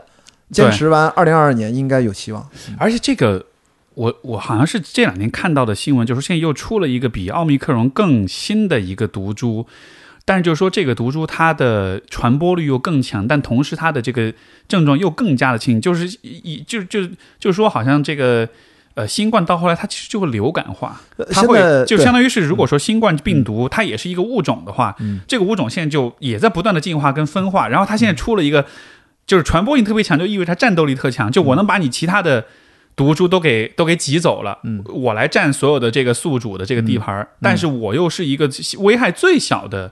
[0.50, 2.48] 坚持完，二零二二年应该有希望。
[2.78, 3.46] 而且这个。
[3.96, 9.64] 我我好像是这两年看到的新闻，就是现在又出了一个比奥密克戎更新的一个毒株，
[10.24, 14.34] 但是就是说这个毒株它的传播率又更强，但同时它的这个
[14.66, 17.06] 症状又更加的轻，就是一就就
[17.38, 18.48] 就是说好像这个
[18.94, 28.66] 呃新冠到后来它其实就会流感化，呃它会就相当于是如果说新冠病毒它也是一个物种的话，嗯这个物种现在就也在不断的进化跟分化，然后它现在出了一个
[29.26, 32.44] 就是传播性特别强，就意味着它战斗力特强，就我能把你其他的。
[32.96, 38.48] 毒株都给都给挤走了，嗯我来占所有的这个宿主的这个地盘儿，但是我又是一个
[38.78, 39.90] 危害最小的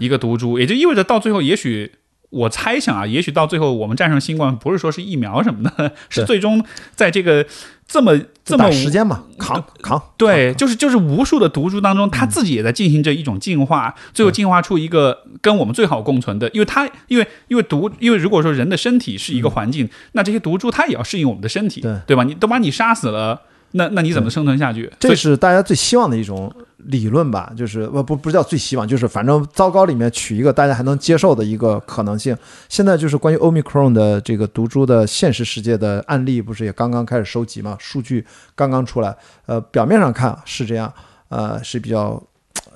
[0.00, 1.92] 一个毒株，也就意味着到最后，也许
[2.30, 6.64] 我猜想啊，也许到最后我们战胜新冠，不是说是疫苗什么的， 是最终
[6.94, 7.44] 在这个
[7.88, 10.00] 这么这么时间嘛，扛扛。
[10.18, 22.24] 对，就是就是无数的毒株当中，它自己也在进行着一种进化，最后进化出一个跟我们最好共存的，因为它因为因为毒，因为如果说人的身体是一个环境，那这些毒株它也要适应我们的身体，对对吧？
[22.24, 23.40] 你都把你杀死了，
[23.72, 24.92] 那那你怎么生存下去？
[25.00, 26.54] 这是大家最希望的一种
[26.84, 32.36] 理论吧，就是不不不叫最希望，就是反正糟糕里面取一个大家还能接受的一个可能性。
[32.68, 37.76] 现在就是关于 Omicron 的这个毒株的现实世界的案例，不是也刚刚开始收集嘛？
[37.80, 38.24] 数据
[38.54, 40.92] 刚刚出来，呃，表面上看是这样，
[41.28, 42.22] 呃，是比较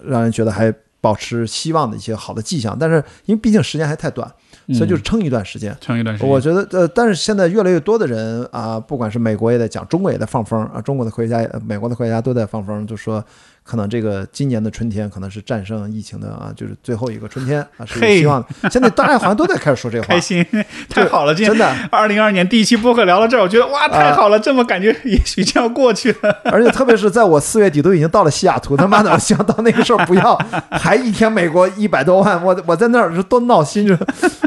[0.04, 2.96] 让人觉得还保持希望的一些好的迹象，但是
[3.26, 4.28] 因为毕竟时间还太短，
[4.74, 5.76] 所以就是撑一段时间。
[5.80, 6.30] 撑一段时间。
[6.30, 13.24] 我觉得，呃，但是现在越来越多的人啊，不管是美国也在讲，中国也在放风啊，中国的科学家、呃美国的科学家都在放风，就说
[13.64, 18.70] 可能这个今年的春天可能是战胜疫情的啊，就是最后一个春天啊，是有希望的。
[18.70, 20.44] 现在大家好像都在开始说这个话开，心，
[20.88, 21.34] 太好了！
[21.34, 24.38] 真的，二零二年第一期播客聊到这儿，我觉得哇，太好了！
[24.38, 26.36] 这么感觉也许就要过去了。
[26.50, 30.36] 而且特别是在我四月底都已经到了西雅图，他妈的，我希望到那个时候不要
[30.70, 33.96] 还一天美国一百多万，我我在那儿是多闹心，就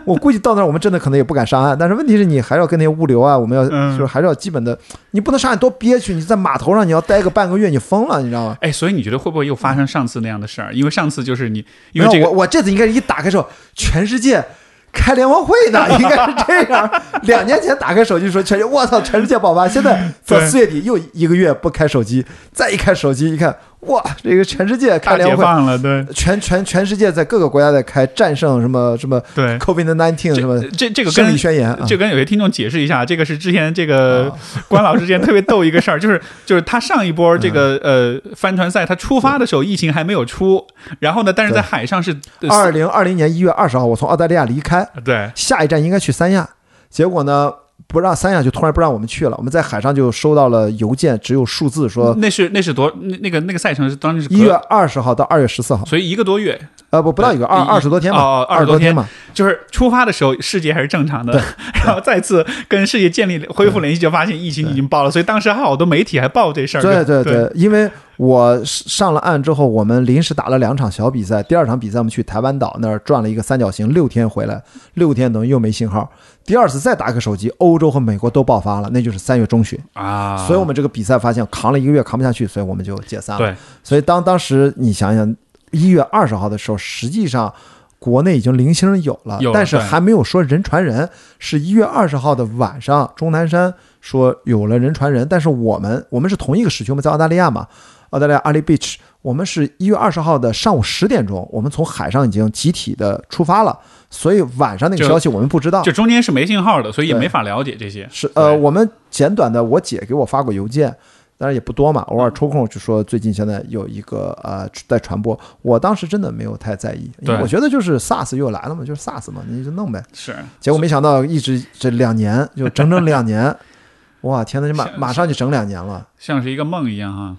[0.03, 1.77] 我估计到那儿我们真的可能也不敢上岸。
[1.77, 4.77] 但是问题是你还要跟那些物流啊，我们要嗯就是还是要基本的，
[5.11, 8.57] 你不能上岸多憋屈，你在码头上你要待个半个月，你疯了，你知道吗？
[8.61, 10.73] 哎，所以你觉得会不会又发生上次那样的事儿？
[10.73, 14.43] 因为上次就是你，因为这个我我这次应该是一打开手，全世界
[14.91, 17.01] 开联欢会呢， 应该是这样。
[17.21, 19.67] 两年前打开手机说全，我操，全世界爆发。
[19.67, 23.55] 现在到四月底又一个月不开手机，再一开手机一看，
[23.87, 25.41] 哇，这个全世界开大联欢会。
[25.41, 26.13] 解放了，对。
[26.13, 29.57] 全全全世界在各个国家在开战胜什么什么对。
[29.59, 34.31] COVID nineteen 什么这这这个胜跟利宣言啊，就跟有些听众解释一下，这个是之前这个
[34.67, 37.95] 关老师之前特别逗一个事儿，就是就是他上一波这个嗯。
[37.95, 40.65] 呃帆船赛，他出发的时候疫情还没有出，
[40.99, 45.31] 然后呢，但是在海上是呃二零二零年一月二十号，我从澳大利亚离开，对。
[45.33, 46.47] 下一站应该去三亚，
[46.89, 47.51] 结果呢，
[47.87, 61.33] 不让三亚就突然不让我们去了，我们在海上就收到了邮件，只有数字说那是那是多那那个那个赛程是当时是一月，二十号到二月十四号，所以一个多月，呃不不到一个二二十多天吧，哦二十多20多天嘛，就是出发的时候世界还是正常的，
[61.85, 66.81] 然后再次跟世界建立恢复联系，就发现疫情已经爆了，所以当时还好多媒体还报这事儿。
[66.81, 67.23] 对对。
[67.23, 74.61] 对，因为我上了岸之后，我们临时打了两场小比赛，第二场比赛我们去台湾岛那儿转了一个三角形，六天回来，
[74.93, 76.09] 六天等于又没信号。
[76.45, 83.39] 第二次再打开手机，欧洲和美国都爆发了，那就是三月中旬，啊，所以我们这个比赛发现扛了一个月扛不下去，所以我们就解散了。
[83.39, 85.35] 对所以当当时你想想，
[85.71, 87.51] 一月二十号的时候，实际上
[87.97, 91.09] 国内已经零星有了，有了但是还没有说人传人。
[91.39, 97.67] 是一月二十号的晚上，钟南山说有了人传人，但是我们我们是同一个时区，我们在澳大利亚嘛，
[98.15, 103.77] 澳大利亚阿里 beach，我们是一月二十号的上午十点钟，我们从海上已经集体的出发了，
[104.09, 105.81] 所以晚上那个消息我们不知道。
[105.81, 108.07] 就中间是没信号的，所以也没法了解这些。
[108.09, 110.95] 是呃，我们简短的，我姐给我发过邮件，
[111.37, 120.01] 当然也不多嘛，偶尔抽空就说最近现在有一个呃在传播，我当时真的没有太在意，因为我觉得就是 SARS 又来了嘛，就是 SARS 嘛，你就弄呗。
[120.13, 123.53] 是，结果没想到一直这两年就整整两年，
[124.21, 127.35] 哇天呐，就马马上就整两年了，像是一个梦一样哈。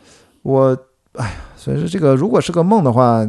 [0.46, 0.78] 我
[1.14, 3.26] 哎呀，所以说这个如果是个梦的话。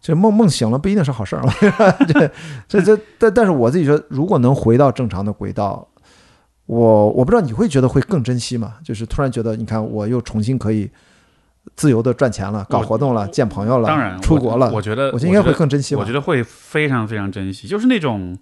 [0.00, 1.42] 这梦梦醒了不一定是好事儿，
[2.06, 2.30] 这
[2.68, 5.86] 这这但但是我自己觉得，如果能回到正常的轨道，
[6.66, 8.74] 我我不知道你会觉得会更珍惜吗？
[8.84, 10.88] 就是突然觉得，你看我又重新可以
[11.74, 16.00] 自由的赚钱了，搞活动了，见朋友了，当然，出国了，我觉得我觉得应该会更珍惜吧。
[16.00, 18.38] 我觉得会非常非常珍惜，就是那种，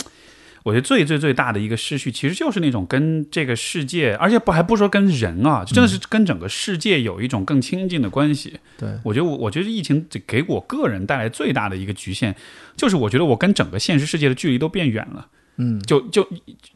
[0.67, 8.59] 我觉得最最最大的一个失去，其实就是那种跟这个世界，而且不还不说跟人啊，真的是跟整个世界有一种更亲近的关系。
[8.77, 12.35] 对，我觉得我我觉得疫情这给我个人带来最大的一个局限，
[12.77, 15.29] 就是我觉得我跟整个现实世界的距离都变远了。
[15.57, 16.27] 嗯就就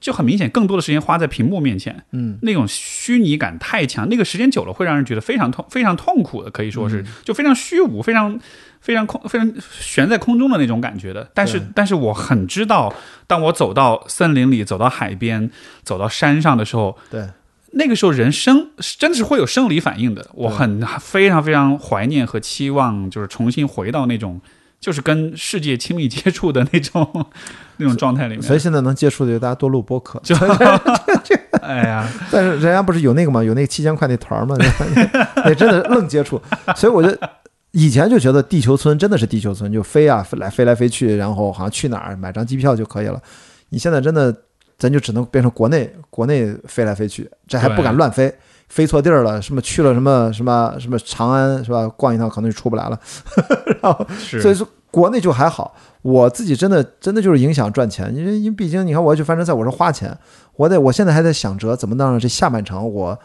[0.00, 8.40] 就很明显，更多的时间花在屏幕面前，嗯，那种虚拟感太强，那个时间久了会让人觉得非常痛、非常痛苦的，可以说嗯是就非常虚无、非常
[8.80, 11.30] 非常空、非常悬在空中的那种感觉的。
[11.34, 12.94] 但是，但是我很知道，
[13.26, 15.50] 当我走到森林里、走到海边、
[15.82, 17.28] 走到山上的时候，对，
[17.72, 20.30] 那个时候人生真的是会有生理反应的。
[20.32, 24.40] 我很非常非常怀念和期望，就是重新回到那种。
[24.80, 27.26] 就是跟世界亲密接触的那种
[27.76, 30.18] 那种状态里面，所以现在能接触的就，大家多录播客。
[30.24, 30.34] 就
[31.60, 33.44] 哎呀，但是人家不是有那个吗？
[33.44, 34.56] 有那个七千块那团儿吗？
[35.44, 36.40] 那真的愣接触。
[36.76, 37.14] 所以我就
[37.72, 43.20] 以前就觉得地球村真的是地球村，就飞啊飞来飞来飞去，然后好像去哪儿买张机票就可以了。
[43.68, 44.34] 你现在真的，
[44.78, 48.34] 咱就只能变成国内国内飞来飞去，这还不敢乱飞。
[48.70, 51.86] 飞错地儿了，什么去了什么什么什么长安是吧？
[51.96, 52.98] 逛一趟可能就出不来了。
[53.82, 54.06] 然后，
[54.40, 60.16] 所以说国内就还好，我自己真的真的就是影响赚钱，因为因为毕竟你看我要去帆船赛，我是花钱，
[60.54, 63.18] 我得我现在还在想着怎么让这下半场我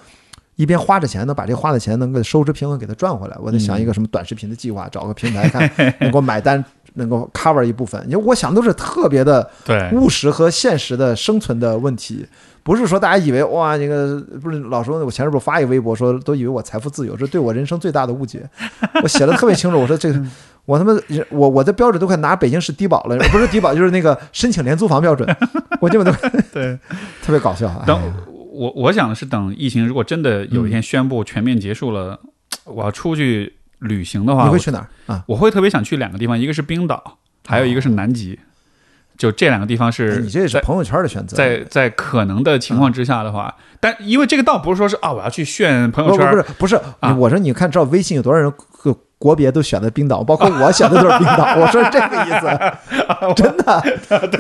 [0.56, 3.38] 一边花着钱，能把这花的钱能够收支平衡给它赚回来。
[3.40, 6.64] 我得想一个什么短视频的计划，找个平台看 能够买单，
[6.96, 8.04] 能够 cover 一部分。
[8.10, 9.48] 因为我想都是特别的，
[9.94, 12.26] 务实和现实的生存的问题。
[12.66, 18.44] 不是说大家以为哇，那个不是老说我前阵不是发一个微博说都以为我财富自由，这对我人生最大的误解。
[19.04, 20.20] 我写的特别清楚，我说这个
[20.66, 20.92] 我他妈
[21.30, 25.30] 我我的标准都快拿北京市低保了，不是低保就是那个申请廉租房标准，
[25.80, 26.12] 我基本都
[26.52, 26.76] 对。
[27.22, 27.68] 特别搞笑。
[27.68, 28.14] 哎等
[28.52, 32.20] 我我想的是，等疫情如果真的有一天宣布全面结束了，
[32.64, 35.24] 我要出去旅行的话，你会去哪儿啊？
[35.28, 38.40] 我会特别想去两个地方，一个是冰岛，还有一个是南极。
[39.18, 47.16] 就这两个地方哎是你这是朋友圈的选择，在在可能的情况之下的话，但因为这个倒不是说是啊，我要去炫朋友圈，不是不是，啊。
[47.16, 48.52] 我说你看知道微信有多少人
[48.92, 53.84] 个国别都选的冰岛，包括我选的都是冰岛，我说这个意思， 真的，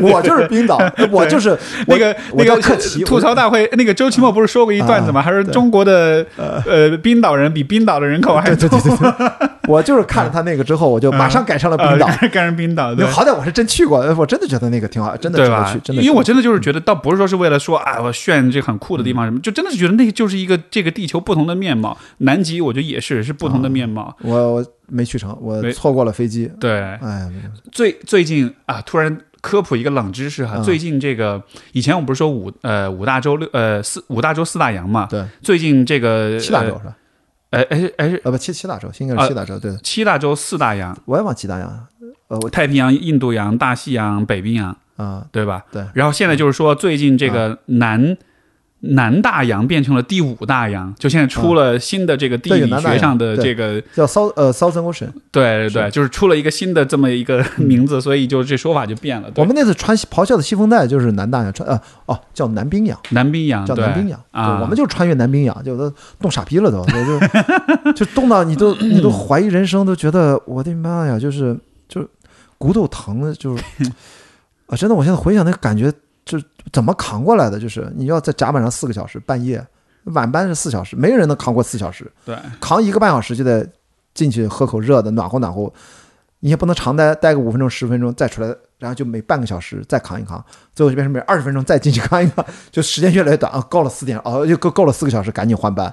[0.01, 0.79] 我就是冰岛，
[1.11, 1.57] 我就是
[1.87, 5.21] 那个那个叫克奇，吐槽大会，那个周奇墨不是说过一段子吗？
[5.21, 12.05] 啊还是中国的呃冰岛人比冰岛的人口还对对多，对对对， 我就是看了他那个之后，我就马上改上了冰岛。
[12.31, 15.79] 赶上冰岛，对好歹我是真去过，我真的觉得那个挺好，真的值得去，？
[15.83, 16.01] 真的。
[16.01, 21.97] 因为我真的就是觉得，倒不是说是为了说啊，我炫这很酷的地方什么，就真的是觉得那个就是一个这个地球不同的面貌。
[22.19, 24.15] 南极我觉得也是是不同的面貌。
[24.21, 26.51] 我我没去成，我错过了飞机。
[26.59, 27.31] 对，哎，
[27.71, 31.41] 最最近啊，突然科普一个冷知识哈，嗯最近这个
[31.73, 35.07] 以前我们不是说五呃五大洲六呃四五大洲四大洋嘛？
[35.09, 36.95] 对，最近这个七大洲是吧？
[37.51, 39.57] 哎哎哎不，七七大洲，应该是七大洲。
[39.57, 41.87] 对，七大洲四大洋，我也忘七大洋。
[42.27, 45.63] 呃，我太平洋、印度洋、大西洋、北冰洋，啊，对吧？
[45.71, 48.17] 对然后现在就是说，最近这个南
[48.93, 55.09] 南大洋变成了第五大洋，就现在出了新的这个地理学上的这个，叫 South 呃 Southern Ocean。
[55.31, 59.31] 对对对，就是出了一个新的这么一个名字，所以就这说法就变了。
[59.35, 65.91] 我们那次穿咆哮的西风带就是南大洋穿呃哦叫南冰洋，南冰洋，叫南冰洋，啊，对我们就穿越南冰洋，就都
[66.21, 67.19] 冻傻逼了都， 就
[67.91, 71.57] 就就冻到你都你都怀疑人生，都觉得我的妈呀，就是
[71.87, 72.07] 就是
[72.57, 73.63] 骨头疼的，就是
[74.67, 75.97] 啊，真的，我现在回想那个感觉，就
[76.71, 77.59] 怎么扛过来的？
[77.59, 79.65] 就是你要在甲板上四个小时，半夜
[80.05, 83.67] 晚班是四小时，没有人能扛过四小时，对扛一个半小时就得
[84.13, 85.71] 进去喝口热的，暖和暖和。
[86.41, 88.47] 你也不能长待待个五分钟十分钟再出来，
[88.77, 90.43] 然后就每半个小时再扛一扛，
[90.75, 95.87] 最后就变成每二十分钟再进去扛一扛，就时间越来越短啊，够了四点哦，就够够了四个小时，赶紧换班，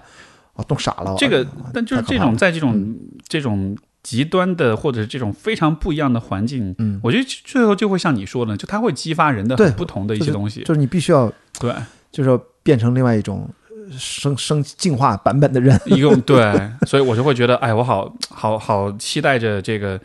[0.52, 1.14] 啊，冻傻了。
[1.16, 2.94] 这个哎，但就是这种 在这种
[3.26, 10.62] 这种极端的或者是这种非常不一样的环境，嗯，我觉得最后就会像你说的，就它会激发人的很不同的一些东西。
[10.62, 11.72] 就是你必须要，对，
[12.10, 15.80] 就是要变成另外一种呃生生进化版本的人。
[15.86, 20.00] 一个对，所以我就会觉得，哎，我好好好期待着这个。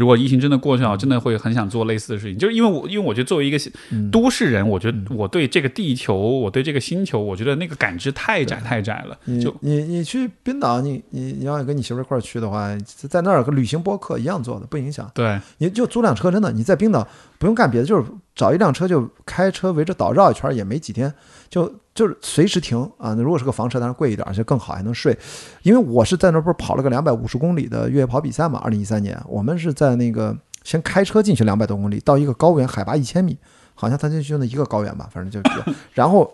[0.00, 3.58] 如果疫情真的过去了，我真的会很想做类似的事情，就是因为我，因为我觉得作为一个
[3.90, 9.18] 嗯都市人，我觉得我对这个地球，我对这个星球，我觉得那个感知太窄太窄了。
[9.38, 15.10] 就你你去冰岛，你你你要跟你媳妇一块儿去的话，在那儿跟旅行播客一样做的，不影响。
[15.14, 17.06] 对，你就租辆车，真的，你在冰岛
[17.38, 18.04] 不用干别的，就是
[18.34, 21.12] 找一辆车就开车围着岛绕一圈，也没几天，
[21.50, 21.70] 就
[22.00, 23.12] 就是随时停啊。
[23.12, 25.16] 那如果是个房车，当然贵一点，而且更好，还能睡。
[25.62, 33.36] 因为我是在那儿不是跑了个两百五十公里的越野跑比赛嘛，二零一三年，我们是在那个先开车进去两百多公里，到一个高原，海拔一千米，
[33.74, 36.32] 好像它就就那一个高原吧，反正就比较， 然后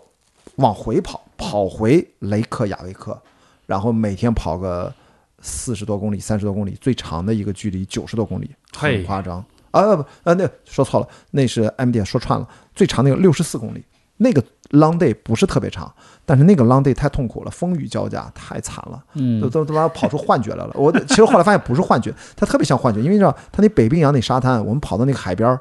[0.55, 3.21] 往回跑，跑回雷克雅未克，
[3.65, 4.93] 然后每天跑个
[5.41, 9.95] 四十多公里、三十多公里，最长的一个距离九十多公里，很夸张啊！
[9.95, 13.83] 不不，呃，那说错了，那是 M D 说串了，最长那个六十四公里，
[14.17, 15.91] 那个 long day 不是特别长，
[16.25, 19.01] 但是那个 long day 太痛苦了，风雨交加，太惨了。
[19.13, 20.71] 嗯都，都都把跑出幻觉来了。
[20.75, 25.59] 我其实后来发现不是幻觉， 它特别像幻觉，因为你知道，它那北冰洋那沙滩，我们跑到那个海边儿，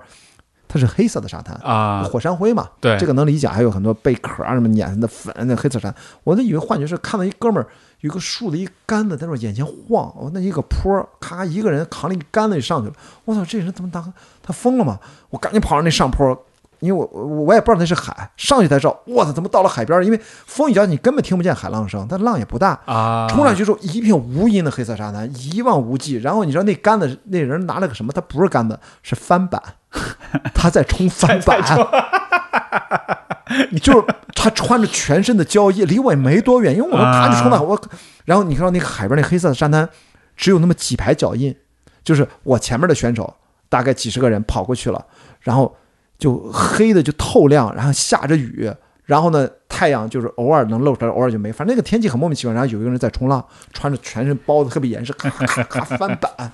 [0.66, 3.46] 它是黑色的沙滩，啊，火山灰嘛，对，这个能理解。
[3.46, 7.68] 还有很多贝壳啊什么碾的粉，那黑色沙滩，我都以为幻觉是看到一哥们儿
[8.00, 12.94] 有个竖的一杆子在那眼前晃，我那一个坡儿，咔一个人扛了一杆子就上去了。
[13.24, 14.04] 我操，这人怎么打
[14.42, 14.98] 他疯了吗？
[15.30, 16.44] 我赶紧跑上那上坡。
[16.86, 20.04] 因为我我我也不知道那是海，上去才知道，我操，怎么到了海边儿？
[20.04, 26.14] 因为风一脚你根本听不见海浪声，但浪也不大，啊，冲上去之后，一片无垠的黑色沙滩，一望无际。
[26.16, 28.12] 然后你知道那杆子，那人拿了个什么？
[28.12, 29.60] 他不是杆子，是翻板，
[30.54, 31.62] 他在冲翻板。
[33.70, 34.04] 你就是
[34.34, 37.80] 他穿着全身的胶衣，离我也没多远，因为我们啊啪就冲到我。
[38.24, 39.88] 然后你看到那个海边那黑色的沙滩，
[40.36, 41.54] 只有那么几排脚印，
[42.02, 43.34] 就是我前面的选手
[43.68, 45.06] 大概几十个人跑过去了，
[45.40, 45.76] 然后
[46.18, 48.70] 就黑的就透亮，然后下着雨，
[49.04, 52.54] 然后呢太阳就是偶尔能露出来，偶尔就没，反正那个天气很莫名其妙。
[52.54, 56.52] 然后有一个人在冲浪，穿着全身包的特别严实，咔咔咔翻板。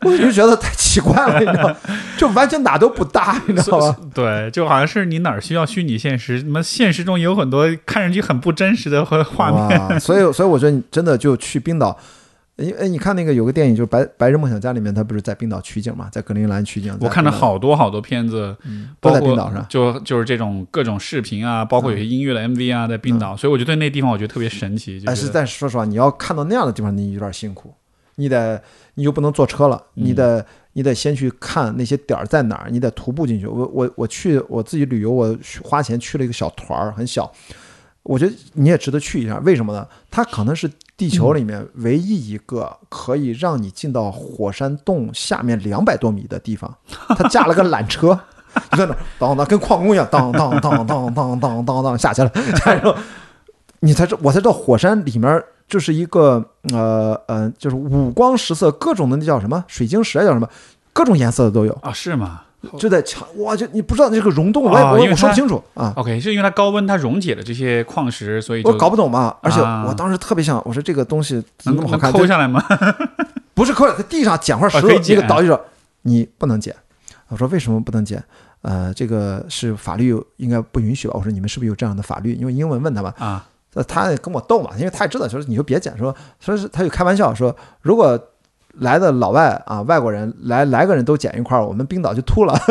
[0.00, 1.76] 我就觉得太奇怪了，你知道，
[2.16, 3.96] 就完全哪都不搭，你知道吗？
[4.14, 10.00] 对，就好像是你哪儿需要虚拟现实，那么现实中有很多看上去很不真实的和画面。
[10.00, 11.94] 所以，所以我觉得你真的就去冰岛，
[12.56, 16.96] 因为你看那个有个电影，就是《白白日梦想家》里面，他不是在冰岛取景嘛，在格陵兰取景。
[17.02, 18.56] 我看了好多好多片子，
[18.98, 19.66] 都包括在冰岛上。
[19.68, 24.98] 就就是这种各种视频啊，包括有些音乐的 MV 啊，在冰岛，所以我觉得那地方我觉得特别神奇。
[24.98, 27.74] 就哎，是但是说实话，你要看到那样的地方，你有点辛苦，
[28.14, 28.62] 你得
[28.94, 30.42] 你就不能坐车了，你得、
[30.72, 33.46] 你得先去看那些点儿在哪儿，你得徒步进去。
[33.46, 37.30] 我我我去我自己旅游，我花钱去了一个小团儿，很小。
[38.02, 39.86] 我觉得你也值得去一下，为什么呢？
[40.10, 46.74] 它可能是地球里面唯一一个可以让你进到火山洞下面两百多米的地方。
[47.16, 48.18] 他架了个缆车，
[48.70, 52.32] 就在那当当，跟矿工一样，当当当当当当当当下去了，
[52.64, 52.94] 然后
[53.80, 56.42] 你才知我才知道火山里面就是一个
[56.72, 60.48] 呃呃，就是五光十色，各种的那叫什么水晶石啊，叫什么，
[60.92, 62.42] 各种颜色的都有，啊，是吗
[62.78, 65.92] 就在墙哇，就你不知道这个溶洞，我也我我说不清楚啊。
[65.96, 72.12] ？OK，是因为它高温，它溶解了这些矿石，所以就我搞不懂嘛，而且啊我当时特别想，我说这个东西怎么能那么好看？
[72.14, 72.62] 抠下来吗？
[73.54, 75.64] 不是抠，在地上捡块石头，那个导游说
[76.02, 76.74] 你不能捡。
[77.28, 78.22] 我说为什么不能捡？
[78.62, 81.14] 呃，这个是法律应该不允许吧？
[81.16, 82.34] 我说你们是不是有这样的法律？
[82.34, 88.18] 因为英文问他吧，啊，呃，他也跟我逗嘛，因为他也知道，说你就别捡，说说是他就开玩笑说，如果
[88.80, 92.54] 来的老外啊，外国人来来个人都捡一块儿，我们冰岛就秃了。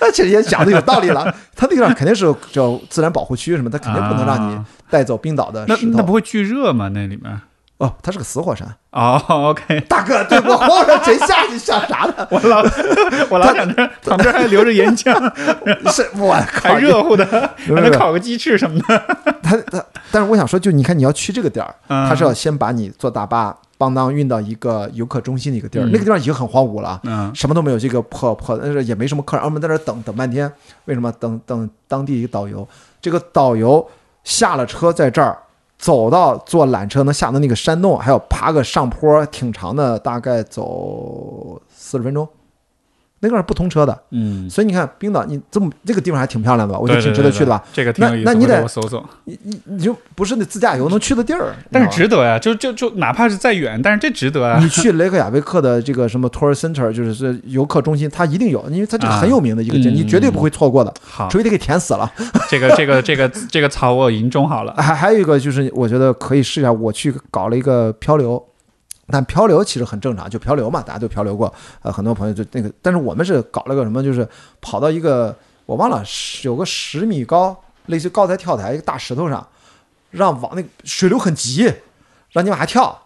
[0.00, 5.98] 那其实也讲的有道理了，他那个地方肯定是叫自然保护区什么，他肯定不能让你啊带走冰岛的那石头。
[5.98, 6.88] 那不会巨热吗？
[6.88, 7.40] 那里面
[7.78, 8.66] 哦，它是个死火山。
[8.92, 12.26] 哦，OK，大哥，对我慌了，谁下去想啥呢？
[12.30, 12.62] 我老
[13.28, 15.12] 我老想着旁边还留着岩浆，
[15.92, 17.26] 是我靠还，热乎的，
[17.66, 19.02] 还能烤个鸡翅什么的。
[19.42, 27.00] 他他，但是我想说，就你看你要去这个点儿，嗯他是要先把你坐大巴邦当运到一个游客中心的一个地儿，那个地方已经很荒芜了啊。
[27.02, 30.50] 嗯什么都没有，这个破破，但是也没什么客人，我们在那儿等等半天，
[30.84, 31.10] 为什么？
[31.18, 32.66] 等等当地一个导游，
[33.02, 33.84] 这个导游
[34.22, 35.36] 下了车在这儿
[35.78, 42.26] 走到坐缆车能下到那个山洞，还要爬个上坡，挺长的，大概走四十分钟。
[43.24, 46.78] 那个是不通车的，嗯，所以你看冰岛，你这么这个地方还挺漂亮的吧？
[46.78, 47.64] 我觉得挺值得去的吧？
[47.72, 49.02] 对这个挺有意思，那那你得我搜搜。
[49.24, 54.58] 你你你就不是那自驾游能去的地儿，但是值得呀，就就就哪怕是再远，但是这值得啊。
[54.60, 62.12] 你去雷克雅未克的这个什么 tour center，就是是游客中心，它一定有，因为它这个啊很有名的一个景，嗯你绝对不会错过的，好，除非得给填死了。
[62.50, 64.74] 这个这个这个这个草我已经种好了。
[64.76, 68.42] 还还有一个就是，我觉得可以试一下，我去搞了一个漂流。
[69.08, 71.52] 但漂流其实很正常，就漂流嘛，大家都漂流过。
[71.82, 74.28] 呃，很多朋友就那个，但是我们是搞了个什么，就是
[74.60, 75.36] 跑到一个
[75.66, 76.02] 我忘了，
[76.42, 77.56] 有个十米高，
[77.86, 79.46] 类似高台跳台一个大石头上，
[80.10, 81.72] 让往那个水流很急，
[82.30, 83.03] 让你往下跳。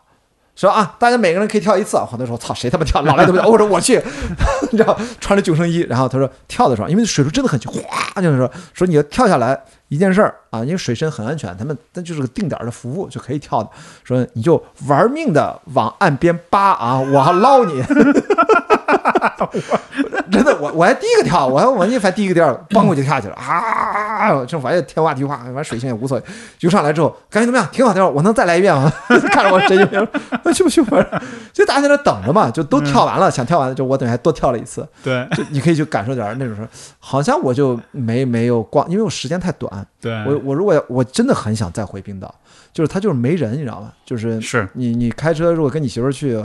[0.66, 1.96] 说啊，大家每个人可以跳一次。
[1.96, 3.00] 好多时候，操，谁他妈跳？
[3.02, 3.46] 老来都不跳。
[3.48, 4.02] 我说我去，
[4.72, 13.70] 你知道，穿着救生衣，然后他说跳的时候，因为水柱真的很急，哗，就是说说你要跳下来一件事儿啊，因为水深很安全，他们那就是个定点的服务就可以跳的。
[14.02, 17.82] 说你就玩命的往岸边扒啊，我要捞你。
[20.30, 24.44] 真的，我我还第一个跳，我还我那反正第一个调，嘣我就跳下去了啊！
[24.46, 26.24] 这反正天花地花，反正水性也无所谓。
[26.60, 27.68] 游上来之后，感觉怎么样？
[27.72, 28.08] 挺好，挺好。
[28.08, 28.92] 我能再来一遍吗？
[29.32, 30.08] 看着我神经病，
[30.44, 30.82] 那去不去？
[30.82, 31.20] 反正
[31.52, 34.86] 就大家在那等着嘛，就都跳完了，想跳完就我等于还多跳了一次。
[35.02, 36.66] 对就你可以去感受点儿那种说，
[36.98, 39.86] 好像我就没没有逛，因为我时间太短。
[40.00, 42.32] 对，我我如果我真的很想再回冰岛，
[42.72, 43.92] 就是他就是没人，你知道吗？
[44.04, 46.44] 就是是你你开车如果跟你媳妇儿去，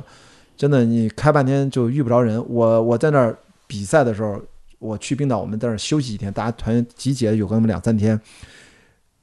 [0.56, 2.44] 真的你开半天就遇不着人。
[2.48, 4.42] 我我在那儿比赛的时候，
[4.80, 8.20] 我去冰岛，我们在那儿休息几天，大家团集结有个那么两三天。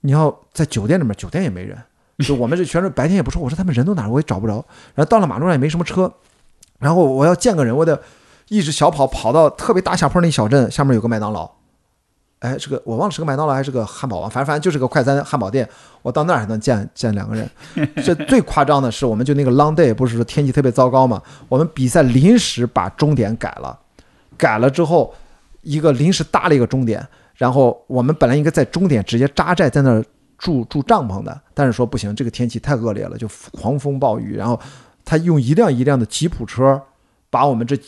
[0.00, 1.76] 你要在酒店里面，酒店也没人，
[2.18, 4.54] 就我们这全是白天也不说，我说他们人都哪儿，我也找不着。
[4.94, 6.12] 然后到了马路上也没什么车，
[6.78, 8.00] 然后我要见个人，我得
[8.48, 11.50] 一直小跑跑到特别大下坡那小镇，下面有个麦当劳。
[12.40, 15.68] 哎，是个我忘了是个麦当劳还是个汉堡王，反正反正就是个快餐汉堡店。
[16.02, 17.48] 我到那儿还能见见两个人。
[18.02, 21.22] 这最夸张的是，我们就那个 long day，不是说天气特别糟糕嘛？
[21.48, 23.78] 我们比赛临时把终点改了，
[24.38, 25.14] 改了之后，
[25.60, 30.02] 一个临时搭了一个终点，然后我们本来应该在终点直接扎寨在那儿
[30.38, 34.58] 住住帐篷的，但是说不行，这个天气太恶劣了，就狂风暴雨，然后
[35.04, 36.80] 他用一辆一辆的吉普车
[37.28, 37.78] 把我们这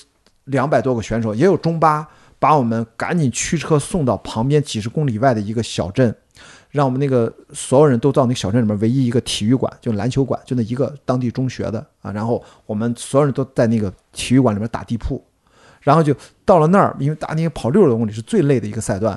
[0.45, 2.07] 两百多个选手，也有中巴，
[2.43, 6.13] 把我们赶紧驱车送到旁边几十公里外的一个小镇，
[6.71, 15.25] 让我们那个所有人都到那个小镇里面唯一一个体育馆，就篮球馆，就那一个当地中学的啊，然后我们所有人都在那个体育馆里面打地铺，
[15.83, 16.13] 然后就
[16.45, 19.17] 到了那儿，因为大那个跑六十多公里是最累的一个赛段，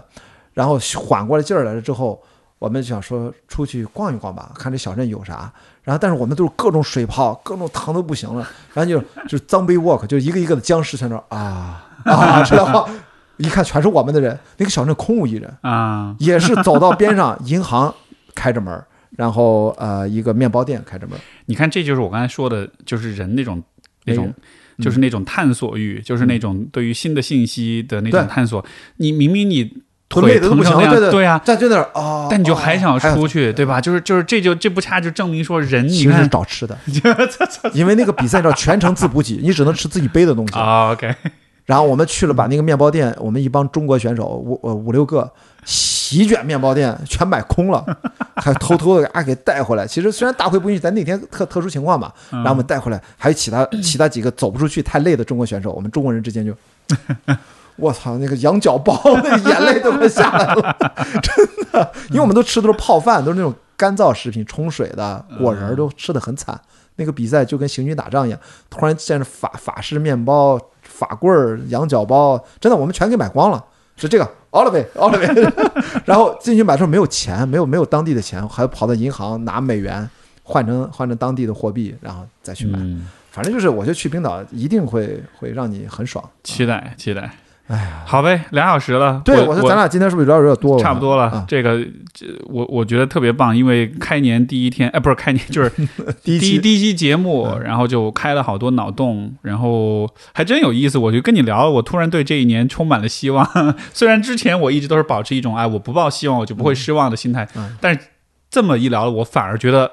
[0.53, 2.21] 然后缓过来劲儿来了之后，
[2.59, 5.51] 我们想说出去逛一逛吧，看这小镇有啥。
[5.81, 12.85] 然后但是我们都是各种水泡，各种疼的不行了，然后就就是脏杯 walk，就一个一个的僵尸在那儿啊啊，知道吗？
[13.37, 17.93] 一看全是我们的人，那个小镇空无一人，啊，也是走到边上，银行
[18.33, 18.85] 开着门儿，
[19.17, 23.61] 然后呃一个面包店开着门儿，你看，这就是我刚才说的，就是人那种
[24.05, 24.33] 那种。
[24.77, 28.61] 就是那种探索欲，就是那种对于新的信息的那种探索。
[28.97, 29.63] 你明明你
[30.09, 33.79] 都腿疼成那样，对对啊，在就在那儿啊，但你就还想出去，对吧？
[33.79, 36.77] 就是就是这就这不恰就证明说人，你其实是找吃的，
[37.73, 40.59] 因为那个比赛叫全程自补给，你只能吃自己背的东西。
[40.59, 41.15] 啊，OK，
[41.65, 45.29] 然后我们去了，把那个面包店，我们一帮中国选手五呃五六个
[45.65, 47.83] 席卷面包店， 全买空了，
[48.35, 49.87] 还偷偷的啊给带回来。
[49.87, 56.55] 其实虽然大会不允许，但那天特特殊情况嘛，嗯然后我们带回来，还有其他 其他几个走不出去太累的中国选手，我们中国人之间就。
[57.77, 60.77] 我操，那个羊角包，那个眼泪都快下来了，
[61.21, 66.57] 真的，因为我们都吃的都是泡饭，都是那种干燥食品，冲水的果仁儿都吃的很惨。
[66.95, 68.39] 那个比赛就跟行军打仗一样，
[68.69, 70.57] 突然见着法法式面包、
[70.97, 73.63] 法棍儿、羊角包，真的我们全给买光了。
[73.97, 80.09] 是这个 all of it all of it，然后进去买的时候没有钱，没有没有当地的钱，还要跑到银行拿美元
[80.43, 82.77] 换成换成当地的货币，然后再去买。
[82.81, 86.23] 嗯，反正就是，我觉得去冰岛一定会会让你很爽。
[86.43, 87.33] 期待期待。
[87.67, 89.19] 哎呀，好呗，两小时了。
[89.25, 90.83] 对，我说咱俩今天是不是有点有点多了？
[90.83, 91.23] 差不多了。
[91.23, 91.79] 啊这个
[92.13, 95.71] 这我我觉得特别棒，因为开年第一天，哎，不是开年，就是
[96.23, 100.99] 第一第一第一期节目，然后就开了好多脑洞，然后还真有意思。
[100.99, 103.47] 我就跟你聊，我突然对这一年充满了希望。
[103.91, 107.99] 虽然之前我一直都是保持一种哎，我不抱希望我就不会失望的心态，嗯但是
[108.51, 109.91] 这么一聊，我反而觉得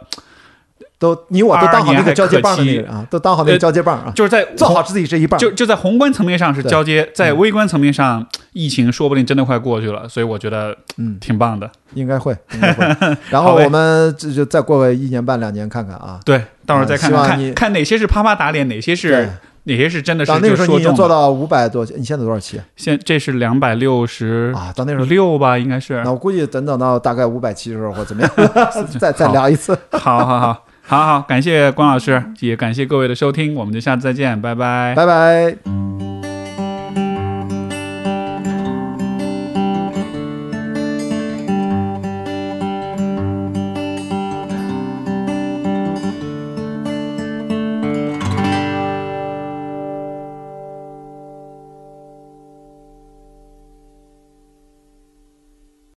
[1.03, 5.37] 都你我都当好那个交接棒的那个人啊，都当好那个交接棒啊，就是在做好自己这一棒。
[5.41, 11.69] 就就在宏观层面上是交接，在微观层面上，疫情说不定真的快过去了，所以我觉得嗯，挺棒的。
[11.95, 13.17] 应该会， 应该会。
[13.31, 16.21] 然后我们这就再过个一年半两年看看啊。
[16.25, 19.29] 对，到时候再看看看看哪些是啪啪打脸，哪些是，
[19.65, 20.95] 哪些是真的是到那个时候你已经。
[20.95, 24.73] 做到五百多期，你现在多少期现这是两百六十啊？
[24.77, 26.13] 到那时候，六吧，应该是那。
[26.13, 28.31] 我估计等等到大概五百期的时候或怎么样，
[29.01, 29.77] 再再聊一次。
[29.91, 34.95] 好好好好好，感谢关老师，也感谢各位的收听，我们就下次再见，拜拜。
[34.95, 36.12] 拜拜。